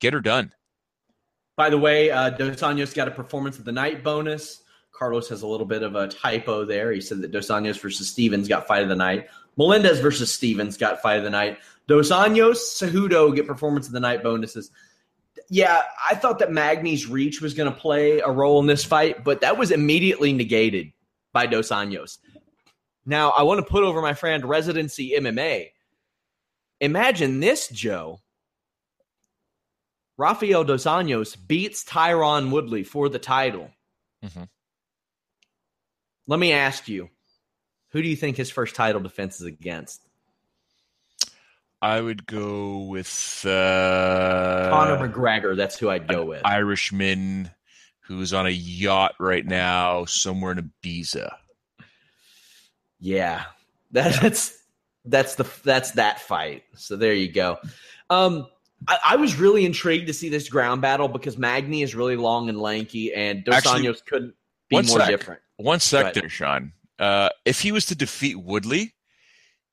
Get 0.00 0.14
her 0.14 0.20
done. 0.20 0.52
By 1.56 1.70
the 1.70 1.78
way, 1.78 2.10
uh, 2.10 2.30
Dos 2.30 2.60
Anjos 2.60 2.94
got 2.94 3.08
a 3.08 3.10
performance 3.10 3.58
of 3.58 3.64
the 3.64 3.72
night 3.72 4.04
bonus. 4.04 4.62
Carlos 4.92 5.28
has 5.28 5.42
a 5.42 5.46
little 5.46 5.66
bit 5.66 5.82
of 5.82 5.94
a 5.94 6.08
typo 6.08 6.64
there. 6.64 6.92
He 6.92 7.00
said 7.00 7.20
that 7.22 7.32
Dos 7.32 7.48
Anjos 7.48 7.80
versus 7.80 8.08
Stephens 8.08 8.48
got 8.48 8.66
fight 8.66 8.82
of 8.82 8.88
the 8.88 8.96
night. 8.96 9.28
Melendez 9.56 10.00
versus 10.00 10.32
Stephens 10.32 10.76
got 10.76 11.02
fight 11.02 11.18
of 11.18 11.24
the 11.24 11.30
night. 11.30 11.58
Dos 11.86 12.10
Anjos, 12.10 12.56
Cejudo 12.56 13.34
get 13.34 13.46
performance 13.46 13.86
of 13.86 13.92
the 13.92 14.00
night 14.00 14.22
bonuses. 14.22 14.70
Yeah, 15.48 15.82
I 16.10 16.14
thought 16.14 16.40
that 16.40 16.50
Magny's 16.50 17.06
reach 17.06 17.40
was 17.40 17.54
going 17.54 17.72
to 17.72 17.78
play 17.78 18.20
a 18.20 18.30
role 18.30 18.58
in 18.60 18.66
this 18.66 18.84
fight, 18.84 19.22
but 19.22 19.42
that 19.42 19.56
was 19.56 19.70
immediately 19.70 20.32
negated 20.32 20.92
by 21.32 21.46
Dos 21.46 21.68
Anjos. 21.68 22.18
Now, 23.06 23.30
I 23.30 23.44
want 23.44 23.64
to 23.64 23.70
put 23.70 23.84
over 23.84 24.02
my 24.02 24.14
friend 24.14 24.44
Residency 24.44 25.12
MMA. 25.16 25.70
Imagine 26.80 27.40
this, 27.40 27.68
Joe. 27.68 28.20
Rafael 30.18 30.64
Dos 30.64 30.84
Anjos 30.84 31.36
beats 31.46 31.84
Tyron 31.84 32.50
Woodley 32.50 32.82
for 32.82 33.08
the 33.08 33.18
title. 33.18 33.70
Mm-hmm. 34.24 34.44
Let 36.26 36.40
me 36.40 36.52
ask 36.52 36.88
you, 36.88 37.08
who 37.90 38.02
do 38.02 38.08
you 38.08 38.16
think 38.16 38.36
his 38.36 38.50
first 38.50 38.74
title 38.74 39.00
defense 39.00 39.40
is 39.40 39.46
against? 39.46 40.02
I 41.80 42.00
would 42.00 42.26
go 42.26 42.78
with 42.84 43.44
uh, 43.44 44.70
Conor 44.70 45.08
McGregor. 45.08 45.56
That's 45.56 45.78
who 45.78 45.90
I'd 45.90 46.08
go 46.08 46.24
with. 46.24 46.44
Irishman 46.44 47.50
who's 48.06 48.32
on 48.32 48.46
a 48.46 48.50
yacht 48.50 49.14
right 49.18 49.44
now 49.44 50.04
somewhere 50.04 50.52
in 50.52 50.72
Ibiza. 50.82 51.32
Yeah, 53.00 53.44
that, 53.92 54.20
that's 54.20 54.58
that's 55.04 55.34
the 55.36 55.46
that's 55.64 55.92
that 55.92 56.20
fight. 56.20 56.64
So 56.74 56.96
there 56.96 57.14
you 57.14 57.30
go. 57.30 57.58
Um, 58.10 58.46
I, 58.88 58.98
I, 59.04 59.16
was 59.16 59.36
really 59.36 59.64
intrigued 59.64 60.06
to 60.08 60.12
see 60.12 60.28
this 60.28 60.48
ground 60.48 60.82
battle 60.82 61.08
because 61.08 61.38
Magny 61.38 61.82
is 61.82 61.94
really 61.94 62.16
long 62.16 62.48
and 62.48 62.60
lanky, 62.60 63.12
and 63.12 63.44
Dos 63.44 63.54
Actually, 63.54 63.82
Anjos 63.82 64.04
couldn't 64.04 64.34
be 64.68 64.76
more 64.76 64.84
sec. 64.84 65.08
different. 65.08 65.40
One 65.56 65.80
sec 65.80 66.14
there, 66.14 66.28
Sean. 66.28 66.72
Uh, 66.98 67.30
if 67.44 67.60
he 67.60 67.72
was 67.72 67.86
to 67.86 67.94
defeat 67.94 68.36
Woodley, 68.36 68.94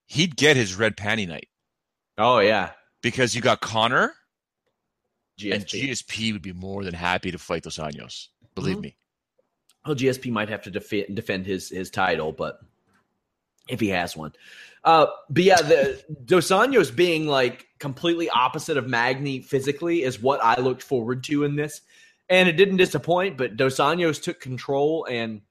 he'd 0.07 0.35
get 0.35 0.55
his 0.55 0.75
red 0.75 0.95
panty 0.95 1.27
night. 1.27 1.47
Oh 2.17 2.39
yeah, 2.39 2.71
because 3.01 3.35
you 3.35 3.41
got 3.41 3.61
Conor, 3.61 4.13
GSP. 5.39 5.53
and 5.53 5.65
GSP 5.65 6.33
would 6.33 6.41
be 6.41 6.53
more 6.53 6.83
than 6.83 6.93
happy 6.93 7.31
to 7.31 7.37
fight 7.37 7.63
Dos 7.63 7.77
Anjos. 7.77 8.27
Believe 8.55 8.75
mm-hmm. 8.75 8.81
me. 8.81 8.97
Well, 9.85 9.95
GSP 9.95 10.31
might 10.31 10.49
have 10.49 10.61
to 10.63 10.71
defend 10.71 11.15
defend 11.15 11.45
his 11.45 11.69
his 11.69 11.89
title, 11.89 12.31
but 12.31 12.59
if 13.67 13.79
he 13.79 13.89
has 13.89 14.15
one. 14.15 14.33
Uh, 14.83 15.07
but 15.29 15.43
yeah, 15.43 15.61
the 15.61 16.03
Dos 16.25 16.49
Anjos 16.49 16.93
being 16.93 17.27
like 17.27 17.67
completely 17.79 18.29
opposite 18.29 18.77
of 18.77 18.87
Magny 18.87 19.41
physically 19.41 20.03
is 20.03 20.21
what 20.21 20.43
I 20.43 20.59
looked 20.59 20.83
forward 20.83 21.23
to 21.25 21.43
in 21.45 21.55
this. 21.55 21.81
And 22.29 22.49
it 22.49 22.53
didn't 22.53 22.77
disappoint, 22.77 23.37
but 23.37 23.57
Dos 23.57 23.77
Anjos 23.77 24.21
took 24.21 24.39
control. 24.39 25.07
And 25.09 25.41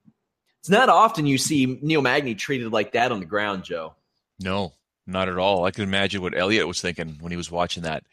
it's 0.61 0.69
not 0.69 0.89
often 0.89 1.27
you 1.27 1.39
see 1.39 1.79
Neil 1.83 2.03
Magny 2.03 2.35
treated 2.35 2.73
like 2.73 2.93
that 2.93 3.13
on 3.13 3.21
the 3.21 3.27
ground, 3.27 3.65
Joe. 3.65 3.95
No, 4.41 4.73
not 5.07 5.29
at 5.29 5.39
all. 5.39 5.65
I 5.65 5.71
can 5.71 5.85
imagine 5.85 6.23
what 6.23 6.37
Elliot 6.37 6.67
was 6.67 6.81
thinking 6.81 7.17
when 7.21 7.31
he 7.31 7.37
was 7.37 7.51
watching 7.51 7.85
that 7.85 8.05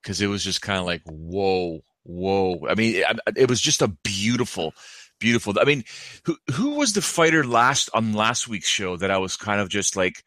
because 0.00 0.20
it 0.20 0.26
was 0.26 0.44
just 0.44 0.62
kind 0.62 0.78
of 0.78 0.86
like, 0.86 1.02
whoa, 1.06 1.82
whoa. 2.04 2.66
I 2.68 2.74
mean, 2.74 2.96
it, 2.96 3.20
it 3.36 3.48
was 3.48 3.60
just 3.60 3.82
a 3.82 3.88
beautiful 3.88 4.74
beautiful. 5.22 5.54
I 5.58 5.64
mean, 5.64 5.84
who 6.24 6.36
who 6.52 6.74
was 6.76 6.92
the 6.92 7.00
fighter 7.00 7.44
last 7.44 7.88
on 7.94 8.12
last 8.12 8.48
week's 8.48 8.68
show 8.68 8.96
that 8.98 9.10
I 9.10 9.18
was 9.18 9.36
kind 9.36 9.60
of 9.60 9.70
just 9.70 9.96
like, 9.96 10.24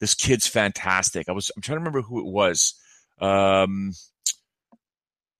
this 0.00 0.14
kid's 0.14 0.48
fantastic. 0.48 1.28
I 1.28 1.32
was 1.32 1.52
I'm 1.54 1.62
trying 1.62 1.76
to 1.76 1.80
remember 1.80 2.02
who 2.02 2.18
it 2.18 2.26
was. 2.26 2.74
Um, 3.20 3.92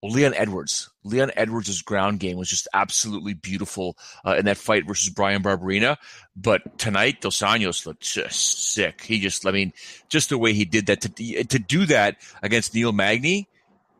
Leon 0.02 0.34
Edwards. 0.34 0.90
Leon 1.02 1.32
Edwards' 1.34 1.82
ground 1.82 2.20
game 2.20 2.36
was 2.36 2.48
just 2.48 2.68
absolutely 2.72 3.34
beautiful 3.34 3.96
uh, 4.24 4.36
in 4.38 4.44
that 4.44 4.56
fight 4.56 4.86
versus 4.86 5.09
Bryan 5.09 5.42
Barberena. 5.42 5.96
But 6.36 6.78
tonight, 6.78 7.20
Dos 7.20 7.38
Anjos 7.38 7.84
looked 7.84 8.02
just 8.02 8.72
sick. 8.74 9.02
He 9.02 9.18
just, 9.18 9.44
I 9.46 9.50
mean, 9.50 9.72
just 10.09 10.28
the 10.28 10.38
way 10.38 10.52
he 10.52 10.64
did 10.64 10.86
that 10.86 11.00
to 11.00 11.44
to 11.44 11.59
do 11.59 11.86
that 11.86 12.16
against 12.42 12.74
Neil 12.74 12.92
Magny, 12.92 13.48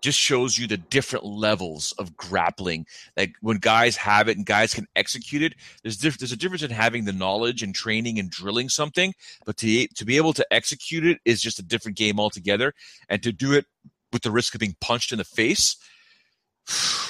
just 0.01 0.19
shows 0.19 0.59
you 0.59 0.67
the 0.67 0.77
different 0.77 1.25
levels 1.25 1.93
of 1.99 2.17
grappling. 2.17 2.87
Like 3.17 3.35
when 3.41 3.59
guys 3.59 3.97
have 3.97 4.29
it 4.29 4.37
and 4.37 4.47
guys 4.47 4.75
can 4.75 4.87
execute 4.97 5.43
it, 5.43 5.55
there's 5.83 5.97
diff- 5.97 6.19
there's 6.19 6.33
a 6.33 6.37
difference 6.37 6.63
in 6.63 6.71
having 6.71 7.05
the 7.05 7.13
knowledge 7.13 7.63
and 7.63 7.75
training 7.75 8.19
and 8.19 8.31
drilling 8.31 8.69
something, 8.69 9.15
but 9.45 9.57
to 9.59 9.87
to 9.89 10.05
be 10.05 10.17
able 10.17 10.33
to 10.35 10.47
execute 10.51 11.07
it 11.07 11.19
is 11.25 11.41
just 11.41 11.59
a 11.59 11.63
different 11.63 11.97
game 11.97 12.21
altogether. 12.21 12.75
And 13.09 13.23
to 13.23 13.33
do 13.33 13.53
it 13.53 13.67
with 14.13 14.23
the 14.23 14.31
risk 14.31 14.55
of 14.55 14.61
being 14.61 14.77
punched 14.81 15.13
in 15.13 15.19
the 15.19 15.25
face. 15.25 15.77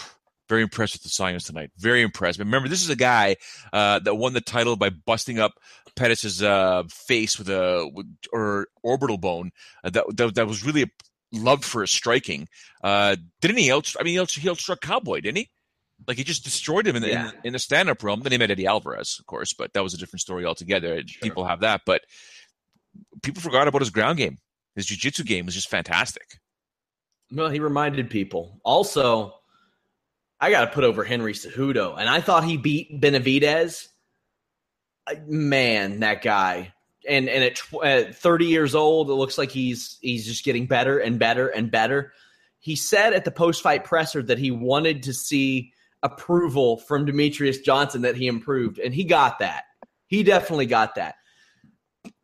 Very 0.49 0.62
impressed 0.62 0.95
with 0.95 1.03
the 1.03 1.11
science 1.11 1.45
tonight. 1.45 1.70
Very 1.76 2.01
impressed. 2.01 2.39
But 2.39 2.47
remember, 2.47 2.70
this 2.70 2.82
is 2.82 2.89
a 2.89 2.97
guy 2.97 3.36
uh, 3.70 3.99
that 3.99 4.14
won 4.14 4.32
the 4.32 4.41
title 4.41 4.76
by 4.76 4.89
busting 4.89 5.39
up 5.39 5.53
Pettis' 5.95 6.41
uh, 6.41 6.84
face 6.89 7.39
with 7.39 7.51
a 7.51 7.91
with, 7.93 8.07
or 8.32 8.68
orbital 8.82 9.18
bone. 9.18 9.51
Uh, 9.84 9.91
that, 9.91 10.05
that, 10.16 10.34
that 10.36 10.47
was 10.47 10.64
really 10.64 10.84
a, 10.84 10.86
loved 11.33 11.64
for 11.64 11.83
his 11.83 11.91
striking. 11.91 12.49
Uh, 12.83 13.16
didn't 13.41 13.59
he 13.59 13.70
out? 13.70 13.93
I 13.99 14.03
mean, 14.03 14.14
he, 14.14 14.20
out, 14.20 14.31
he 14.31 14.49
outstruck 14.49 14.81
Cowboy, 14.81 15.20
didn't 15.20 15.39
he? 15.39 15.51
Like 16.07 16.16
he 16.16 16.24
just 16.24 16.45
destroyed 16.45 16.87
him 16.87 16.97
in 16.97 17.03
the, 17.03 17.09
yeah. 17.09 17.31
in, 17.31 17.49
in, 17.49 17.53
the 17.53 17.59
stand-up 17.59 18.03
realm. 18.03 18.20
Then 18.20 18.33
he 18.33 18.39
met 18.39 18.51
Eddie 18.51 18.66
Alvarez, 18.66 19.16
of 19.18 19.26
course, 19.26 19.53
but 19.53 19.72
that 19.72 19.83
was 19.83 19.95
a 19.95 19.99
different 19.99 20.20
story 20.20 20.45
altogether. 20.45 21.03
Sure. 21.05 21.20
People 21.20 21.45
have 21.45 21.61
that, 21.61 21.83
but 21.85 22.03
people 23.22 23.43
forgot 23.43 23.68
about 23.68 23.83
his 23.83 23.91
ground 23.91 24.18
game. 24.18 24.39
His 24.76 24.87
jiu-jitsu 24.87 25.24
game 25.24 25.47
was 25.47 25.55
just 25.55 25.68
fantastic. 25.68 26.39
Well, 27.33 27.51
he 27.51 27.59
reminded 27.59 28.11
people. 28.11 28.61
Also, 28.64 29.35
I 30.41 30.51
got 30.51 30.66
to 30.66 30.70
put 30.70 30.85
over 30.85 31.03
Henry 31.03 31.33
Cejudo, 31.33 31.99
and 31.99 32.09
I 32.09 32.20
thought 32.20 32.45
he 32.45 32.57
beat 32.57 33.01
Benavidez. 33.01 33.89
Man, 35.26 36.01
that 36.01 36.22
guy, 36.22 36.72
and 37.09 37.28
and 37.28 37.44
at, 37.44 37.56
tw- 37.56 37.84
at 37.84 38.14
30 38.14 38.46
years 38.46 38.74
old, 38.74 39.11
it 39.11 39.14
looks 39.14 39.38
like 39.38 39.50
he's 39.50 39.98
he's 40.00 40.26
just 40.26 40.44
getting 40.44 40.66
better 40.66 40.98
and 40.98 41.18
better 41.18 41.48
and 41.48 41.70
better. 41.70 42.12
He 42.61 42.76
said 42.76 43.12
at 43.12 43.24
the 43.24 43.30
post 43.30 43.62
fight 43.62 43.84
presser 43.84 44.22
that 44.22 44.38
he 44.38 44.50
wanted 44.50 45.04
to 45.04 45.12
see 45.12 45.72
approval 46.02 46.78
from 46.78 47.06
Demetrious 47.06 47.62
Johnson 47.62 48.02
that 48.02 48.16
he 48.16 48.26
improved, 48.26 48.78
and 48.78 48.94
he 48.94 49.04
got 49.04 49.38
that. 49.40 49.64
He 50.06 50.22
definitely 50.22 50.66
got 50.66 50.94
that. 50.96 51.16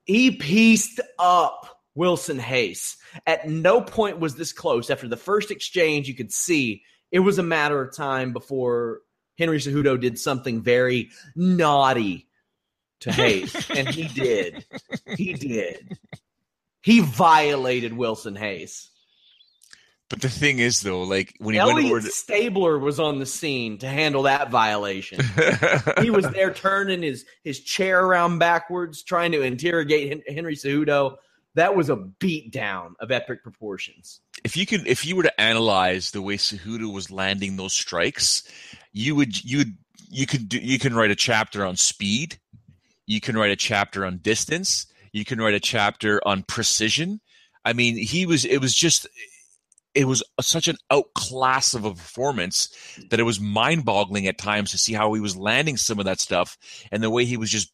He 0.04 0.32
pieced 0.32 1.00
up 1.18 1.80
Wilson 1.94 2.38
Reis. 2.38 2.96
At 3.26 3.48
no 3.48 3.80
point 3.80 4.18
was 4.18 4.34
this 4.36 4.52
close. 4.52 4.90
After 4.90 5.08
the 5.08 5.16
first 5.16 5.50
exchange, 5.50 6.08
you 6.08 6.14
could 6.14 6.32
see 6.32 6.82
it 7.10 7.20
was 7.20 7.38
a 7.38 7.42
matter 7.42 7.80
of 7.80 7.94
time 7.94 8.32
before 8.32 9.00
Henry 9.38 9.58
Cejudo 9.58 10.00
did 10.00 10.18
something 10.18 10.62
very 10.62 11.10
naughty 11.36 12.28
to 13.04 13.22
Reis. 13.22 13.70
and 13.70 13.88
he 13.88 14.08
did. 14.08 14.64
He 15.16 15.32
did. 15.34 15.98
He 16.82 17.00
violated 17.00 17.92
Wilson 17.92 18.34
Reis. 18.34 18.90
But 20.10 20.20
the 20.20 20.28
thing 20.28 20.58
is, 20.58 20.82
though, 20.82 21.02
like 21.02 21.34
when 21.38 21.54
he 21.54 21.58
Elliot 21.58 21.76
went 21.76 21.86
over 21.86 22.00
to- 22.02 22.10
Stabler 22.10 22.78
was 22.78 23.00
on 23.00 23.18
the 23.18 23.26
scene 23.26 23.78
to 23.78 23.88
handle 23.88 24.24
that 24.24 24.50
violation. 24.50 25.20
he 26.02 26.10
was 26.10 26.28
there 26.30 26.52
turning 26.52 27.02
his 27.02 27.24
his 27.42 27.60
chair 27.60 28.04
around 28.04 28.38
backwards, 28.38 29.02
trying 29.02 29.32
to 29.32 29.40
interrogate 29.40 30.22
Henry 30.28 30.56
Cejudo 30.56 31.16
that 31.54 31.76
was 31.76 31.88
a 31.88 31.96
beatdown 31.96 32.94
of 33.00 33.10
epic 33.10 33.42
proportions. 33.42 34.20
If 34.42 34.56
you 34.56 34.66
could, 34.66 34.86
if 34.86 35.06
you 35.06 35.16
were 35.16 35.22
to 35.22 35.40
analyze 35.40 36.10
the 36.10 36.22
way 36.22 36.36
Cejudo 36.36 36.92
was 36.92 37.10
landing 37.10 37.56
those 37.56 37.72
strikes, 37.72 38.42
you 38.92 39.14
would, 39.14 39.42
you 39.44 39.58
would, 39.58 39.76
you 40.10 40.26
could 40.26 40.48
do, 40.48 40.58
you 40.58 40.78
can 40.78 40.94
write 40.94 41.10
a 41.10 41.16
chapter 41.16 41.64
on 41.64 41.76
speed, 41.76 42.38
you 43.06 43.20
can 43.20 43.36
write 43.36 43.50
a 43.50 43.56
chapter 43.56 44.04
on 44.04 44.18
distance, 44.18 44.86
you 45.12 45.24
can 45.24 45.40
write 45.40 45.54
a 45.54 45.60
chapter 45.60 46.20
on 46.26 46.42
precision. 46.42 47.20
I 47.64 47.72
mean, 47.72 47.96
he 47.96 48.26
was, 48.26 48.44
it 48.44 48.58
was 48.58 48.74
just, 48.74 49.06
it 49.94 50.06
was 50.06 50.22
such 50.40 50.68
an 50.68 50.76
outclass 50.90 51.74
of 51.74 51.84
a 51.84 51.94
performance 51.94 52.68
that 53.10 53.20
it 53.20 53.24
was 53.24 53.40
mind 53.40 53.84
boggling 53.84 54.26
at 54.26 54.38
times 54.38 54.72
to 54.72 54.78
see 54.78 54.92
how 54.92 55.12
he 55.14 55.20
was 55.20 55.36
landing 55.36 55.76
some 55.76 55.98
of 55.98 56.04
that 56.04 56.20
stuff 56.20 56.58
and 56.90 57.02
the 57.02 57.10
way 57.10 57.24
he 57.24 57.36
was 57.36 57.50
just 57.50 57.72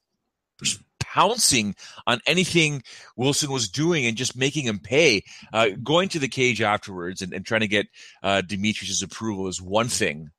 pouncing 0.98 1.74
on 2.06 2.20
anything 2.26 2.82
Wilson 3.16 3.50
was 3.50 3.68
doing 3.68 4.06
and 4.06 4.16
just 4.16 4.36
making 4.36 4.66
him 4.66 4.78
pay. 4.78 5.22
Uh, 5.52 5.70
going 5.82 6.08
to 6.10 6.18
the 6.18 6.28
cage 6.28 6.60
afterwards 6.60 7.22
and, 7.22 7.32
and 7.32 7.44
trying 7.44 7.62
to 7.62 7.68
get 7.68 7.86
uh, 8.22 8.42
approval 9.02 9.48
is 9.48 9.60
one 9.60 9.88
thing, 9.88 10.30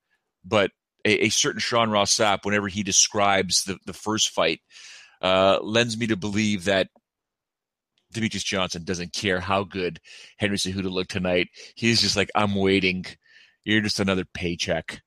but 0.46 0.72
a, 1.06 1.26
a, 1.26 1.30
certain 1.30 1.60
Sean 1.60 1.90
Ross 1.90 2.16
Sapp, 2.16 2.40
whenever 2.44 2.68
he 2.68 2.84
describes 2.84 3.64
the, 3.64 3.78
the 3.86 3.94
first 3.94 4.30
fight, 4.30 4.60
uh, 5.22 5.60
lends 5.62 5.98
me 5.98 6.08
to 6.08 6.16
believe 6.16 6.66
that 6.66 6.88
Demetrious 8.14 8.44
Johnson 8.44 8.84
doesn't 8.84 9.14
care 9.14 9.40
how 9.40 9.64
good 9.64 10.00
Henry 10.38 10.58
Cejudo 10.58 10.92
looked 10.92 11.12
tonight. 11.12 11.48
He's 11.76 12.02
just 12.02 12.18
like, 12.18 12.30
I'm 12.36 12.56
waiting. 12.56 13.06
You're 13.64 13.82
just 13.82 14.00
another 14.00 14.26
paycheck. 14.34 15.02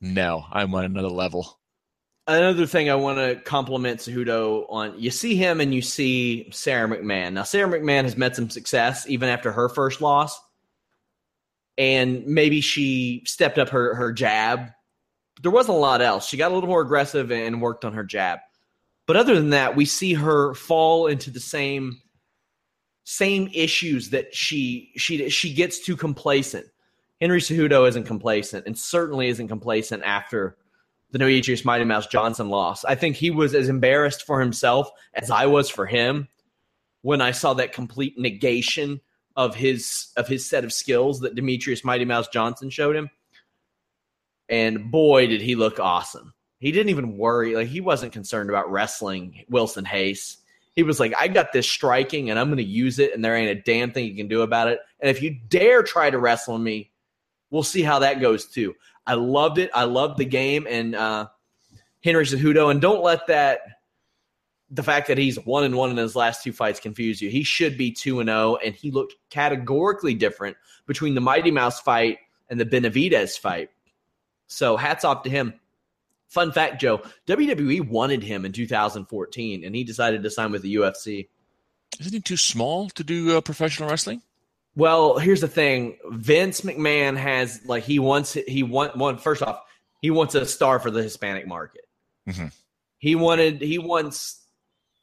No, 0.00 0.44
I'm 0.50 0.74
on 0.74 0.84
another 0.84 1.08
level 1.08 1.58
another 2.26 2.66
thing 2.66 2.90
I 2.90 2.94
want 2.94 3.18
to 3.18 3.36
compliment 3.42 4.00
Cejudo 4.00 4.66
on, 4.68 4.94
you 4.98 5.10
see 5.10 5.36
him 5.36 5.60
and 5.60 5.74
you 5.74 5.82
see 5.82 6.48
Sara 6.50 6.88
McMann. 6.88 7.34
Now, 7.34 7.42
Sara 7.42 7.68
McMann 7.68 8.04
has 8.04 8.16
met 8.16 8.36
some 8.36 8.50
success 8.50 9.08
even 9.08 9.28
after 9.28 9.52
her 9.52 9.68
first 9.68 10.00
loss. 10.00 10.40
And 11.76 12.24
maybe 12.26 12.60
she 12.60 13.22
stepped 13.26 13.58
up 13.58 13.70
her, 13.70 13.94
her 13.96 14.12
jab. 14.12 14.70
There 15.44 15.52
wasn't 15.52 15.76
a 15.76 15.80
lot 15.80 16.00
else. 16.00 16.26
She 16.26 16.38
got 16.38 16.50
a 16.50 16.54
little 16.54 16.70
more 16.70 16.80
aggressive 16.80 17.30
and 17.30 17.60
worked 17.60 17.84
on 17.84 17.92
her 17.92 18.02
jab. 18.02 18.38
But 19.06 19.16
other 19.16 19.34
than 19.34 19.50
that, 19.50 19.76
we 19.76 19.84
see 19.84 20.14
her 20.14 20.54
fall 20.54 21.06
into 21.06 21.30
the 21.30 21.38
same 21.38 22.00
same 23.06 23.50
issues 23.52 24.08
that 24.08 24.34
she 24.34 24.90
she 24.96 25.28
she 25.28 25.52
gets 25.52 25.84
too 25.84 25.96
complacent. 25.96 26.66
Henry 27.20 27.40
Cejudo 27.40 27.86
isn't 27.86 28.04
complacent 28.04 28.66
and 28.66 28.78
certainly 28.78 29.28
isn't 29.28 29.48
complacent 29.48 30.02
after 30.02 30.56
the 31.10 31.18
Demetrious 31.18 31.62
Mighty 31.62 31.84
Mouse 31.84 32.06
Johnson 32.06 32.48
loss. 32.48 32.82
I 32.86 32.94
think 32.94 33.14
he 33.16 33.30
was 33.30 33.54
as 33.54 33.68
embarrassed 33.68 34.22
for 34.22 34.40
himself 34.40 34.90
as 35.12 35.30
I 35.30 35.44
was 35.44 35.68
for 35.68 35.84
him 35.84 36.26
when 37.02 37.20
I 37.20 37.32
saw 37.32 37.52
that 37.52 37.74
complete 37.74 38.18
negation 38.18 38.98
of 39.36 39.54
his 39.54 40.08
of 40.16 40.26
his 40.26 40.48
set 40.48 40.64
of 40.64 40.72
skills 40.72 41.20
that 41.20 41.34
Demetrious 41.34 41.84
Mighty 41.84 42.06
Mouse 42.06 42.28
Johnson 42.28 42.70
showed 42.70 42.96
him. 42.96 43.10
And 44.48 44.90
boy, 44.90 45.26
did 45.26 45.40
he 45.40 45.54
look 45.54 45.78
awesome. 45.80 46.34
He 46.58 46.72
didn't 46.72 46.90
even 46.90 47.16
worry. 47.16 47.54
Like 47.54 47.68
he 47.68 47.80
wasn't 47.80 48.12
concerned 48.12 48.50
about 48.50 48.70
wrestling 48.70 49.44
Wilson 49.48 49.86
Reis. 49.90 50.38
He 50.74 50.82
was 50.82 50.98
like, 50.98 51.14
I 51.18 51.28
got 51.28 51.52
this 51.52 51.68
striking 51.68 52.30
and 52.30 52.38
I'm 52.38 52.48
going 52.48 52.58
to 52.58 52.64
use 52.64 52.98
it, 52.98 53.14
and 53.14 53.24
there 53.24 53.36
ain't 53.36 53.56
a 53.56 53.62
damn 53.62 53.92
thing 53.92 54.06
you 54.06 54.16
can 54.16 54.28
do 54.28 54.42
about 54.42 54.68
it. 54.68 54.80
And 55.00 55.08
if 55.08 55.22
you 55.22 55.38
dare 55.48 55.82
try 55.82 56.10
to 56.10 56.18
wrestle 56.18 56.58
me, 56.58 56.90
we'll 57.50 57.62
see 57.62 57.82
how 57.82 58.00
that 58.00 58.20
goes 58.20 58.46
too. 58.46 58.74
I 59.06 59.14
loved 59.14 59.58
it. 59.58 59.70
I 59.74 59.84
loved 59.84 60.18
the 60.18 60.24
game 60.24 60.66
and 60.68 60.94
uh, 60.94 61.28
Henry 62.02 62.24
Cejudo. 62.24 62.70
And 62.70 62.80
don't 62.80 63.02
let 63.02 63.26
that 63.28 63.60
the 64.70 64.82
fact 64.82 65.06
that 65.08 65.18
he's 65.18 65.36
one 65.44 65.64
and 65.64 65.76
one 65.76 65.90
in 65.90 65.96
his 65.96 66.16
last 66.16 66.42
two 66.42 66.52
fights 66.52 66.80
confuse 66.80 67.22
you. 67.22 67.30
He 67.30 67.44
should 67.44 67.78
be 67.78 67.92
two 67.92 68.20
and 68.20 68.28
zero, 68.28 68.38
oh, 68.38 68.58
and 68.64 68.74
he 68.74 68.90
looked 68.90 69.14
categorically 69.30 70.14
different 70.14 70.56
between 70.86 71.14
the 71.14 71.20
Mighty 71.20 71.50
Mouse 71.50 71.80
fight 71.80 72.18
and 72.50 72.58
the 72.58 72.64
Benavidez 72.64 73.38
fight. 73.38 73.70
So 74.46 74.76
hats 74.76 75.04
off 75.04 75.22
to 75.24 75.30
him. 75.30 75.54
Fun 76.28 76.52
fact, 76.52 76.80
Joe: 76.80 77.02
WWE 77.26 77.88
wanted 77.88 78.22
him 78.22 78.44
in 78.44 78.52
2014, 78.52 79.64
and 79.64 79.74
he 79.74 79.84
decided 79.84 80.22
to 80.22 80.30
sign 80.30 80.52
with 80.52 80.62
the 80.62 80.74
UFC. 80.76 81.28
Isn't 82.00 82.12
he 82.12 82.20
too 82.20 82.36
small 82.36 82.88
to 82.90 83.04
do 83.04 83.36
uh, 83.36 83.40
professional 83.40 83.88
wrestling? 83.88 84.22
Well, 84.76 85.18
here's 85.18 85.40
the 85.40 85.48
thing. 85.48 85.96
Vince 86.10 86.62
McMahon 86.62 87.16
has 87.16 87.64
like 87.64 87.84
he 87.84 87.98
wants 87.98 88.32
he 88.32 88.62
want 88.62 88.96
one 88.96 89.18
first 89.18 89.42
off, 89.42 89.60
he 90.02 90.10
wants 90.10 90.34
a 90.34 90.46
star 90.46 90.80
for 90.80 90.90
the 90.90 91.02
Hispanic 91.02 91.46
market. 91.46 91.86
Mm-hmm. 92.28 92.46
He 92.98 93.14
wanted 93.14 93.60
he 93.60 93.78
wants 93.78 94.40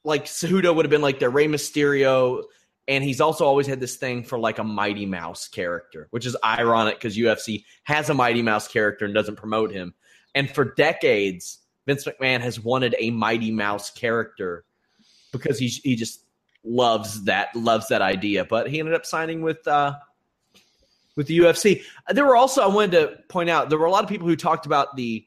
like 0.03 0.25
Cejudo 0.25 0.75
would 0.75 0.85
have 0.85 0.89
been 0.89 1.01
like 1.01 1.19
the 1.19 1.29
Rey 1.29 1.47
Mysterio, 1.47 2.43
and 2.91 3.05
he's 3.05 3.21
also 3.21 3.45
always 3.45 3.67
had 3.67 3.79
this 3.79 3.95
thing 3.95 4.21
for 4.21 4.37
like 4.37 4.59
a 4.59 4.65
Mighty 4.65 5.05
Mouse 5.05 5.47
character, 5.47 6.09
which 6.11 6.25
is 6.25 6.35
ironic 6.43 6.95
because 6.95 7.17
UFC 7.17 7.63
has 7.83 8.09
a 8.09 8.13
Mighty 8.13 8.41
Mouse 8.41 8.67
character 8.67 9.05
and 9.05 9.13
doesn't 9.13 9.37
promote 9.37 9.71
him. 9.71 9.93
And 10.35 10.49
for 10.49 10.73
decades, 10.75 11.59
Vince 11.87 12.03
McMahon 12.03 12.41
has 12.41 12.59
wanted 12.59 12.93
a 12.99 13.09
Mighty 13.11 13.49
Mouse 13.49 13.91
character 13.91 14.65
because 15.31 15.57
he's 15.57 15.77
he 15.77 15.95
just 15.95 16.25
loves 16.65 17.23
that 17.23 17.55
loves 17.55 17.87
that 17.87 18.01
idea. 18.01 18.43
But 18.43 18.69
he 18.69 18.79
ended 18.79 18.93
up 18.93 19.05
signing 19.05 19.41
with 19.41 19.65
uh, 19.69 19.93
with 21.15 21.27
the 21.27 21.39
UFC. 21.39 21.83
There 22.09 22.25
were 22.25 22.35
also 22.35 22.61
I 22.61 22.67
wanted 22.67 22.91
to 22.91 23.17
point 23.29 23.49
out 23.49 23.69
there 23.69 23.79
were 23.79 23.85
a 23.85 23.91
lot 23.91 24.03
of 24.03 24.09
people 24.09 24.27
who 24.27 24.35
talked 24.35 24.65
about 24.65 24.97
the 24.97 25.25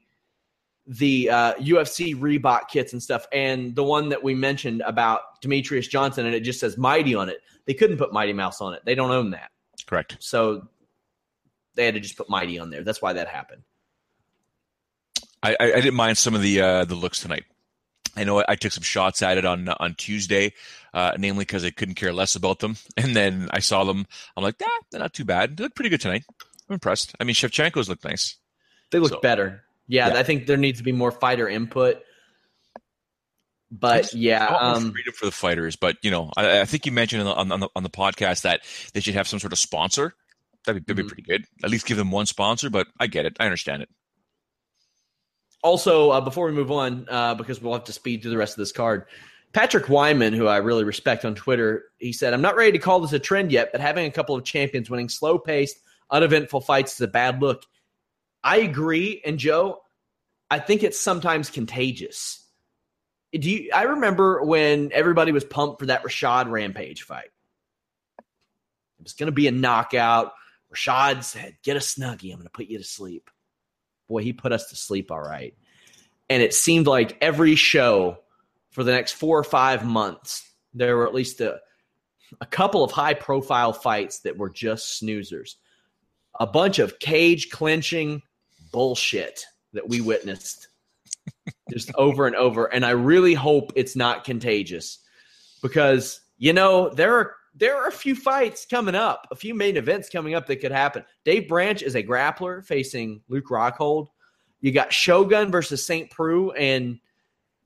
the 0.86 1.30
uh, 1.30 1.54
UFC 1.54 2.14
Reebok 2.14 2.68
kits 2.68 2.92
and 2.92 3.02
stuff, 3.02 3.26
and 3.32 3.74
the 3.74 3.84
one 3.84 4.10
that 4.10 4.22
we 4.22 4.34
mentioned 4.34 4.82
about 4.86 5.40
Demetrious 5.42 5.88
Johnson, 5.88 6.26
and 6.26 6.34
it 6.34 6.40
just 6.40 6.60
says 6.60 6.76
Mighty 6.76 7.14
on 7.14 7.28
it. 7.28 7.40
They 7.66 7.74
couldn't 7.74 7.96
put 7.96 8.12
Mighty 8.12 8.32
Mouse 8.32 8.60
on 8.60 8.74
it. 8.74 8.82
They 8.84 8.94
don't 8.94 9.10
own 9.10 9.30
that. 9.30 9.50
Correct. 9.86 10.16
So 10.20 10.68
they 11.74 11.84
had 11.86 11.94
to 11.94 12.00
just 12.00 12.16
put 12.16 12.28
Mighty 12.28 12.58
on 12.58 12.70
there. 12.70 12.82
That's 12.82 13.00
why 13.00 13.14
that 13.14 13.28
happened. 13.28 13.62
I, 15.42 15.56
I, 15.58 15.72
I 15.72 15.80
didn't 15.80 15.94
mind 15.94 16.18
some 16.18 16.34
of 16.34 16.42
the 16.42 16.60
uh, 16.60 16.84
the 16.84 16.94
looks 16.94 17.20
tonight. 17.20 17.44
I 18.16 18.24
know 18.24 18.44
I 18.46 18.54
took 18.54 18.72
some 18.72 18.82
shots 18.82 19.22
at 19.22 19.38
it 19.38 19.44
on 19.44 19.68
on 19.68 19.94
Tuesday, 19.94 20.52
uh, 20.92 21.12
namely 21.18 21.42
because 21.42 21.64
I 21.64 21.70
couldn't 21.70 21.94
care 21.94 22.12
less 22.12 22.36
about 22.36 22.60
them. 22.60 22.76
And 22.96 23.16
then 23.16 23.48
I 23.50 23.60
saw 23.60 23.84
them. 23.84 24.06
I'm 24.36 24.44
like, 24.44 24.56
ah, 24.62 24.80
they're 24.90 25.00
not 25.00 25.14
too 25.14 25.24
bad. 25.24 25.56
They 25.56 25.64
look 25.64 25.74
pretty 25.74 25.90
good 25.90 26.00
tonight. 26.00 26.24
I'm 26.68 26.74
impressed. 26.74 27.14
I 27.20 27.24
mean, 27.24 27.34
Shevchenko's 27.34 27.88
look 27.88 28.04
nice. 28.04 28.36
They 28.90 28.98
look 28.98 29.10
so, 29.10 29.20
better. 29.20 29.63
Yeah, 29.86 30.08
yeah, 30.08 30.18
I 30.18 30.22
think 30.22 30.46
there 30.46 30.56
needs 30.56 30.78
to 30.78 30.84
be 30.84 30.92
more 30.92 31.10
fighter 31.10 31.48
input. 31.48 32.02
But 33.70 34.14
yeah, 34.14 34.46
um, 34.46 34.92
freedom 34.92 35.14
for 35.14 35.26
the 35.26 35.32
fighters. 35.32 35.76
But 35.76 35.96
you 36.02 36.10
know, 36.10 36.30
I, 36.36 36.60
I 36.60 36.64
think 36.64 36.86
you 36.86 36.92
mentioned 36.92 37.22
on 37.22 37.48
the, 37.48 37.54
on 37.54 37.60
the, 37.60 37.68
on 37.74 37.82
the 37.82 37.90
podcast 37.90 38.42
that 38.42 38.60
they 38.92 39.00
should 39.00 39.14
have 39.14 39.26
some 39.26 39.40
sort 39.40 39.52
of 39.52 39.58
sponsor. 39.58 40.14
That'd 40.64 40.86
be, 40.86 40.92
that'd 40.92 40.96
be 40.96 41.02
mm-hmm. 41.02 41.08
pretty 41.08 41.22
good. 41.22 41.44
At 41.62 41.70
least 41.70 41.86
give 41.86 41.96
them 41.96 42.10
one 42.10 42.26
sponsor. 42.26 42.70
But 42.70 42.86
I 43.00 43.08
get 43.08 43.26
it. 43.26 43.36
I 43.40 43.44
understand 43.44 43.82
it. 43.82 43.88
Also, 45.62 46.10
uh, 46.10 46.20
before 46.20 46.46
we 46.46 46.52
move 46.52 46.70
on, 46.70 47.06
uh, 47.08 47.34
because 47.34 47.60
we'll 47.60 47.72
have 47.72 47.84
to 47.84 47.92
speed 47.92 48.22
through 48.22 48.30
the 48.30 48.36
rest 48.36 48.52
of 48.52 48.58
this 48.58 48.70
card, 48.70 49.06
Patrick 49.54 49.88
Wyman, 49.88 50.34
who 50.34 50.46
I 50.46 50.58
really 50.58 50.84
respect 50.84 51.24
on 51.24 51.34
Twitter, 51.34 51.84
he 51.98 52.12
said, 52.12 52.34
I'm 52.34 52.42
not 52.42 52.54
ready 52.54 52.72
to 52.72 52.78
call 52.78 53.00
this 53.00 53.12
a 53.12 53.18
trend 53.18 53.50
yet, 53.50 53.70
but 53.72 53.80
having 53.80 54.04
a 54.04 54.10
couple 54.10 54.34
of 54.34 54.44
champions 54.44 54.90
winning 54.90 55.08
slow 55.08 55.38
paced, 55.38 55.78
uneventful 56.10 56.60
fights 56.60 56.94
is 56.94 57.00
a 57.00 57.08
bad 57.08 57.40
look. 57.40 57.64
I 58.44 58.58
agree. 58.58 59.20
And 59.24 59.38
Joe, 59.38 59.80
I 60.50 60.60
think 60.60 60.84
it's 60.84 61.00
sometimes 61.00 61.50
contagious. 61.50 62.46
Do 63.32 63.50
you, 63.50 63.70
I 63.74 63.82
remember 63.82 64.44
when 64.44 64.92
everybody 64.92 65.32
was 65.32 65.42
pumped 65.42 65.80
for 65.80 65.86
that 65.86 66.04
Rashad 66.04 66.48
Rampage 66.48 67.02
fight. 67.02 67.30
It 68.18 69.02
was 69.02 69.14
going 69.14 69.26
to 69.26 69.32
be 69.32 69.48
a 69.48 69.52
knockout. 69.52 70.32
Rashad 70.72 71.24
said, 71.24 71.56
Get 71.64 71.76
a 71.76 71.80
snuggie. 71.80 72.30
I'm 72.30 72.36
going 72.36 72.44
to 72.44 72.50
put 72.50 72.66
you 72.66 72.78
to 72.78 72.84
sleep 72.84 73.28
boy, 74.08 74.22
he 74.22 74.32
put 74.32 74.52
us 74.52 74.68
to 74.68 74.76
sleep 74.76 75.10
all 75.10 75.20
right. 75.20 75.54
And 76.28 76.42
it 76.42 76.54
seemed 76.54 76.86
like 76.86 77.18
every 77.20 77.54
show 77.54 78.18
for 78.70 78.84
the 78.84 78.92
next 78.92 79.12
four 79.12 79.38
or 79.38 79.44
five 79.44 79.84
months, 79.84 80.50
there 80.72 80.96
were 80.96 81.06
at 81.06 81.14
least 81.14 81.40
a, 81.40 81.60
a 82.40 82.46
couple 82.46 82.82
of 82.82 82.90
high 82.90 83.14
profile 83.14 83.72
fights 83.72 84.20
that 84.20 84.36
were 84.36 84.50
just 84.50 85.02
snoozers. 85.02 85.54
A 86.38 86.46
bunch 86.46 86.78
of 86.78 86.98
cage 86.98 87.50
clinching 87.50 88.22
bullshit 88.74 89.46
that 89.72 89.88
we 89.88 90.00
witnessed 90.00 90.66
just 91.70 91.94
over 91.94 92.26
and 92.26 92.34
over. 92.34 92.66
And 92.66 92.84
I 92.84 92.90
really 92.90 93.34
hope 93.34 93.72
it's 93.76 93.94
not 93.94 94.24
contagious 94.24 94.98
because, 95.62 96.20
you 96.38 96.52
know, 96.52 96.90
there 96.90 97.14
are 97.14 97.36
there 97.54 97.76
are 97.76 97.86
a 97.86 97.92
few 97.92 98.16
fights 98.16 98.66
coming 98.68 98.96
up, 98.96 99.28
a 99.30 99.36
few 99.36 99.54
main 99.54 99.76
events 99.76 100.08
coming 100.08 100.34
up 100.34 100.48
that 100.48 100.56
could 100.56 100.72
happen. 100.72 101.04
Dave 101.24 101.48
Branch 101.48 101.80
is 101.82 101.94
a 101.94 102.02
grappler 102.02 102.66
facing 102.66 103.22
Luke 103.28 103.46
Rockhold. 103.48 104.08
You 104.60 104.72
got 104.72 104.92
Shogun 104.92 105.52
versus 105.52 105.86
St. 105.86 106.10
Preux, 106.10 106.50
and 106.50 106.98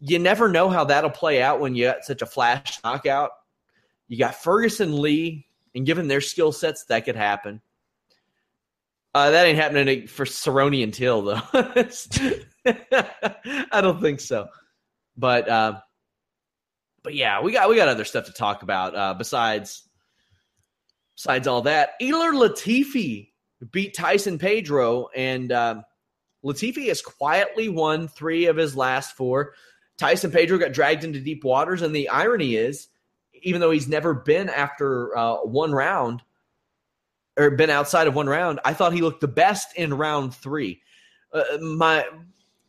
you 0.00 0.18
never 0.18 0.46
know 0.46 0.68
how 0.68 0.84
that'll 0.84 1.08
play 1.08 1.42
out 1.42 1.58
when 1.58 1.74
you 1.74 1.84
got 1.84 2.04
such 2.04 2.20
a 2.20 2.26
flash 2.26 2.78
knockout. 2.84 3.30
You 4.08 4.18
got 4.18 4.34
Ferguson 4.34 5.00
Lee, 5.00 5.46
and 5.74 5.86
given 5.86 6.06
their 6.06 6.20
skill 6.20 6.52
sets, 6.52 6.84
that 6.84 7.06
could 7.06 7.16
happen. 7.16 7.62
Uh, 9.18 9.30
that 9.30 9.46
ain't 9.46 9.58
happening 9.58 10.06
for 10.06 10.24
Cerrone 10.24 10.80
and 10.80 10.94
Till, 10.94 11.22
though. 11.22 11.40
I 13.72 13.80
don't 13.80 14.00
think 14.00 14.20
so. 14.20 14.46
But 15.16 15.48
uh, 15.48 15.80
but 17.02 17.16
yeah, 17.16 17.42
we 17.42 17.50
got 17.50 17.68
we 17.68 17.74
got 17.74 17.88
other 17.88 18.04
stuff 18.04 18.26
to 18.26 18.32
talk 18.32 18.62
about 18.62 18.94
uh, 18.94 19.14
besides 19.14 19.88
besides 21.16 21.48
all 21.48 21.62
that. 21.62 21.94
Ilir 22.00 22.32
Latifi 22.32 23.30
beat 23.72 23.96
Tyson 23.96 24.38
Pedro, 24.38 25.08
and 25.16 25.50
uh, 25.50 25.82
Latifi 26.44 26.86
has 26.86 27.02
quietly 27.02 27.68
won 27.68 28.06
three 28.06 28.46
of 28.46 28.56
his 28.56 28.76
last 28.76 29.16
four. 29.16 29.54
Tyson 29.96 30.30
Pedro 30.30 30.58
got 30.58 30.70
dragged 30.70 31.02
into 31.02 31.18
deep 31.18 31.42
waters, 31.42 31.82
and 31.82 31.92
the 31.92 32.08
irony 32.08 32.54
is, 32.54 32.86
even 33.42 33.60
though 33.60 33.72
he's 33.72 33.88
never 33.88 34.14
been 34.14 34.48
after 34.48 35.18
uh, 35.18 35.38
one 35.38 35.72
round 35.72 36.22
or 37.38 37.50
been 37.50 37.70
outside 37.70 38.06
of 38.06 38.14
one 38.14 38.28
round, 38.28 38.60
I 38.64 38.74
thought 38.74 38.92
he 38.92 39.00
looked 39.00 39.20
the 39.20 39.28
best 39.28 39.76
in 39.76 39.94
round 39.94 40.34
three. 40.34 40.82
Uh, 41.32 41.42
my 41.60 42.04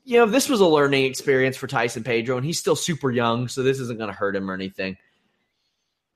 you 0.10 0.18
know, 0.18 0.26
this 0.26 0.50
was 0.50 0.60
a 0.60 0.66
learning 0.66 1.06
experience 1.06 1.56
for 1.56 1.68
Tyson 1.68 2.04
Pedro, 2.04 2.36
and 2.36 2.46
he's 2.46 2.58
still 2.58 2.76
super 2.76 3.12
young, 3.12 3.48
so 3.48 3.62
this 3.62 3.80
isn't 3.80 3.98
going 4.00 4.10
to 4.10 4.16
hurt 4.18 4.36
him 4.36 4.50
or 4.50 4.56
anything. 4.56 4.98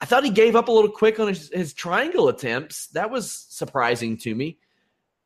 I 0.02 0.06
thought 0.06 0.24
he 0.24 0.32
gave 0.32 0.56
up 0.56 0.68
a 0.68 0.72
little 0.72 0.90
quick 0.90 1.20
on 1.20 1.28
his, 1.28 1.52
his 1.54 1.74
triangle 1.74 2.28
attempts. 2.28 2.88
That 2.88 3.12
was 3.12 3.32
surprising 3.32 4.18
to 4.18 4.34
me. 4.34 4.58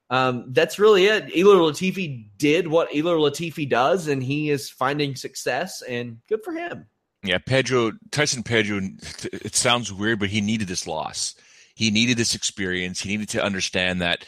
Um, 0.10 0.48
that's 0.50 0.80
really 0.80 1.06
it. 1.06 1.28
Ilir 1.28 1.72
Latifi 1.72 2.28
did 2.38 2.68
what 2.68 2.90
Ilir 2.92 3.18
Latifi 3.18 3.70
does, 3.70 4.08
and 4.08 4.22
he 4.22 4.50
is 4.50 4.70
finding 4.70 5.16
success, 5.16 5.82
and 5.82 6.20
good 6.28 6.44
for 6.44 6.52
him. 6.52 6.88
Yeah, 7.24 7.38
Pedro, 7.40 7.94
Tyson 8.12 8.44
Pedro, 8.44 8.82
it 9.32 9.56
sounds 9.56 9.92
weird, 9.92 10.20
but 10.20 10.30
he 10.30 10.42
needed 10.42 10.68
this 10.68 10.86
loss. 10.86 11.36
He 11.78 11.92
needed 11.92 12.18
this 12.18 12.34
experience. 12.34 13.00
He 13.00 13.10
needed 13.10 13.30
to 13.30 13.44
understand 13.44 14.02
that 14.02 14.26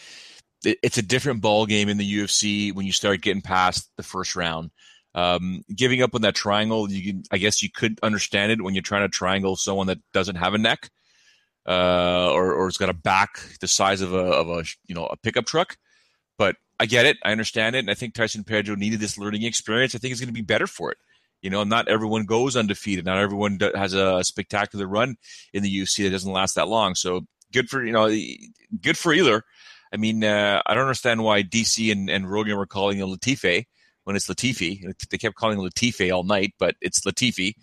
it's 0.64 1.00
a 1.00 1.02
different 1.02 1.42
ball 1.42 1.66
game 1.66 1.90
in 1.90 1.98
the 1.98 2.20
UFC 2.20 2.72
when 2.72 2.86
you 2.86 2.92
start 2.92 3.22
getting 3.22 3.42
past 3.42 3.90
the 3.98 4.04
first 4.04 4.36
round. 4.36 4.70
Um, 5.16 5.64
giving 5.76 6.04
up 6.04 6.14
on 6.14 6.22
that 6.22 6.36
triangle, 6.36 6.92
you 6.92 7.12
can, 7.12 7.24
I 7.32 7.40
guess 7.40 7.64
you 7.64 7.72
could 7.72 8.00
understand 8.04 8.52
it 8.52 8.62
when 8.62 8.76
you're 8.76 8.84
trying 8.84 9.02
to 9.02 9.10
triangle 9.10 9.56
someone 9.56 9.88
that 9.88 9.98
doesn't 10.14 10.36
have 10.36 10.54
a 10.54 10.60
neck, 10.60 10.92
uh, 11.68 12.32
or 12.32 12.54
or 12.54 12.68
has 12.68 12.78
got 12.78 12.90
a 12.90 12.94
back 12.94 13.40
the 13.62 13.68
size 13.68 14.02
of 14.02 14.14
a 14.14 14.18
of 14.18 14.48
a 14.50 14.64
you 14.88 14.94
know 14.94 15.08
a 15.08 15.18
pickup 15.18 15.48
truck. 15.48 15.76
But 16.38 16.56
I 16.80 16.86
get 16.86 17.08
it, 17.08 17.18
I 17.24 17.32
understand 17.32 17.76
it, 17.76 17.80
and 17.80 17.90
I 17.90 17.96
think 17.96 18.14
Tyson 18.14 18.44
Pedro 18.44 18.76
needed 18.76 19.00
this 19.00 19.18
learning 19.18 19.42
experience. 19.42 19.96
I 19.96 19.98
think 19.98 20.12
it's 20.12 20.22
going 20.22 20.28
to 20.28 20.34
be 20.34 20.42
better 20.42 20.68
for 20.68 20.92
it. 20.92 21.00
You 21.42 21.50
know, 21.50 21.64
not 21.64 21.88
everyone 21.88 22.26
goes 22.26 22.56
undefeated. 22.56 23.06
Not 23.06 23.18
everyone 23.18 23.58
has 23.74 23.96
a 23.96 24.24
spectacular 24.24 24.86
run 24.86 25.16
in 25.52 25.64
the 25.64 25.82
UFC 25.82 26.04
that 26.04 26.12
doesn't 26.12 26.32
last 26.32 26.54
that 26.56 26.68
long. 26.68 26.94
So 26.94 27.26
good 27.54 27.70
for 27.70 27.84
you 27.84 27.92
know, 27.92 28.10
good 28.82 28.98
for 28.98 29.14
either. 29.14 29.44
I 29.92 29.98
mean, 29.98 30.24
uh, 30.24 30.62
I 30.66 30.74
don't 30.74 30.84
understand 30.84 31.24
why 31.24 31.44
DC 31.44 31.92
and, 31.92 32.10
and 32.10 32.30
Rogan 32.30 32.58
were 32.58 32.68
calling 32.68 33.00
it 33.00 33.06
Latifi 33.06 33.66
when 34.04 34.16
it's 34.16 34.28
Latifi. 34.28 34.94
They 35.10 35.18
kept 35.18 35.36
calling 35.36 35.60
it 35.60 35.74
Latifi 35.74 36.14
all 36.14 36.24
night, 36.24 36.54
but 36.60 36.76
it's 36.82 37.02
Latifi. 37.02 37.54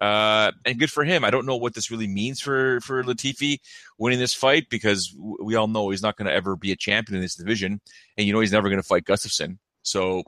Uh, 0.00 0.52
and 0.64 0.78
good 0.78 0.90
for 0.90 1.04
him. 1.04 1.24
I 1.24 1.30
don't 1.30 1.46
know 1.46 1.56
what 1.56 1.74
this 1.74 1.90
really 1.90 2.08
means 2.08 2.40
for 2.40 2.80
for 2.80 3.02
Latifi 3.04 3.58
winning 3.98 4.18
this 4.18 4.34
fight 4.34 4.68
because 4.68 5.14
we 5.40 5.54
all 5.54 5.68
know 5.68 5.90
he's 5.90 6.02
not 6.02 6.16
going 6.16 6.26
to 6.26 6.34
ever 6.34 6.56
be 6.56 6.72
a 6.72 6.76
champion 6.76 7.16
in 7.16 7.22
this 7.22 7.36
division, 7.36 7.80
and 8.16 8.26
you 8.26 8.32
know 8.32 8.40
he's 8.40 8.52
never 8.52 8.68
going 8.68 8.82
to 8.82 8.86
fight 8.86 9.04
Gustafsson. 9.04 9.58
So 9.82 10.24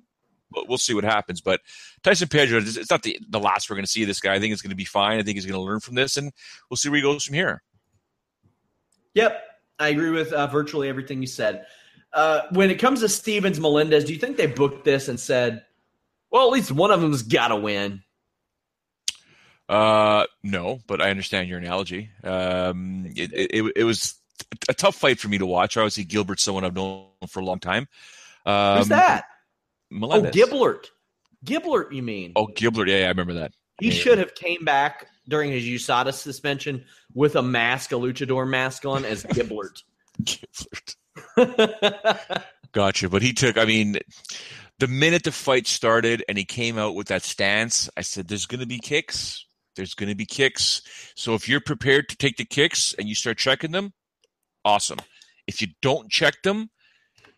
we'll 0.53 0.79
see 0.79 0.95
what 0.95 1.05
happens. 1.05 1.41
But 1.41 1.61
Tyson 2.03 2.29
Pedro, 2.29 2.61
it's 2.61 2.91
not 2.91 3.03
the 3.03 3.19
the 3.29 3.41
last 3.41 3.69
we're 3.69 3.77
going 3.77 3.85
to 3.85 3.91
see 3.91 4.05
this 4.05 4.21
guy. 4.21 4.35
I 4.35 4.41
think 4.41 4.53
it's 4.53 4.63
going 4.63 4.71
to 4.71 4.77
be 4.77 4.85
fine. 4.85 5.19
I 5.19 5.23
think 5.23 5.37
he's 5.37 5.47
going 5.47 5.61
to 5.61 5.67
learn 5.67 5.81
from 5.81 5.97
this, 5.97 6.17
and 6.17 6.33
we'll 6.71 6.77
see 6.77 6.89
where 6.89 6.97
he 6.97 7.03
goes 7.03 7.25
from 7.25 7.35
here. 7.35 7.63
Yep, 9.17 9.43
I 9.79 9.89
agree 9.89 10.11
with 10.11 10.35
uh, 10.35 10.47
virtually 10.49 10.91
everything 10.91 11.23
you 11.23 11.27
said. 11.27 11.65
Uh, 12.13 12.43
when 12.51 12.71
it 12.71 12.75
comes 12.75 13.01
to 13.01 13.09
Stephens 13.09 13.59
Melendez, 13.59 14.05
do 14.05 14.13
you 14.13 14.19
think 14.19 14.37
they 14.37 14.47
booked 14.47 14.85
this 14.85 15.09
and 15.09 15.19
said, 15.19 15.65
well, 16.31 16.47
at 16.47 16.53
least 16.53 16.71
one 16.71 16.91
of 16.91 17.01
them's 17.01 17.23
got 17.23 17.49
to 17.49 17.57
win? 17.57 18.03
Uh, 19.71 20.27
no, 20.43 20.81
but 20.87 21.01
I 21.01 21.09
understand 21.09 21.49
your 21.49 21.59
analogy. 21.59 22.11
Um, 22.23 23.07
it, 23.17 23.33
it, 23.33 23.73
it, 23.75 23.85
was 23.85 24.17
a 24.69 24.75
tough 24.75 24.97
fight 24.97 25.19
for 25.19 25.29
me 25.29 25.39
to 25.39 25.47
watch. 25.47 25.79
Obviously, 25.79 26.05
Gilbert's 26.05 26.43
someone 26.43 26.65
I've 26.65 26.77
known 26.77 27.07
for 27.27 27.41
a 27.41 27.45
long 27.45 27.59
time. 27.59 27.89
Um, 28.45 28.79
Who's 28.79 28.89
that? 28.89 29.25
Melendez. 29.91 30.37
Oh, 30.37 30.47
Giblert. 30.47 30.87
Giblert, 31.43 31.91
you 31.91 32.03
mean? 32.03 32.33
Oh, 32.37 32.49
Giblert. 32.49 32.89
Yeah, 32.89 32.99
yeah 32.99 33.05
I 33.07 33.09
remember 33.09 33.33
that. 33.35 33.53
He 33.81 33.89
yeah, 33.89 33.95
should 33.95 34.19
have 34.19 34.35
came 34.35 34.63
back 34.63 35.07
during 35.29 35.51
his 35.51 35.65
USADA 35.65 36.13
suspension 36.13 36.85
with 37.15 37.37
a 37.37 37.43
mask, 37.43 37.93
a 37.93 37.97
luchador 37.97 38.49
mask 38.49 38.85
on 38.85 39.05
as 39.05 39.25
Giblert. 39.31 39.83
Giblert. 40.23 40.95
gotcha. 42.73 43.09
But 43.09 43.23
he 43.23 43.33
took, 43.33 43.59
I 43.59 43.65
mean, 43.65 43.99
the 44.79 44.89
minute 44.89 45.25
the 45.25 45.33
fight 45.33 45.67
started 45.67 46.25
and 46.29 46.37
he 46.37 46.45
came 46.45 46.79
out 46.79 46.95
with 46.95 47.09
that 47.09 47.23
stance, 47.23 47.89
I 47.97 48.03
said, 48.03 48.29
there's 48.29 48.47
going 48.47 48.61
to 48.61 48.67
be 48.67 48.79
kicks. 48.79 49.47
There's 49.75 49.95
going 49.95 50.09
to 50.09 50.15
be 50.15 50.27
kicks. 50.27 50.83
So 51.15 51.35
if 51.35 51.49
you're 51.49 51.61
prepared 51.61 52.09
to 52.09 52.17
take 52.17 52.37
the 52.37 52.45
kicks 52.45 52.95
and 52.99 53.09
you 53.09 53.15
start 53.15 53.39
checking 53.39 53.73
them, 53.73 53.93
awesome. 54.65 54.99
If 55.47 55.61
you 55.61 55.69
don't 55.83 56.11
check 56.11 56.43
them, 56.43 56.71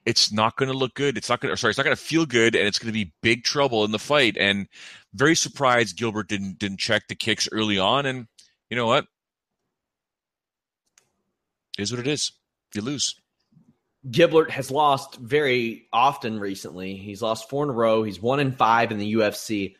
it's 0.09 0.33
not 0.33 0.57
going 0.57 0.71
to 0.71 0.77
look 0.77 0.95
good. 0.95 1.19
It's 1.19 1.29
not 1.29 1.41
going 1.41 1.53
to, 1.53 1.57
sorry, 1.57 1.71
it's 1.71 1.77
not 1.77 1.85
going 1.85 1.95
to 1.95 2.03
feel 2.03 2.25
good, 2.25 2.57
and 2.57 2.67
it's 2.67 2.79
going 2.79 2.89
to 2.89 2.99
be 2.99 3.13
big 3.23 3.45
trouble 3.45 3.85
in 3.85 3.91
the 3.91 3.99
fight. 3.99 4.39
And 4.39 4.67
very 5.13 5.37
surprised 5.37 5.99
Gilbert 5.99 6.29
didn't 6.29 6.59
didn't 6.59 6.79
check 6.79 7.09
the 7.09 7.15
kicks 7.15 7.47
early 7.53 7.79
on. 7.79 8.07
And 8.07 8.27
you 8.71 8.77
know 8.77 8.87
what? 8.87 9.07
It 11.79 11.83
is 11.83 11.93
what 11.93 12.01
it 12.01 12.07
is. 12.07 12.33
You 12.75 12.81
lose. 12.81 13.17
Gilbert 14.11 14.51
has 14.51 14.71
lost 14.71 15.17
very 15.17 15.89
often 15.93 16.41
recently. 16.41 16.97
He's 16.97 17.21
lost 17.21 17.51
four 17.51 17.65
in 17.65 17.71
a 17.71 17.75
row. 17.75 18.03
He's 18.03 18.21
one 18.21 18.41
in 18.41 18.53
five 18.53 18.91
in 18.91 18.97
the 18.97 19.15
UFC. 19.15 19.75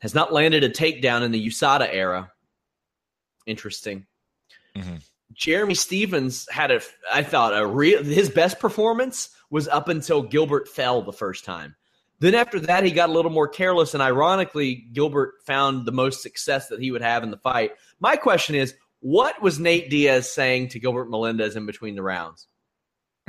Has 0.00 0.14
not 0.14 0.32
landed 0.32 0.64
a 0.64 0.70
takedown 0.70 1.22
in 1.22 1.30
the 1.30 1.46
USADA 1.46 1.90
era. 1.92 2.32
Interesting. 3.46 4.06
Mm-hmm. 4.74 4.96
Jeremy 5.32 5.74
Stephens 5.74 6.48
had 6.50 6.70
a, 6.70 6.80
I 7.12 7.22
thought, 7.22 7.56
a 7.56 7.66
real 7.66 8.02
his 8.02 8.30
best 8.30 8.58
performance 8.58 9.30
was 9.50 9.68
up 9.68 9.88
until 9.88 10.22
Gilbert 10.22 10.68
fell 10.68 11.02
the 11.02 11.12
first 11.12 11.44
time. 11.44 11.74
Then 12.20 12.34
after 12.34 12.58
that, 12.60 12.84
he 12.84 12.90
got 12.90 13.10
a 13.10 13.12
little 13.12 13.30
more 13.30 13.46
careless, 13.46 13.94
and 13.94 14.02
ironically, 14.02 14.86
Gilbert 14.92 15.34
found 15.46 15.86
the 15.86 15.92
most 15.92 16.22
success 16.22 16.68
that 16.68 16.80
he 16.80 16.90
would 16.90 17.02
have 17.02 17.22
in 17.22 17.30
the 17.30 17.36
fight. 17.36 17.72
My 18.00 18.16
question 18.16 18.56
is, 18.56 18.74
what 19.00 19.40
was 19.40 19.60
Nate 19.60 19.88
Diaz 19.88 20.30
saying 20.32 20.68
to 20.70 20.80
Gilbert 20.80 21.08
Melendez 21.08 21.54
in 21.54 21.64
between 21.64 21.94
the 21.94 22.02
rounds? 22.02 22.48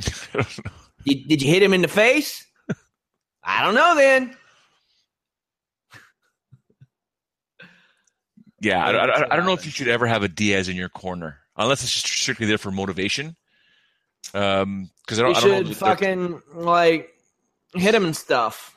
did, 1.04 1.28
did 1.28 1.42
you 1.42 1.48
hit 1.48 1.62
him 1.62 1.72
in 1.72 1.82
the 1.82 1.88
face? 1.88 2.46
I 3.44 3.62
don't 3.62 3.74
know. 3.74 3.94
Then 3.94 4.36
Yeah, 8.60 8.84
I, 8.84 8.92
I, 8.92 9.32
I, 9.32 9.36
don't 9.36 9.46
know 9.46 9.54
if 9.54 9.64
you 9.64 9.70
should 9.70 9.88
ever 9.88 10.06
have 10.06 10.22
a 10.22 10.28
Diaz 10.28 10.68
in 10.68 10.76
your 10.76 10.90
corner 10.90 11.39
unless 11.56 11.82
it's 11.82 11.92
just 11.92 12.06
strictly 12.06 12.46
there 12.46 12.58
for 12.58 12.70
motivation. 12.70 13.36
Um, 14.34 14.90
because 15.04 15.18
I 15.18 15.22
don't, 15.22 15.30
you 15.30 15.36
I 15.36 15.40
should 15.40 15.48
don't 15.48 15.66
know 15.66 15.74
fucking 15.74 16.42
like 16.54 17.10
hit 17.74 17.94
him 17.94 18.04
and 18.04 18.16
stuff. 18.16 18.76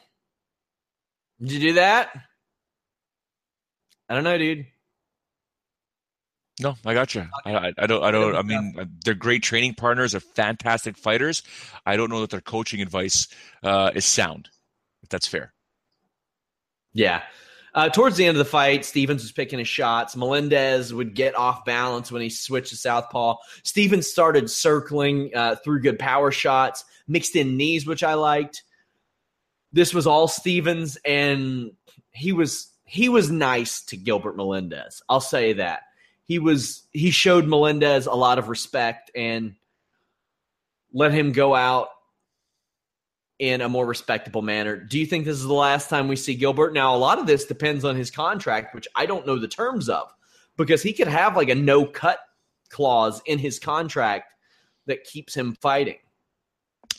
Did 1.40 1.52
you 1.52 1.60
do 1.60 1.74
that? 1.74 2.12
I 4.10 4.16
don't 4.16 4.24
know, 4.24 4.38
dude. 4.38 4.66
No, 6.62 6.76
I 6.86 6.94
got 6.94 7.16
you. 7.16 7.28
I, 7.46 7.74
I 7.78 7.88
don't. 7.88 8.04
I 8.04 8.12
don't. 8.12 8.36
I 8.36 8.44
mean, 8.44 8.76
they're 9.04 9.16
great 9.16 9.42
training 9.42 9.74
partners. 9.74 10.12
They're 10.12 10.22
fantastic 10.22 10.98
fighters. 10.98 11.42
I 11.86 11.98
don't 11.98 12.10
know 12.10 12.22
that 12.22 12.30
their 12.30 12.42
coaching 12.42 12.82
advice 12.82 13.28
uh, 13.64 13.92
is 13.96 14.06
sound. 14.06 14.50
If 15.02 15.10
that's 15.10 15.28
fair. 15.28 15.54
Yeah, 16.94 17.24
uh, 17.74 17.90
towards 17.90 18.18
the 18.18 18.26
end 18.26 18.38
of 18.38 18.46
the 18.46 18.50
fight, 18.50 18.86
Stephens 18.86 19.24
was 19.24 19.32
picking 19.32 19.60
his 19.60 19.68
shots. 19.68 20.16
Melendez 20.16 20.94
would 20.94 21.16
get 21.16 21.36
off 21.36 21.66
balance 21.66 22.12
when 22.12 22.22
he 22.22 22.30
switched 22.30 22.70
to 22.70 22.76
southpaw. 22.76 23.38
Stephens 23.64 24.08
started 24.08 24.50
circling 24.50 25.32
uh, 25.36 25.56
through 25.56 25.82
good 25.82 25.98
power 25.98 26.32
shots, 26.32 26.86
mixed 27.08 27.36
in 27.36 27.58
knees, 27.58 27.88
which 27.88 28.04
I 28.04 28.14
liked. 28.14 28.64
This 29.72 29.94
was 29.94 30.06
all 30.06 30.28
Stephens, 30.28 30.98
and 31.04 31.72
he 32.12 32.32
was 32.32 32.70
he 32.86 33.10
was 33.10 33.32
nice 33.32 33.82
to 33.86 33.98
Gilbert 33.98 34.38
Melendez. 34.38 35.02
I'll 35.10 35.20
say 35.20 35.54
that 35.54 35.82
he 36.26 36.38
was 36.38 36.84
he 36.92 37.10
showed 37.10 37.48
Melendez 37.48 38.06
a 38.06 38.14
lot 38.14 38.38
of 38.38 38.50
respect 38.50 39.10
and 39.16 39.56
let 40.94 41.12
him 41.12 41.32
go 41.32 41.56
out 41.56 41.90
in 43.40 43.62
a 43.62 43.70
more 43.70 43.86
respectable 43.86 44.42
manner. 44.42 44.78
Do 44.78 45.00
you 45.00 45.06
think 45.06 45.26
this 45.26 45.38
is 45.38 45.44
the 45.44 45.54
last 45.54 45.90
time 45.90 46.08
we 46.08 46.16
see 46.16 46.36
Gilbert? 46.36 46.74
Now, 46.74 46.96
a 46.96 46.98
lot 46.98 47.20
of 47.20 47.28
this 47.28 47.46
depends 47.46 47.84
on 47.84 47.96
his 47.96 48.12
contract, 48.12 48.76
which 48.76 48.88
I 48.96 49.06
don't 49.06 49.26
know 49.26 49.38
the 49.38 49.48
terms 49.48 49.90
of, 49.90 50.14
because 50.58 50.82
he 50.82 50.94
could 50.94 51.08
have 51.08 51.36
like 51.36 51.50
a 51.50 51.56
no 51.56 51.86
cut 51.86 52.20
clause 52.70 53.22
in 53.26 53.40
his 53.40 53.60
contract 53.60 54.34
that 54.86 55.04
keeps 55.04 55.36
him 55.36 55.56
fighting. 55.62 55.98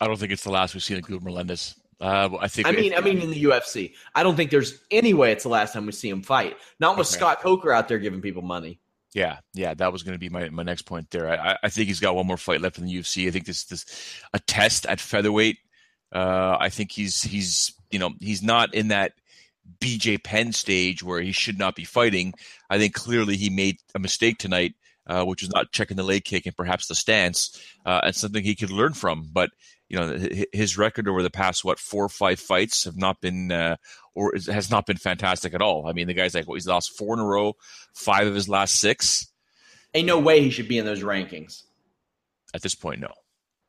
I 0.01 0.07
don't 0.07 0.19
think 0.19 0.33
it's 0.33 0.45
the 0.45 0.51
last 0.51 0.75
we've 0.75 0.83
seen 0.83 0.99
of 0.99 1.07
Gilbert 1.07 1.25
Melendez. 1.25 1.77
Uh, 2.01 2.31
I 2.41 2.49
think. 2.49 2.67
I 2.67 2.73
mean, 2.73 2.95
I 2.95 3.01
mean, 3.01 3.21
in 3.21 3.31
the 3.31 3.45
UFC, 3.45 3.95
I 4.15 4.23
don't 4.23 4.35
think 4.35 4.51
there's 4.51 4.81
any 4.91 5.15
way 5.15 5.33
it's 5.33 5.45
the 5.45 5.49
last 5.49 5.73
time 5.73 5.87
we 5.87 5.93
see 5.93 6.09
him 6.09 6.23
fight. 6.23 6.57
Not 6.81 6.99
with 6.99 7.07
okay. 7.07 7.17
Scott 7.17 7.41
Coker 7.41 7.73
out 7.73 7.89
there 7.89 7.99
giving 7.99 8.21
people 8.21 8.43
money. 8.43 8.81
Yeah, 9.15 9.39
yeah, 9.53 9.75
that 9.75 9.93
was 9.93 10.03
going 10.03 10.17
to 10.17 10.19
be 10.19 10.29
my, 10.29 10.49
my 10.49 10.65
next 10.65 10.83
point 10.83 11.09
there. 11.11 11.31
I, 11.31 11.57
I 11.63 11.69
think 11.69 11.87
he's 11.87 12.01
got 12.01 12.17
one 12.17 12.27
more 12.27 12.37
fight 12.37 12.61
left 12.61 12.79
in 12.79 12.85
the 12.85 12.93
UFC. 12.93 13.29
I 13.29 13.31
think 13.31 13.47
this 13.47 13.65
this 13.65 13.87
a 14.33 14.41
test 14.41 14.87
at 14.87 14.99
featherweight 14.99 15.59
uh, 16.15 16.57
I 16.61 16.69
think 16.69 16.93
he's 16.93 17.23
he's 17.23 17.75
you 17.91 17.99
know 17.99 18.13
he's 18.21 18.43
not 18.43 18.73
in 18.73 18.89
that 18.89 19.13
BJ 19.81 20.23
Penn 20.23 20.53
stage 20.53 21.03
where 21.03 21.21
he 21.21 21.33
should 21.33 21.59
not 21.59 21.75
be 21.75 21.85
fighting. 21.85 22.33
I 22.71 22.79
think 22.79 22.95
clearly 22.95 23.37
he 23.37 23.51
made 23.51 23.79
a 23.95 23.99
mistake 23.99 24.39
tonight, 24.39 24.75
uh, 25.07 25.25
which 25.25 25.43
was 25.43 25.53
not 25.53 25.73
checking 25.73 25.97
the 25.97 26.03
leg 26.03 26.25
kick 26.25 26.47
and 26.47 26.57
perhaps 26.57 26.87
the 26.87 26.95
stance, 26.95 27.61
uh, 27.85 28.01
and 28.05 28.15
something 28.15 28.45
he 28.45 28.55
could 28.55 28.71
learn 28.71 28.95
from. 28.95 29.29
But 29.33 29.51
you 29.89 29.99
know 29.99 30.29
his 30.53 30.79
record 30.79 31.09
over 31.09 31.23
the 31.23 31.31
past 31.31 31.65
what 31.65 31.79
four 31.81 32.05
or 32.05 32.09
five 32.09 32.39
fights 32.39 32.85
have 32.85 32.97
not 32.97 33.21
been 33.21 33.51
uh, 33.51 33.77
or 34.15 34.35
has 34.35 34.71
not 34.71 34.87
been 34.87 34.97
fantastic 34.97 35.53
at 35.53 35.63
all. 35.63 35.89
I 35.89 35.93
mean 35.93 36.07
the 36.07 36.15
guy's 36.15 36.35
like 36.35 36.47
well, 36.47 36.55
he's 36.55 36.67
lost 36.67 36.97
four 36.97 37.15
in 37.15 37.21
a 37.21 37.27
row, 37.27 37.57
five 37.93 38.29
of 38.29 38.35
his 38.35 38.49
last 38.49 38.81
six. 38.81 39.27
Ain't 39.95 40.07
no 40.07 40.19
way 40.19 40.41
he 40.41 40.51
should 40.51 40.69
be 40.69 40.79
in 40.79 40.87
those 40.87 41.03
rankings. 41.03 41.63
At 42.53 42.63
this 42.63 42.75
point, 42.75 43.01
no 43.01 43.13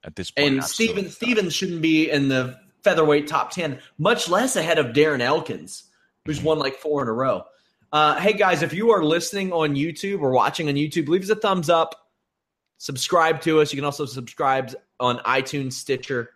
at 0.06 0.16
this 0.16 0.32
point. 0.32 0.54
And 0.54 0.64
Steven 0.64 1.10
Stephens 1.10 1.54
shouldn't 1.54 1.82
be 1.82 2.10
in 2.10 2.30
the 2.30 2.58
featherweight 2.84 3.28
top 3.28 3.52
10, 3.52 3.80
much 3.98 4.30
less 4.30 4.56
ahead 4.56 4.78
of 4.78 4.88
Darren 4.88 5.20
Elkins, 5.20 5.84
who's 6.26 6.42
won 6.42 6.60
like 6.60 6.76
four 6.78 7.02
in 7.02 7.08
a 7.08 7.14
row. 7.14 7.44
Uh, 7.92 8.20
hey, 8.20 8.34
guys, 8.34 8.62
if 8.62 8.74
you 8.74 8.92
are 8.92 9.04
listening 9.04 9.52
on 9.52 9.76
YouTube 9.76 10.22
or 10.22 10.32
watching 10.32 10.68
on 10.68 10.76
YouTube, 10.76 11.08
leave 11.08 11.24
us 11.24 11.30
a 11.30 11.36
thumbs 11.36 11.70
up. 11.70 12.10
Subscribe 12.78 13.42
to 13.42 13.62
us. 13.62 13.72
You 13.72 13.78
can 13.78 13.86
also 13.86 14.06
subscribe 14.06 14.74
on 15.00 15.18
iTunes, 15.20 15.74
Stitcher, 15.74 16.30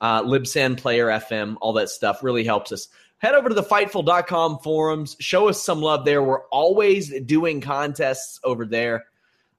uh, 0.00 0.22
Libsyn, 0.22 0.76
Player 0.76 1.06
FM, 1.06 1.56
all 1.60 1.74
that 1.74 1.88
stuff 1.88 2.22
really 2.22 2.44
helps 2.44 2.72
us. 2.72 2.88
Head 3.18 3.34
over 3.34 3.48
to 3.48 3.54
the 3.54 3.62
Fightful.com 3.62 4.58
forums. 4.58 5.16
Show 5.18 5.48
us 5.48 5.62
some 5.62 5.80
love 5.80 6.04
there. 6.04 6.22
We're 6.22 6.46
always 6.48 7.12
doing 7.22 7.60
contests 7.60 8.38
over 8.44 8.66
there. 8.66 9.06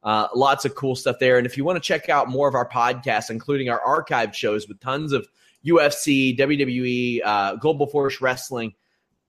Uh, 0.06 0.28
lots 0.36 0.66
of 0.66 0.76
cool 0.76 0.96
stuff 0.96 1.18
there. 1.20 1.38
And 1.40 1.48
if 1.48 1.58
you 1.58 1.66
want 1.66 1.78
to 1.78 1.86
check 1.86 2.10
out 2.10 2.30
more 2.30 2.48
of 2.48 2.54
our 2.54 2.70
podcasts, 2.70 3.32
including 3.32 3.70
our 3.70 3.82
archived 3.82 4.36
shows 4.36 4.68
with 4.68 4.80
tons 4.80 5.12
of 5.12 5.28
UFC, 5.66 6.38
WWE, 6.38 7.22
uh, 7.26 7.56
Global 7.56 7.88
Force 7.88 8.22
Wrestling, 8.22 8.76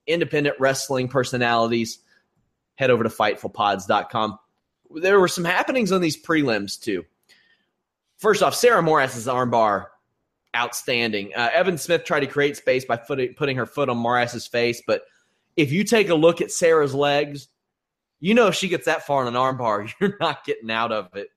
independent 0.05 0.55
wrestling 0.59 1.07
personalities, 1.07 1.97
head 2.75 2.91
over 2.91 3.03
to 3.03 3.09
FightfulPods.com. 3.09 4.37
There 4.91 5.19
were 5.19 5.27
some 5.27 5.43
happenings 5.43 5.91
on 5.91 5.99
these 5.99 6.21
prelims, 6.21 6.79
too. 6.79 7.03
First 8.17 8.43
off, 8.43 8.53
Sarah 8.53 8.83
Moras' 8.83 9.25
armbar, 9.25 9.87
outstanding. 10.55 11.33
Uh, 11.35 11.49
Evans-Smith 11.53 12.03
tried 12.03 12.21
to 12.21 12.27
create 12.27 12.55
space 12.55 12.85
by 12.85 12.97
putting 12.97 13.57
her 13.57 13.65
foot 13.65 13.89
on 13.89 13.97
Moras' 13.97 14.47
face, 14.47 14.81
but 14.85 15.01
if 15.55 15.71
you 15.71 15.83
take 15.83 16.09
a 16.09 16.15
look 16.15 16.39
at 16.39 16.51
Sarah's 16.51 16.93
legs, 16.93 17.47
you 18.19 18.33
know, 18.33 18.47
if 18.47 18.55
she 18.55 18.67
gets 18.67 18.85
that 18.85 19.05
far 19.05 19.21
in 19.21 19.27
an 19.27 19.33
armbar, 19.39 19.91
you're 20.01 20.17
not 20.19 20.45
getting 20.45 20.71
out 20.71 20.91
of 20.91 21.15
it. 21.15 21.29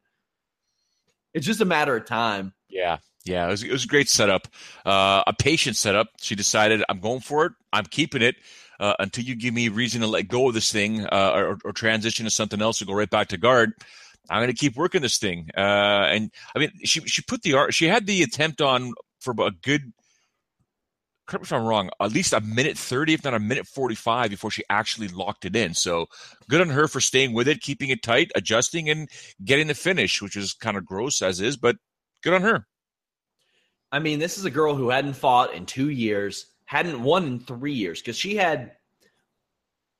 It's 1.32 1.46
just 1.46 1.60
a 1.60 1.66
matter 1.66 1.96
of 1.96 2.06
time. 2.06 2.54
Yeah. 2.68 2.98
Yeah, 3.26 3.46
it 3.46 3.50
was, 3.50 3.62
it 3.62 3.70
was 3.70 3.84
a 3.84 3.88
great 3.88 4.08
setup, 4.08 4.48
uh, 4.86 5.22
a 5.26 5.34
patient 5.34 5.76
setup. 5.76 6.08
She 6.20 6.34
decided, 6.34 6.82
I'm 6.88 7.00
going 7.00 7.20
for 7.20 7.44
it. 7.46 7.52
I'm 7.70 7.84
keeping 7.84 8.22
it 8.22 8.36
uh, 8.80 8.94
until 8.98 9.24
you 9.24 9.36
give 9.36 9.52
me 9.52 9.68
reason 9.68 10.00
to 10.00 10.06
let 10.06 10.26
go 10.26 10.48
of 10.48 10.54
this 10.54 10.72
thing 10.72 11.04
uh, 11.04 11.32
or, 11.34 11.58
or, 11.66 11.72
transition 11.72 12.24
to 12.24 12.30
something 12.30 12.62
else 12.62 12.80
or 12.80 12.86
go 12.86 12.94
right 12.94 13.10
back 13.10 13.28
to 13.28 13.36
guard. 13.36 13.74
I'm 14.30 14.38
going 14.38 14.48
to 14.48 14.58
keep 14.58 14.74
working 14.74 15.02
this 15.02 15.18
thing. 15.18 15.50
Uh, 15.54 15.60
and 15.60 16.30
I 16.56 16.60
mean, 16.60 16.70
she 16.84 17.00
she 17.00 17.20
put 17.22 17.42
the 17.42 17.54
art. 17.54 17.74
She 17.74 17.86
had 17.86 18.06
the 18.06 18.22
attempt 18.22 18.62
on 18.62 18.94
for 19.20 19.34
a 19.38 19.50
good 19.50 19.92
correct 21.30 21.44
me 21.44 21.46
if 21.46 21.52
I'm 21.52 21.66
wrong, 21.66 21.90
at 22.00 22.12
least 22.12 22.32
a 22.32 22.40
minute 22.40 22.76
30, 22.76 23.14
if 23.14 23.24
not 23.24 23.34
a 23.34 23.38
minute 23.38 23.66
45 23.66 24.30
before 24.30 24.50
she 24.50 24.64
actually 24.68 25.08
locked 25.08 25.44
it 25.44 25.54
in. 25.54 25.74
So 25.74 26.06
good 26.48 26.60
on 26.60 26.70
her 26.70 26.88
for 26.88 27.00
staying 27.00 27.32
with 27.32 27.46
it, 27.46 27.60
keeping 27.60 27.90
it 27.90 28.02
tight, 28.02 28.32
adjusting, 28.34 28.90
and 28.90 29.08
getting 29.44 29.68
the 29.68 29.74
finish, 29.74 30.20
which 30.20 30.36
is 30.36 30.52
kind 30.54 30.76
of 30.76 30.84
gross 30.84 31.22
as 31.22 31.40
is, 31.40 31.56
but 31.56 31.76
good 32.22 32.34
on 32.34 32.42
her. 32.42 32.66
I 33.92 34.00
mean, 34.00 34.18
this 34.18 34.38
is 34.38 34.44
a 34.44 34.50
girl 34.50 34.74
who 34.74 34.90
hadn't 34.90 35.14
fought 35.14 35.54
in 35.54 35.66
two 35.66 35.90
years, 35.90 36.46
hadn't 36.64 37.02
won 37.02 37.24
in 37.24 37.40
three 37.40 37.74
years, 37.74 38.00
because 38.00 38.16
she 38.16 38.36
had 38.36 38.72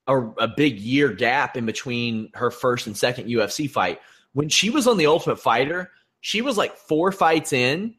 a, 0.09 0.19
a 0.19 0.49
big 0.49 0.79
year 0.81 1.13
gap 1.13 1.57
in 1.57 1.65
between 1.65 2.31
her 2.35 2.51
first 2.51 2.87
and 2.89 2.97
second 2.97 3.29
UFC 3.29 3.71
fight. 3.71 4.01
When 4.33 4.49
she 4.49 4.71
was 4.71 4.87
on 4.87 4.97
the 4.97 5.07
Ultimate 5.07 5.41
Fighter, 5.41 5.91
she 6.21 6.43
was 6.43 6.59
like 6.59 6.77
four 6.77 7.13
fights 7.13 7.53
in 7.53 7.95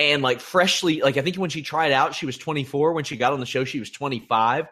and 0.00 0.22
like 0.22 0.40
freshly 0.40 1.02
like 1.02 1.16
i 1.16 1.20
think 1.20 1.36
when 1.36 1.50
she 1.50 1.62
tried 1.62 1.92
out 1.92 2.14
she 2.14 2.26
was 2.26 2.36
24 2.38 2.94
when 2.94 3.04
she 3.04 3.16
got 3.16 3.32
on 3.32 3.38
the 3.38 3.46
show 3.46 3.64
she 3.64 3.78
was 3.78 3.90
25 3.90 4.66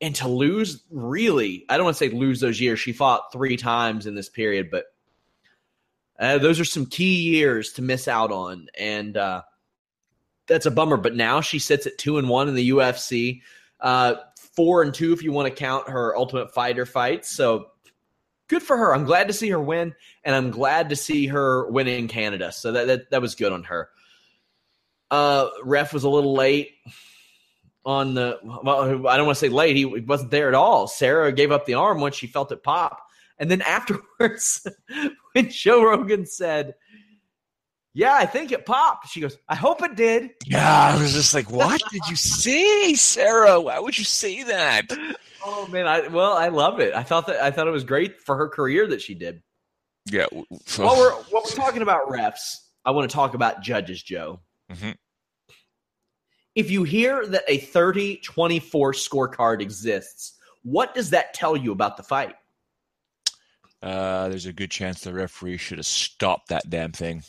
and 0.00 0.14
to 0.16 0.26
lose 0.26 0.82
really 0.90 1.66
i 1.68 1.76
don't 1.76 1.84
want 1.84 1.96
to 1.96 2.04
say 2.04 2.08
lose 2.08 2.40
those 2.40 2.60
years. 2.60 2.80
She 2.80 2.92
fought 2.92 3.30
three 3.32 3.56
times 3.56 4.06
in 4.06 4.16
this 4.16 4.28
period 4.28 4.70
but 4.70 4.86
uh, 6.18 6.38
those 6.38 6.58
are 6.58 6.64
some 6.64 6.86
key 6.86 7.20
years 7.20 7.74
to 7.74 7.82
miss 7.82 8.08
out 8.08 8.32
on. 8.32 8.66
And 8.76 9.16
uh, 9.16 9.42
that's 10.48 10.66
a 10.66 10.70
bummer. 10.72 10.96
But 10.96 11.14
now 11.14 11.40
she 11.42 11.60
sits 11.60 11.86
at 11.86 11.96
two 11.96 12.18
and 12.18 12.28
one 12.28 12.48
in 12.48 12.56
the 12.56 12.70
ufc 12.70 13.40
uh, 13.80 14.14
four 14.56 14.82
and 14.82 14.92
two 14.92 15.12
if 15.12 15.22
you 15.22 15.30
want 15.30 15.46
to 15.46 15.54
count 15.54 15.88
her 15.88 16.16
ultimate 16.16 16.52
fighter 16.52 16.86
fights. 16.86 17.30
So 17.30 17.66
good 18.48 18.64
for 18.64 18.76
her. 18.76 18.92
I'm 18.94 19.04
glad 19.04 19.28
to 19.28 19.32
see 19.32 19.50
her 19.50 19.60
win 19.60 19.94
and 20.24 20.34
i'm 20.34 20.50
glad 20.50 20.88
to 20.88 20.96
see 20.96 21.26
her 21.26 21.70
win 21.70 21.86
in 21.86 22.08
canada. 22.08 22.50
So 22.50 22.72
that, 22.72 22.86
that, 22.86 23.10
that 23.10 23.22
was 23.22 23.34
good 23.34 23.52
on 23.52 23.62
her 23.64 23.90
uh, 25.10 25.48
ref 25.62 25.92
was 25.92 26.04
a 26.04 26.08
little 26.08 26.34
late 26.34 26.72
on 27.84 28.14
the. 28.14 28.38
Well, 28.42 29.06
I 29.08 29.16
don't 29.16 29.26
want 29.26 29.36
to 29.36 29.40
say 29.40 29.48
late. 29.48 29.76
He 29.76 29.84
wasn't 29.84 30.30
there 30.30 30.48
at 30.48 30.54
all. 30.54 30.86
Sarah 30.86 31.32
gave 31.32 31.52
up 31.52 31.66
the 31.66 31.74
arm 31.74 32.00
once 32.00 32.16
she 32.16 32.26
felt 32.26 32.52
it 32.52 32.62
pop, 32.62 33.00
and 33.38 33.50
then 33.50 33.62
afterwards, 33.66 34.66
when 35.32 35.50
Joe 35.50 35.84
Rogan 35.84 36.26
said, 36.26 36.74
"Yeah, 37.94 38.14
I 38.14 38.26
think 38.26 38.52
it 38.52 38.66
popped," 38.66 39.08
she 39.08 39.20
goes, 39.20 39.36
"I 39.48 39.54
hope 39.54 39.82
it 39.82 39.96
did." 39.96 40.30
Yeah, 40.46 40.92
I 40.94 41.00
was 41.00 41.12
just 41.12 41.34
like, 41.34 41.50
"What 41.50 41.82
did 41.90 42.02
you 42.08 42.16
see, 42.16 42.94
Sarah? 42.94 43.60
Why 43.60 43.78
would 43.78 43.98
you 43.98 44.04
say 44.04 44.42
that?" 44.44 44.86
Oh 45.44 45.66
man, 45.68 45.86
I 45.86 46.08
well, 46.08 46.32
I 46.34 46.48
love 46.48 46.80
it. 46.80 46.94
I 46.94 47.02
thought 47.02 47.26
that 47.28 47.42
I 47.42 47.50
thought 47.50 47.68
it 47.68 47.72
was 47.72 47.84
great 47.84 48.20
for 48.20 48.36
her 48.36 48.48
career 48.48 48.86
that 48.88 49.00
she 49.00 49.14
did. 49.14 49.42
Yeah. 50.10 50.26
while 50.32 50.96
we're 50.96 51.12
while 51.30 51.42
we're 51.44 51.50
talking 51.54 51.82
about 51.82 52.08
refs, 52.08 52.56
I 52.84 52.90
want 52.90 53.08
to 53.08 53.14
talk 53.14 53.34
about 53.34 53.62
judges, 53.62 54.02
Joe. 54.02 54.40
Mm-hmm. 54.70 54.90
if 56.54 56.70
you 56.70 56.82
hear 56.82 57.26
that 57.26 57.44
a 57.48 57.58
30 57.58 58.18
24 58.18 58.92
scorecard 58.92 59.62
exists, 59.62 60.34
what 60.62 60.94
does 60.94 61.10
that 61.10 61.32
tell 61.32 61.56
you 61.56 61.72
about 61.72 61.96
the 61.96 62.02
fight? 62.02 62.34
Uh, 63.82 64.28
there's 64.28 64.46
a 64.46 64.52
good 64.52 64.70
chance 64.70 65.00
the 65.00 65.12
referee 65.12 65.56
should 65.56 65.78
have 65.78 65.86
stopped 65.86 66.48
that 66.48 66.68
damn 66.68 66.92
thing. 66.92 67.22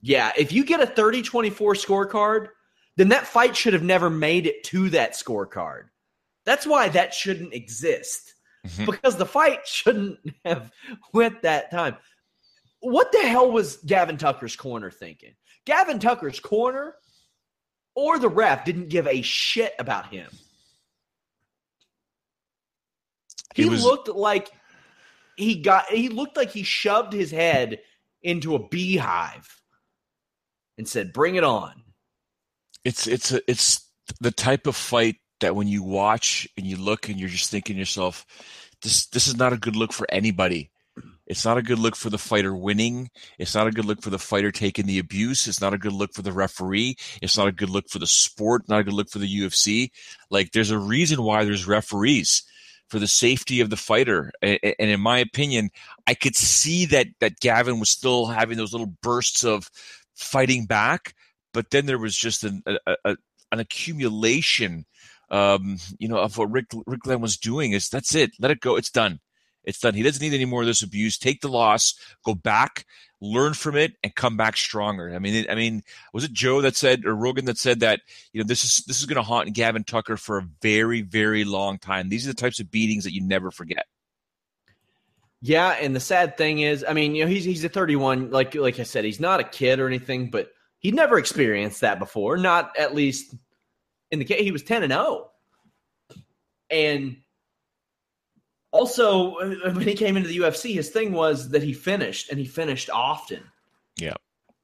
Yeah, 0.00 0.32
if 0.36 0.52
you 0.52 0.64
get 0.64 0.80
a 0.80 0.86
30 0.86 1.22
24 1.22 1.74
scorecard, 1.74 2.48
then 2.96 3.08
that 3.08 3.26
fight 3.26 3.56
should 3.56 3.72
have 3.72 3.82
never 3.82 4.10
made 4.10 4.46
it 4.46 4.64
to 4.64 4.90
that 4.90 5.12
scorecard. 5.12 5.84
That's 6.44 6.66
why 6.66 6.88
that 6.90 7.14
shouldn't 7.14 7.54
exist 7.54 8.34
mm-hmm. 8.66 8.86
because 8.86 9.16
the 9.16 9.26
fight 9.26 9.60
shouldn't 9.66 10.18
have 10.44 10.70
went 11.12 11.42
that 11.42 11.70
time. 11.70 11.96
What 12.80 13.12
the 13.12 13.20
hell 13.20 13.50
was 13.50 13.76
Gavin 13.76 14.16
Tucker's 14.16 14.56
corner 14.56 14.90
thinking? 14.90 15.34
Gavin 15.64 15.98
Tucker's 15.98 16.40
corner 16.40 16.94
or 17.94 18.18
the 18.18 18.28
ref 18.28 18.64
didn't 18.64 18.88
give 18.88 19.06
a 19.06 19.22
shit 19.22 19.74
about 19.78 20.06
him. 20.06 20.28
He, 23.54 23.64
he 23.64 23.68
was, 23.68 23.84
looked 23.84 24.08
like 24.08 24.50
he 25.36 25.60
got 25.60 25.86
he 25.86 26.08
looked 26.08 26.36
like 26.36 26.50
he 26.50 26.62
shoved 26.62 27.12
his 27.12 27.30
head 27.30 27.80
into 28.22 28.54
a 28.54 28.68
beehive 28.68 29.62
and 30.78 30.88
said, 30.88 31.12
"Bring 31.12 31.34
it 31.34 31.44
on." 31.44 31.82
It's 32.84 33.06
it's 33.06 33.32
a, 33.32 33.40
it's 33.48 33.86
the 34.20 34.30
type 34.30 34.66
of 34.66 34.74
fight 34.74 35.16
that 35.40 35.54
when 35.54 35.68
you 35.68 35.82
watch 35.82 36.48
and 36.56 36.66
you 36.66 36.76
look 36.76 37.08
and 37.08 37.20
you're 37.20 37.28
just 37.28 37.50
thinking 37.50 37.76
yourself, 37.76 38.24
this 38.80 39.06
this 39.06 39.28
is 39.28 39.36
not 39.36 39.52
a 39.52 39.58
good 39.58 39.76
look 39.76 39.92
for 39.92 40.06
anybody. 40.10 40.70
It's 41.26 41.44
not 41.44 41.58
a 41.58 41.62
good 41.62 41.78
look 41.78 41.96
for 41.96 42.10
the 42.10 42.18
fighter 42.18 42.54
winning. 42.54 43.10
It's 43.38 43.54
not 43.54 43.66
a 43.66 43.70
good 43.70 43.84
look 43.84 44.02
for 44.02 44.10
the 44.10 44.18
fighter 44.18 44.50
taking 44.50 44.86
the 44.86 44.98
abuse. 44.98 45.46
It's 45.46 45.60
not 45.60 45.74
a 45.74 45.78
good 45.78 45.92
look 45.92 46.12
for 46.12 46.22
the 46.22 46.32
referee. 46.32 46.96
It's 47.20 47.38
not 47.38 47.48
a 47.48 47.52
good 47.52 47.70
look 47.70 47.88
for 47.88 47.98
the 47.98 48.06
sport. 48.06 48.68
Not 48.68 48.80
a 48.80 48.84
good 48.84 48.94
look 48.94 49.08
for 49.08 49.20
the 49.20 49.40
UFC. 49.40 49.90
Like 50.30 50.52
there's 50.52 50.70
a 50.70 50.78
reason 50.78 51.22
why 51.22 51.44
there's 51.44 51.66
referees 51.66 52.42
for 52.88 52.98
the 52.98 53.08
safety 53.08 53.60
of 53.60 53.70
the 53.70 53.76
fighter. 53.76 54.32
And 54.42 54.58
in 54.78 55.00
my 55.00 55.18
opinion, 55.18 55.70
I 56.06 56.14
could 56.14 56.36
see 56.36 56.84
that 56.86 57.06
that 57.20 57.40
Gavin 57.40 57.80
was 57.80 57.88
still 57.90 58.26
having 58.26 58.58
those 58.58 58.72
little 58.72 58.92
bursts 59.02 59.44
of 59.44 59.70
fighting 60.14 60.66
back, 60.66 61.14
but 61.54 61.70
then 61.70 61.86
there 61.86 61.98
was 61.98 62.14
just 62.14 62.44
an 62.44 62.62
a, 62.66 62.96
a, 63.04 63.16
an 63.50 63.60
accumulation, 63.60 64.84
um, 65.30 65.78
you 65.98 66.08
know, 66.08 66.18
of 66.18 66.36
what 66.36 66.50
Rick 66.50 66.66
Rick 66.86 67.00
Glenn 67.00 67.20
was 67.20 67.38
doing. 67.38 67.72
Is 67.72 67.88
that's 67.88 68.14
it? 68.14 68.32
Let 68.38 68.50
it 68.50 68.60
go. 68.60 68.76
It's 68.76 68.90
done. 68.90 69.20
It's 69.64 69.78
done. 69.78 69.94
He 69.94 70.02
doesn't 70.02 70.22
need 70.22 70.34
any 70.34 70.44
more 70.44 70.62
of 70.62 70.66
this 70.66 70.82
abuse. 70.82 71.18
Take 71.18 71.40
the 71.40 71.48
loss, 71.48 71.94
go 72.24 72.34
back, 72.34 72.84
learn 73.20 73.54
from 73.54 73.76
it, 73.76 73.94
and 74.02 74.14
come 74.14 74.36
back 74.36 74.56
stronger. 74.56 75.14
I 75.14 75.18
mean, 75.18 75.46
I 75.48 75.54
mean, 75.54 75.82
was 76.12 76.24
it 76.24 76.32
Joe 76.32 76.60
that 76.62 76.76
said 76.76 77.04
or 77.04 77.14
Rogan 77.14 77.44
that 77.46 77.58
said 77.58 77.80
that 77.80 78.00
you 78.32 78.40
know 78.40 78.46
this 78.46 78.64
is 78.64 78.84
this 78.86 78.98
is 78.98 79.06
going 79.06 79.16
to 79.16 79.22
haunt 79.22 79.52
Gavin 79.52 79.84
Tucker 79.84 80.16
for 80.16 80.38
a 80.38 80.48
very 80.60 81.02
very 81.02 81.44
long 81.44 81.78
time. 81.78 82.08
These 82.08 82.26
are 82.26 82.30
the 82.30 82.40
types 82.40 82.60
of 82.60 82.70
beatings 82.70 83.04
that 83.04 83.14
you 83.14 83.22
never 83.22 83.50
forget. 83.50 83.86
Yeah, 85.44 85.70
and 85.70 85.94
the 85.94 86.00
sad 86.00 86.36
thing 86.36 86.60
is, 86.60 86.84
I 86.88 86.92
mean, 86.92 87.14
you 87.14 87.24
know, 87.24 87.30
he's 87.30 87.44
he's 87.44 87.64
a 87.64 87.68
31. 87.68 88.30
Like 88.30 88.54
like 88.54 88.78
I 88.78 88.84
said, 88.84 89.04
he's 89.04 89.20
not 89.20 89.40
a 89.40 89.44
kid 89.44 89.80
or 89.80 89.86
anything, 89.86 90.30
but 90.30 90.52
he'd 90.78 90.94
never 90.94 91.18
experienced 91.18 91.80
that 91.80 91.98
before. 91.98 92.36
Not 92.36 92.76
at 92.78 92.94
least 92.94 93.34
in 94.10 94.18
the 94.18 94.24
case 94.24 94.42
he 94.42 94.52
was 94.52 94.62
10 94.62 94.84
and 94.84 94.92
0, 94.92 95.30
and 96.70 97.16
also, 98.72 99.36
uh, 99.36 99.72
when 99.72 99.86
he 99.86 99.94
came 99.94 100.16
into 100.16 100.28
the 100.28 100.38
UFC, 100.38 100.74
his 100.74 100.88
thing 100.88 101.12
was 101.12 101.50
that 101.50 101.62
he 101.62 101.72
finished 101.72 102.30
and 102.30 102.38
he 102.38 102.46
finished 102.46 102.90
often. 102.90 103.44
Yeah. 103.96 104.14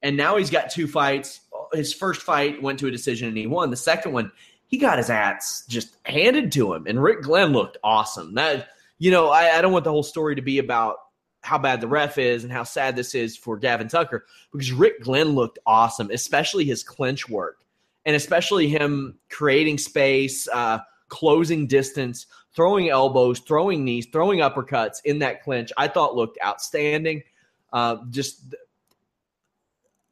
And 0.01 0.17
now 0.17 0.37
he's 0.37 0.49
got 0.49 0.71
two 0.71 0.87
fights. 0.87 1.41
His 1.73 1.93
first 1.93 2.21
fight 2.21 2.61
went 2.61 2.79
to 2.79 2.87
a 2.87 2.91
decision 2.91 3.27
and 3.27 3.37
he 3.37 3.47
won. 3.47 3.69
The 3.69 3.77
second 3.77 4.11
one, 4.11 4.31
he 4.65 4.77
got 4.77 4.97
his 4.97 5.09
ass 5.09 5.63
just 5.67 5.95
handed 6.03 6.51
to 6.53 6.73
him. 6.73 6.87
And 6.87 7.01
Rick 7.01 7.21
Glenn 7.21 7.53
looked 7.53 7.77
awesome. 7.83 8.33
That 8.33 8.69
you 8.97 9.11
know, 9.11 9.29
I, 9.29 9.57
I 9.57 9.61
don't 9.61 9.71
want 9.71 9.85
the 9.85 9.91
whole 9.91 10.03
story 10.03 10.35
to 10.35 10.41
be 10.41 10.57
about 10.57 10.97
how 11.41 11.57
bad 11.57 11.79
the 11.79 11.87
ref 11.87 12.17
is 12.17 12.43
and 12.43 12.51
how 12.51 12.63
sad 12.63 12.95
this 12.95 13.15
is 13.15 13.37
for 13.37 13.57
Gavin 13.57 13.87
Tucker 13.87 14.25
because 14.51 14.71
Rick 14.71 15.03
Glenn 15.03 15.29
looked 15.29 15.59
awesome, 15.65 16.11
especially 16.11 16.65
his 16.65 16.83
clinch 16.83 17.29
work 17.29 17.63
and 18.05 18.15
especially 18.15 18.67
him 18.67 19.17
creating 19.29 19.77
space, 19.77 20.47
uh, 20.49 20.79
closing 21.07 21.67
distance 21.67 22.25
throwing 22.55 22.89
elbows, 22.89 23.39
throwing 23.39 23.83
knees, 23.83 24.07
throwing 24.11 24.39
uppercuts 24.39 24.97
in 25.05 25.19
that 25.19 25.43
clinch, 25.43 25.71
I 25.77 25.87
thought 25.87 26.15
looked 26.15 26.37
outstanding. 26.43 27.23
Uh, 27.71 27.97
just 28.09 28.55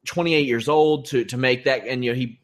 28 0.05 0.45
years 0.45 0.69
old 0.69 1.05
to 1.07 1.25
to 1.25 1.37
make 1.37 1.65
that, 1.65 1.87
and 1.87 2.03
you 2.03 2.11
know 2.11 2.15
he 2.15 2.39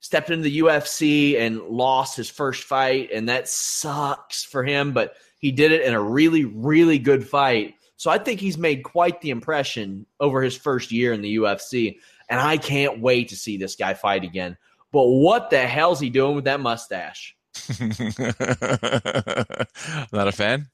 stepped 0.00 0.30
into 0.30 0.42
the 0.42 0.58
UFC 0.60 1.38
and 1.38 1.60
lost 1.62 2.16
his 2.16 2.30
first 2.30 2.64
fight, 2.64 3.10
and 3.12 3.28
that 3.28 3.48
sucks 3.48 4.44
for 4.44 4.64
him. 4.64 4.92
But 4.92 5.14
he 5.38 5.52
did 5.52 5.72
it 5.72 5.82
in 5.82 5.94
a 5.94 6.02
really, 6.02 6.44
really 6.44 6.98
good 6.98 7.26
fight. 7.26 7.74
So 7.96 8.10
I 8.10 8.18
think 8.18 8.40
he's 8.40 8.56
made 8.56 8.82
quite 8.82 9.20
the 9.20 9.30
impression 9.30 10.06
over 10.20 10.40
his 10.42 10.56
first 10.56 10.90
year 10.90 11.12
in 11.12 11.20
the 11.20 11.36
UFC, 11.36 11.98
and 12.28 12.40
I 12.40 12.56
can't 12.56 13.00
wait 13.00 13.28
to 13.28 13.36
see 13.36 13.56
this 13.56 13.76
guy 13.76 13.94
fight 13.94 14.24
again. 14.24 14.56
But 14.90 15.04
what 15.04 15.50
the 15.50 15.66
hell's 15.66 16.00
he 16.00 16.10
doing 16.10 16.34
with 16.34 16.44
that 16.44 16.60
mustache? 16.60 17.36
Not 20.12 20.28
a 20.28 20.32
fan? 20.32 20.68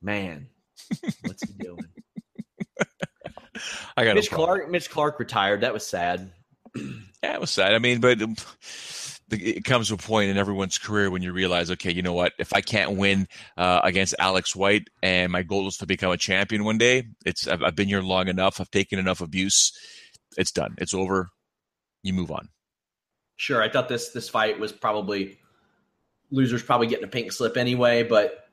Man, 0.00 0.48
what's 1.22 1.46
he 1.46 1.54
doing? 1.54 1.84
I 3.96 4.04
got 4.04 4.14
Mitch 4.14 4.30
Clark. 4.30 4.70
Mitch 4.70 4.90
Clark 4.90 5.18
retired. 5.18 5.62
That 5.62 5.72
was 5.72 5.86
sad. 5.86 6.30
yeah, 6.76 7.34
it 7.34 7.40
was 7.40 7.50
sad. 7.50 7.74
I 7.74 7.78
mean, 7.78 8.00
but 8.00 8.20
it 9.30 9.64
comes 9.64 9.88
to 9.88 9.94
a 9.94 9.98
point 9.98 10.30
in 10.30 10.36
everyone's 10.36 10.78
career 10.78 11.10
when 11.10 11.22
you 11.22 11.32
realize, 11.32 11.70
okay, 11.72 11.92
you 11.92 12.02
know 12.02 12.12
what? 12.12 12.32
If 12.38 12.52
I 12.52 12.60
can't 12.60 12.96
win 12.96 13.26
uh, 13.56 13.80
against 13.82 14.14
Alex 14.18 14.54
White, 14.54 14.88
and 15.02 15.32
my 15.32 15.42
goal 15.42 15.66
is 15.66 15.78
to 15.78 15.86
become 15.86 16.12
a 16.12 16.16
champion 16.16 16.64
one 16.64 16.78
day, 16.78 17.04
it's 17.26 17.48
I've, 17.48 17.62
I've 17.62 17.76
been 17.76 17.88
here 17.88 18.02
long 18.02 18.28
enough. 18.28 18.60
I've 18.60 18.70
taken 18.70 18.98
enough 18.98 19.20
abuse. 19.20 19.72
It's 20.36 20.52
done. 20.52 20.76
It's 20.78 20.94
over. 20.94 21.28
You 22.04 22.12
move 22.12 22.30
on 22.30 22.48
sure, 23.38 23.62
I 23.62 23.70
thought 23.70 23.88
this 23.88 24.10
this 24.10 24.28
fight 24.28 24.60
was 24.60 24.72
probably 24.72 25.38
losers 26.30 26.62
probably 26.62 26.88
getting 26.88 27.04
a 27.04 27.08
pink 27.08 27.32
slip 27.32 27.56
anyway, 27.56 28.02
but 28.02 28.48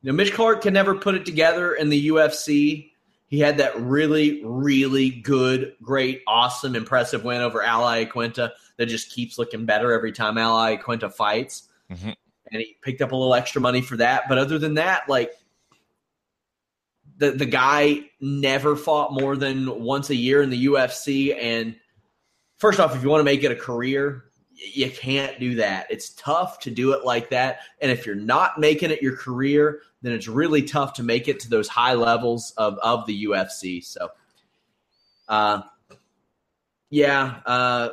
you 0.00 0.10
know, 0.10 0.16
Mitch 0.16 0.32
Clark 0.32 0.62
can 0.62 0.74
never 0.74 0.96
put 0.96 1.14
it 1.14 1.24
together 1.24 1.74
in 1.74 1.88
the 1.88 2.08
UFC. 2.08 2.90
He 3.28 3.38
had 3.38 3.58
that 3.58 3.80
really, 3.80 4.42
really 4.44 5.10
good, 5.10 5.74
great, 5.80 6.22
awesome, 6.26 6.74
impressive 6.74 7.24
win 7.24 7.40
over 7.40 7.62
Al 7.62 7.82
Iaquinta 7.82 8.50
that 8.78 8.86
just 8.86 9.10
keeps 9.10 9.38
looking 9.38 9.64
better 9.64 9.92
every 9.92 10.12
time 10.12 10.36
Al 10.36 10.56
Iaquinta 10.56 11.12
fights. 11.12 11.68
Mm-hmm. 11.90 12.10
And 12.50 12.60
he 12.60 12.76
picked 12.82 13.00
up 13.00 13.12
a 13.12 13.16
little 13.16 13.34
extra 13.34 13.60
money 13.60 13.80
for 13.80 13.96
that. 13.98 14.24
But 14.28 14.38
other 14.38 14.58
than 14.58 14.74
that, 14.74 15.08
like 15.08 15.32
the 17.18 17.30
the 17.30 17.46
guy 17.46 18.00
never 18.20 18.76
fought 18.76 19.12
more 19.12 19.36
than 19.36 19.82
once 19.82 20.10
a 20.10 20.16
year 20.16 20.42
in 20.42 20.50
the 20.50 20.66
UFC 20.66 21.34
and 21.40 21.76
first 22.62 22.78
off, 22.78 22.94
if 22.94 23.02
you 23.02 23.08
want 23.08 23.18
to 23.18 23.24
make 23.24 23.42
it 23.42 23.50
a 23.50 23.56
career, 23.56 24.26
you 24.54 24.88
can't 24.88 25.40
do 25.40 25.56
that. 25.56 25.88
It's 25.90 26.10
tough 26.10 26.60
to 26.60 26.70
do 26.70 26.92
it 26.92 27.04
like 27.04 27.28
that. 27.30 27.58
And 27.80 27.90
if 27.90 28.06
you're 28.06 28.14
not 28.14 28.60
making 28.60 28.92
it 28.92 29.02
your 29.02 29.16
career, 29.16 29.80
then 30.00 30.12
it's 30.12 30.28
really 30.28 30.62
tough 30.62 30.92
to 30.94 31.02
make 31.02 31.26
it 31.26 31.40
to 31.40 31.50
those 31.50 31.66
high 31.66 31.94
levels 31.94 32.54
of, 32.56 32.78
of 32.78 33.04
the 33.06 33.24
UFC. 33.24 33.84
So, 33.84 34.10
uh, 35.28 35.62
yeah, 36.88 37.40
uh, 37.46 37.88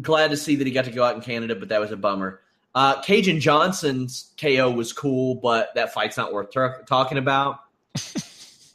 glad 0.00 0.30
to 0.30 0.38
see 0.38 0.56
that 0.56 0.66
he 0.66 0.72
got 0.72 0.86
to 0.86 0.90
go 0.90 1.04
out 1.04 1.14
in 1.14 1.20
Canada, 1.20 1.54
but 1.54 1.68
that 1.68 1.78
was 1.78 1.92
a 1.92 1.96
bummer. 1.98 2.40
Uh, 2.74 3.02
Kajan 3.02 3.40
Johnson's 3.40 4.32
KO 4.40 4.70
was 4.70 4.94
cool, 4.94 5.34
but 5.34 5.68
that 5.74 5.92
fight's 5.92 6.16
not 6.16 6.32
worth 6.32 6.50
t- 6.50 6.84
talking 6.86 7.18
about. 7.18 7.58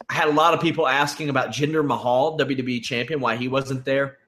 I 0.08 0.14
had 0.14 0.28
a 0.28 0.32
lot 0.32 0.54
of 0.54 0.60
people 0.60 0.86
asking 0.86 1.28
about 1.28 1.48
Jinder 1.48 1.84
Mahal, 1.84 2.38
WWE 2.38 2.80
champion, 2.84 3.18
why 3.18 3.34
he 3.34 3.48
wasn't 3.48 3.84
there. 3.84 4.18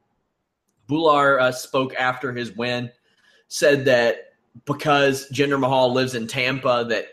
Bhullar 0.90 1.40
uh, 1.40 1.52
spoke 1.52 1.94
after 1.94 2.32
his 2.32 2.52
win, 2.52 2.90
said 3.48 3.84
that 3.84 4.34
because 4.64 5.30
Jinder 5.30 5.58
Mahal 5.58 5.92
lives 5.92 6.14
in 6.14 6.26
Tampa, 6.26 6.86
that 6.88 7.06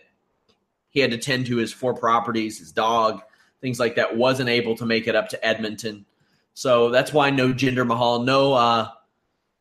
he 0.90 1.00
had 1.00 1.12
to 1.12 1.18
tend 1.18 1.46
to 1.46 1.58
his 1.58 1.72
four 1.72 1.94
properties, 1.94 2.58
his 2.58 2.72
dog, 2.72 3.22
things 3.62 3.80
like 3.80 3.96
that, 3.96 4.18
wasn't 4.18 4.50
able 4.50 4.76
to 4.78 4.86
make 4.86 5.08
it 5.08 5.16
up 5.16 5.30
to 5.30 5.46
Edmonton. 5.46 6.06
So 6.54 6.90
that's 6.90 7.14
why 7.14 7.30
no 7.30 7.54
Jinder 7.54 7.86
Mahal, 7.86 8.24
no 8.24 8.54
uh, 8.54 8.90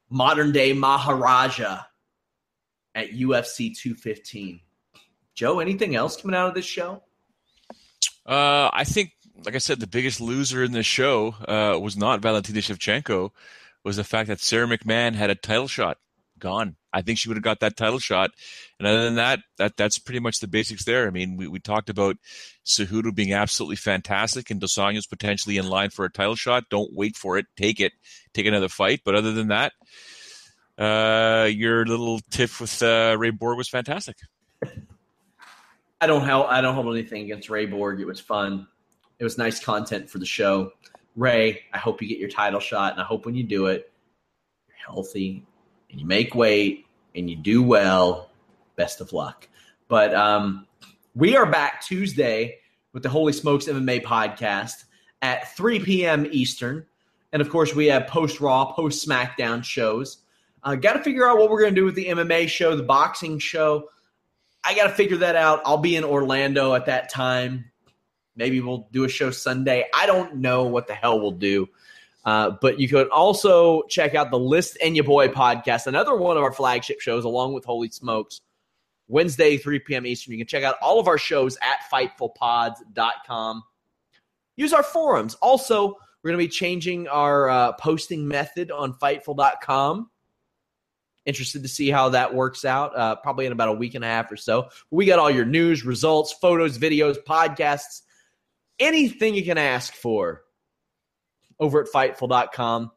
modern 0.08 0.52
day 0.52 0.72
Maharaja 0.72 1.82
at 2.94 3.10
UFC 3.10 3.76
215. 3.76 4.60
Joe, 5.34 5.60
anything 5.60 5.94
else 5.94 6.20
coming 6.20 6.34
out 6.34 6.48
of 6.48 6.54
this 6.54 6.64
show? 6.64 7.02
Uh, 8.24 8.70
I 8.72 8.84
think, 8.84 9.12
like 9.44 9.54
I 9.54 9.58
said, 9.58 9.80
the 9.80 9.86
biggest 9.86 10.20
loser 10.20 10.64
in 10.64 10.72
this 10.72 10.86
show 10.86 11.34
uh, 11.46 11.78
was 11.78 11.96
not 11.96 12.20
Valentina 12.20 12.60
Shevchenko 12.60 13.30
was 13.86 13.96
the 13.96 14.04
fact 14.04 14.26
that 14.28 14.40
Sara 14.40 14.66
McMann 14.66 15.14
had 15.14 15.30
a 15.30 15.36
title 15.36 15.68
shot 15.68 15.98
gone. 16.40 16.74
I 16.92 17.02
think 17.02 17.18
she 17.18 17.28
would 17.28 17.36
have 17.36 17.44
got 17.44 17.60
that 17.60 17.76
title 17.76 18.00
shot. 18.00 18.32
And 18.80 18.88
other 18.88 19.04
than 19.04 19.14
that, 19.14 19.38
that 19.58 19.76
that's 19.76 19.96
pretty 19.96 20.18
much 20.18 20.40
the 20.40 20.48
basics 20.48 20.84
there. 20.84 21.06
I 21.06 21.10
mean, 21.10 21.36
we, 21.36 21.46
we 21.46 21.60
talked 21.60 21.88
about 21.88 22.16
Cejudo 22.64 23.14
being 23.14 23.32
absolutely 23.32 23.76
fantastic 23.76 24.50
and 24.50 24.60
Dos 24.60 24.74
Anjos 24.74 25.08
potentially 25.08 25.56
in 25.56 25.68
line 25.68 25.90
for 25.90 26.04
a 26.04 26.10
title 26.10 26.34
shot. 26.34 26.64
Don't 26.68 26.92
wait 26.94 27.16
for 27.16 27.38
it. 27.38 27.46
Take 27.56 27.78
it. 27.78 27.92
Take 28.34 28.46
another 28.46 28.68
fight. 28.68 29.02
But 29.04 29.14
other 29.14 29.32
than 29.32 29.48
that, 29.48 29.72
uh, 30.76 31.44
your 31.44 31.86
little 31.86 32.18
tiff 32.28 32.60
with 32.60 32.82
uh, 32.82 33.14
Ray 33.16 33.30
Borg 33.30 33.56
was 33.56 33.68
fantastic. 33.68 34.16
I 36.00 36.08
don't 36.08 36.24
help. 36.24 36.48
I 36.48 36.60
don't 36.60 36.74
hold 36.74 36.92
anything 36.92 37.22
against 37.22 37.48
Ray 37.48 37.66
Borg. 37.66 38.00
It 38.00 38.06
was 38.06 38.18
fun. 38.18 38.66
It 39.20 39.24
was 39.24 39.38
nice 39.38 39.60
content 39.60 40.10
for 40.10 40.18
the 40.18 40.26
show. 40.26 40.72
Ray, 41.16 41.62
I 41.72 41.78
hope 41.78 42.02
you 42.02 42.08
get 42.08 42.18
your 42.18 42.28
title 42.28 42.60
shot, 42.60 42.92
and 42.92 43.00
I 43.00 43.04
hope 43.04 43.24
when 43.24 43.34
you 43.34 43.42
do 43.42 43.66
it, 43.66 43.90
you're 44.68 44.76
healthy 44.94 45.44
and 45.90 45.98
you 45.98 46.06
make 46.06 46.34
weight 46.34 46.86
and 47.14 47.28
you 47.28 47.36
do 47.36 47.62
well. 47.62 48.30
Best 48.76 49.00
of 49.00 49.14
luck. 49.14 49.48
But 49.88 50.14
um, 50.14 50.66
we 51.14 51.34
are 51.34 51.46
back 51.46 51.80
Tuesday 51.80 52.58
with 52.92 53.02
the 53.02 53.08
Holy 53.08 53.32
Smokes 53.32 53.64
MMA 53.64 54.02
podcast 54.02 54.84
at 55.22 55.56
3 55.56 55.80
p.m. 55.80 56.26
Eastern. 56.30 56.84
And 57.32 57.40
of 57.40 57.48
course, 57.48 57.74
we 57.74 57.86
have 57.86 58.06
post 58.06 58.40
Raw, 58.40 58.72
post 58.72 59.06
SmackDown 59.06 59.64
shows. 59.64 60.18
Uh, 60.62 60.74
got 60.74 60.94
to 60.94 61.02
figure 61.02 61.26
out 61.26 61.38
what 61.38 61.48
we're 61.48 61.60
going 61.60 61.74
to 61.74 61.80
do 61.80 61.86
with 61.86 61.94
the 61.94 62.06
MMA 62.06 62.48
show, 62.48 62.76
the 62.76 62.82
boxing 62.82 63.38
show. 63.38 63.88
I 64.64 64.74
got 64.74 64.84
to 64.84 64.94
figure 64.94 65.18
that 65.18 65.36
out. 65.36 65.62
I'll 65.64 65.78
be 65.78 65.96
in 65.96 66.04
Orlando 66.04 66.74
at 66.74 66.86
that 66.86 67.08
time. 67.08 67.70
Maybe 68.36 68.60
we'll 68.60 68.88
do 68.92 69.04
a 69.04 69.08
show 69.08 69.30
Sunday. 69.30 69.86
I 69.94 70.06
don't 70.06 70.36
know 70.36 70.64
what 70.64 70.86
the 70.86 70.94
hell 70.94 71.20
we'll 71.20 71.32
do. 71.32 71.68
Uh, 72.24 72.50
but 72.60 72.80
you 72.80 72.88
could 72.88 73.08
also 73.08 73.82
check 73.84 74.14
out 74.16 74.30
the 74.32 74.38
Listen 74.38 74.94
Your 74.94 75.04
Boy 75.04 75.28
podcast, 75.28 75.86
another 75.86 76.16
one 76.16 76.36
of 76.36 76.42
our 76.42 76.52
flagship 76.52 77.00
shows, 77.00 77.24
along 77.24 77.54
with 77.54 77.64
Holy 77.64 77.88
Smokes, 77.88 78.40
Wednesday, 79.06 79.56
3 79.56 79.78
p.m. 79.78 80.06
Eastern. 80.06 80.32
You 80.32 80.38
can 80.38 80.48
check 80.48 80.64
out 80.64 80.74
all 80.82 80.98
of 80.98 81.06
our 81.06 81.18
shows 81.18 81.56
at 81.62 81.78
FightfulPods.com. 81.90 83.62
Use 84.56 84.72
our 84.72 84.82
forums. 84.82 85.34
Also, 85.36 85.94
we're 86.22 86.30
going 86.32 86.42
to 86.42 86.44
be 86.44 86.52
changing 86.52 87.06
our 87.06 87.48
uh, 87.48 87.72
posting 87.74 88.26
method 88.26 88.72
on 88.72 88.94
Fightful.com. 88.94 90.10
Interested 91.26 91.62
to 91.62 91.68
see 91.68 91.90
how 91.90 92.08
that 92.08 92.34
works 92.34 92.64
out. 92.64 92.96
Uh, 92.96 93.14
probably 93.16 93.46
in 93.46 93.52
about 93.52 93.68
a 93.68 93.72
week 93.72 93.94
and 93.94 94.04
a 94.04 94.08
half 94.08 94.32
or 94.32 94.36
so. 94.36 94.68
We 94.90 95.06
got 95.06 95.20
all 95.20 95.30
your 95.30 95.44
news, 95.44 95.84
results, 95.84 96.32
photos, 96.32 96.78
videos, 96.78 97.16
podcasts, 97.24 98.02
anything 98.78 99.34
you 99.34 99.44
can 99.44 99.58
ask 99.58 99.92
for 99.94 100.42
over 101.58 101.80
at 101.80 101.88
Fightful.com. 101.88 102.90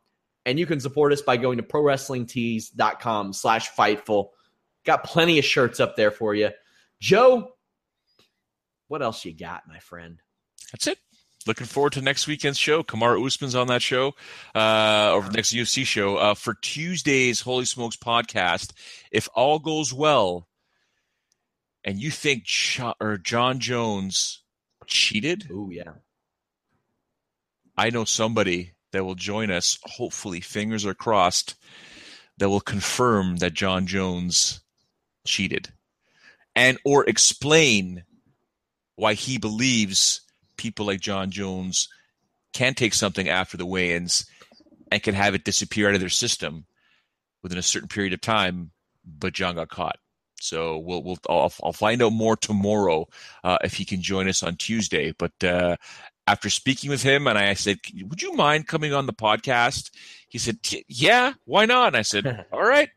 And 0.46 0.58
you 0.58 0.66
can 0.66 0.80
support 0.80 1.14
us 1.14 1.22
by 1.22 1.38
going 1.38 1.58
to 1.58 1.64
ProWrestlingTees.com 1.64 3.34
slash 3.34 3.72
Fightful. 3.72 4.30
Got 4.86 5.04
plenty 5.04 5.38
of 5.38 5.46
shirts 5.46 5.80
up 5.80 5.96
there 5.96 6.12
for 6.12 6.34
you. 6.34 6.50
Joe, 7.00 7.52
what 8.88 9.02
else 9.02 9.26
you 9.26 9.34
got, 9.34 9.68
my 9.68 9.80
friend? 9.80 10.20
That's 10.72 10.88
it 10.88 10.98
looking 11.48 11.68
forward 11.68 11.94
to 11.94 12.02
next 12.02 12.28
weekend's 12.28 12.58
show. 12.58 12.84
Kamaru 12.84 13.26
Usman's 13.26 13.56
on 13.56 13.68
that 13.68 13.82
show, 13.82 14.14
uh, 14.56 15.20
the 15.20 15.32
next 15.32 15.54
UFC 15.54 15.86
show. 15.86 16.18
Uh, 16.18 16.34
for 16.34 16.54
Tuesday's 16.54 17.42
Holy 17.42 17.66
Smokes 17.66 17.96
podcast, 17.96 18.72
if 19.12 19.28
all 19.34 19.60
goes 19.60 19.94
well, 19.94 20.48
and 21.84 22.00
you 22.00 22.12
think 22.12 22.44
Ch- 22.46 22.82
or 23.00 23.18
Jon 23.18 23.60
Jones 23.60 24.44
cheated, 24.90 25.48
oh 25.54 25.70
yeah, 25.72 25.94
I 27.78 27.90
know 27.92 28.04
somebody 28.04 28.74
that 28.92 29.06
will 29.06 29.16
join 29.16 29.52
us. 29.52 29.80
Hopefully, 29.84 30.42
fingers 30.42 30.86
are 30.86 30.94
crossed. 30.94 31.56
That 32.38 32.50
will 32.50 32.62
confirm 32.62 33.38
that 33.38 33.54
Jon 33.54 33.86
Jones 33.86 34.62
cheated, 35.26 35.74
and 36.56 36.78
or 36.86 37.04
explain 37.08 38.06
why 38.96 39.14
he 39.14 39.38
believes 39.38 40.22
people 40.56 40.86
like 40.86 41.02
Jon 41.02 41.32
Jones 41.32 41.90
can 42.54 42.74
take 42.76 42.94
something 42.94 43.28
after 43.28 43.58
the 43.58 43.66
weigh-ins 43.66 44.26
and 44.92 45.04
can 45.04 45.16
have 45.16 45.36
it 45.36 45.44
disappear 45.44 45.90
out 45.90 45.96
of 45.96 46.00
their 46.00 46.10
system 46.10 46.66
within 47.44 47.58
a 47.58 47.62
certain 47.62 47.90
period 47.90 48.14
of 48.14 48.22
time, 48.22 48.72
but 49.06 49.34
Jon 49.34 49.56
got 49.56 49.70
caught. 49.70 49.98
So 50.42 50.78
we'll 50.78 51.04
we'll 51.04 51.18
I'll, 51.30 51.54
I'll 51.64 51.74
find 51.74 52.02
out 52.02 52.14
more 52.14 52.36
tomorrow 52.36 53.08
uh, 53.44 53.58
if 53.64 53.74
he 53.74 53.86
can 53.86 54.02
join 54.02 54.28
us 54.28 54.44
on 54.44 54.56
Tuesday. 54.56 55.14
But 55.18 55.44
uh, 55.44 55.78
after 56.28 56.50
speaking 56.50 56.90
with 56.90 57.04
him, 57.04 57.28
and 57.28 57.38
I 57.38 57.54
said, 57.54 57.80
"Would 58.02 58.22
you 58.22 58.34
mind 58.34 58.68
coming 58.68 58.94
on 58.94 59.06
the 59.06 59.14
podcast?" 59.14 59.92
He 60.28 60.38
said, 60.38 60.60
"Yeah, 60.88 61.34
why 61.46 61.66
not?" 61.66 61.88
And 61.88 61.98
I 61.98 62.04
said, 62.04 62.46
"All 62.52 62.64
right." 62.64 62.90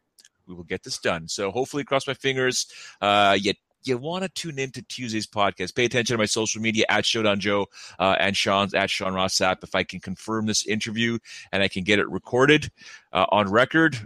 We 0.47 0.55
will 0.55 0.65
get 0.65 0.83
this 0.83 0.99
done. 0.99 1.29
So 1.29 1.51
hopefully, 1.53 1.85
cross 1.85 2.07
my 2.07 2.15
fingers. 2.15 2.67
Uh, 3.01 3.39
you 3.41 3.55
you 3.85 3.99
want 3.99 4.23
to 4.23 4.29
tune 4.29 4.59
in 4.59 4.71
to 4.73 4.83
Tuesday's 4.83 5.27
podcast, 5.27 5.75
pay 5.75 5.85
attention 5.85 6.15
to 6.15 6.19
my 6.19 6.27
social 6.27 6.61
media 6.61 6.85
at 6.89 7.05
Showdown 7.05 7.41
Joe 7.41 7.67
uh, 7.99 8.17
and 8.19 8.37
Sean's 8.37 8.75
at 8.75 8.91
Sean 8.91 9.15
Ross 9.15 9.37
Sapp. 9.37 9.63
If 9.63 9.75
I 9.75 9.83
can 9.83 10.01
confirm 10.01 10.47
this 10.47 10.67
interview 10.67 11.19
and 11.53 11.63
I 11.63 11.69
can 11.69 11.85
get 11.85 11.99
it 11.99 12.09
recorded 12.09 12.71
uh, 13.13 13.27
on 13.31 13.51
record, 13.51 13.99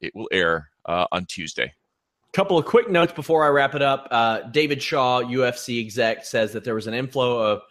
it 0.00 0.14
will 0.14 0.28
air 0.32 0.70
uh, 0.84 1.06
on 1.12 1.26
Tuesday. 1.26 1.72
Couple 2.34 2.58
of 2.58 2.66
quick 2.66 2.90
notes 2.90 3.12
before 3.12 3.44
I 3.44 3.48
wrap 3.48 3.76
it 3.76 3.82
up. 3.82 4.08
Uh, 4.10 4.40
David 4.50 4.82
Shaw, 4.82 5.22
UFC 5.22 5.80
exec, 5.80 6.24
says 6.24 6.52
that 6.52 6.64
there 6.64 6.74
was 6.74 6.86
an 6.86 6.94
inflow 6.94 7.38
of 7.38 7.62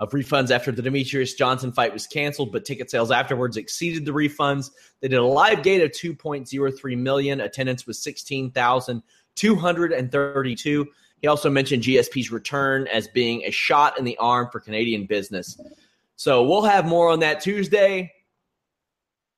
of 0.00 0.10
refunds 0.10 0.50
after 0.50 0.72
the 0.72 0.82
Demetrious 0.82 1.36
Johnson 1.36 1.70
fight 1.72 1.92
was 1.92 2.04
canceled, 2.06 2.50
but 2.52 2.64
ticket 2.64 2.90
sales 2.90 3.10
afterwards 3.10 3.56
exceeded 3.56 4.04
the 4.04 4.12
refunds. 4.12 4.70
They 5.00 5.08
did 5.08 5.18
a 5.18 5.24
live 5.24 5.62
gate 5.62 5.82
of 5.82 5.90
2.03 5.92 6.98
million. 6.98 7.40
Attendance 7.40 7.86
was 7.86 8.02
16,232. 8.02 10.86
He 11.20 11.28
also 11.28 11.48
mentioned 11.48 11.84
GSP's 11.84 12.32
return 12.32 12.88
as 12.88 13.06
being 13.08 13.44
a 13.44 13.50
shot 13.50 13.98
in 13.98 14.04
the 14.04 14.18
arm 14.18 14.50
for 14.50 14.60
Canadian 14.60 15.06
business. 15.06 15.58
So 16.16 16.42
we'll 16.42 16.62
have 16.62 16.86
more 16.86 17.10
on 17.10 17.20
that 17.20 17.40
Tuesday. 17.40 18.12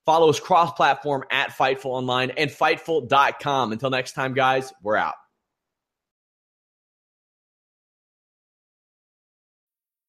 Follow 0.06 0.30
us 0.30 0.40
cross 0.40 0.72
platform 0.72 1.24
at 1.30 1.50
Fightful 1.50 1.86
Online 1.86 2.30
and 2.30 2.48
Fightful.com. 2.48 3.72
Until 3.72 3.90
next 3.90 4.12
time, 4.12 4.34
guys, 4.34 4.72
we're 4.82 4.96
out. 4.96 5.16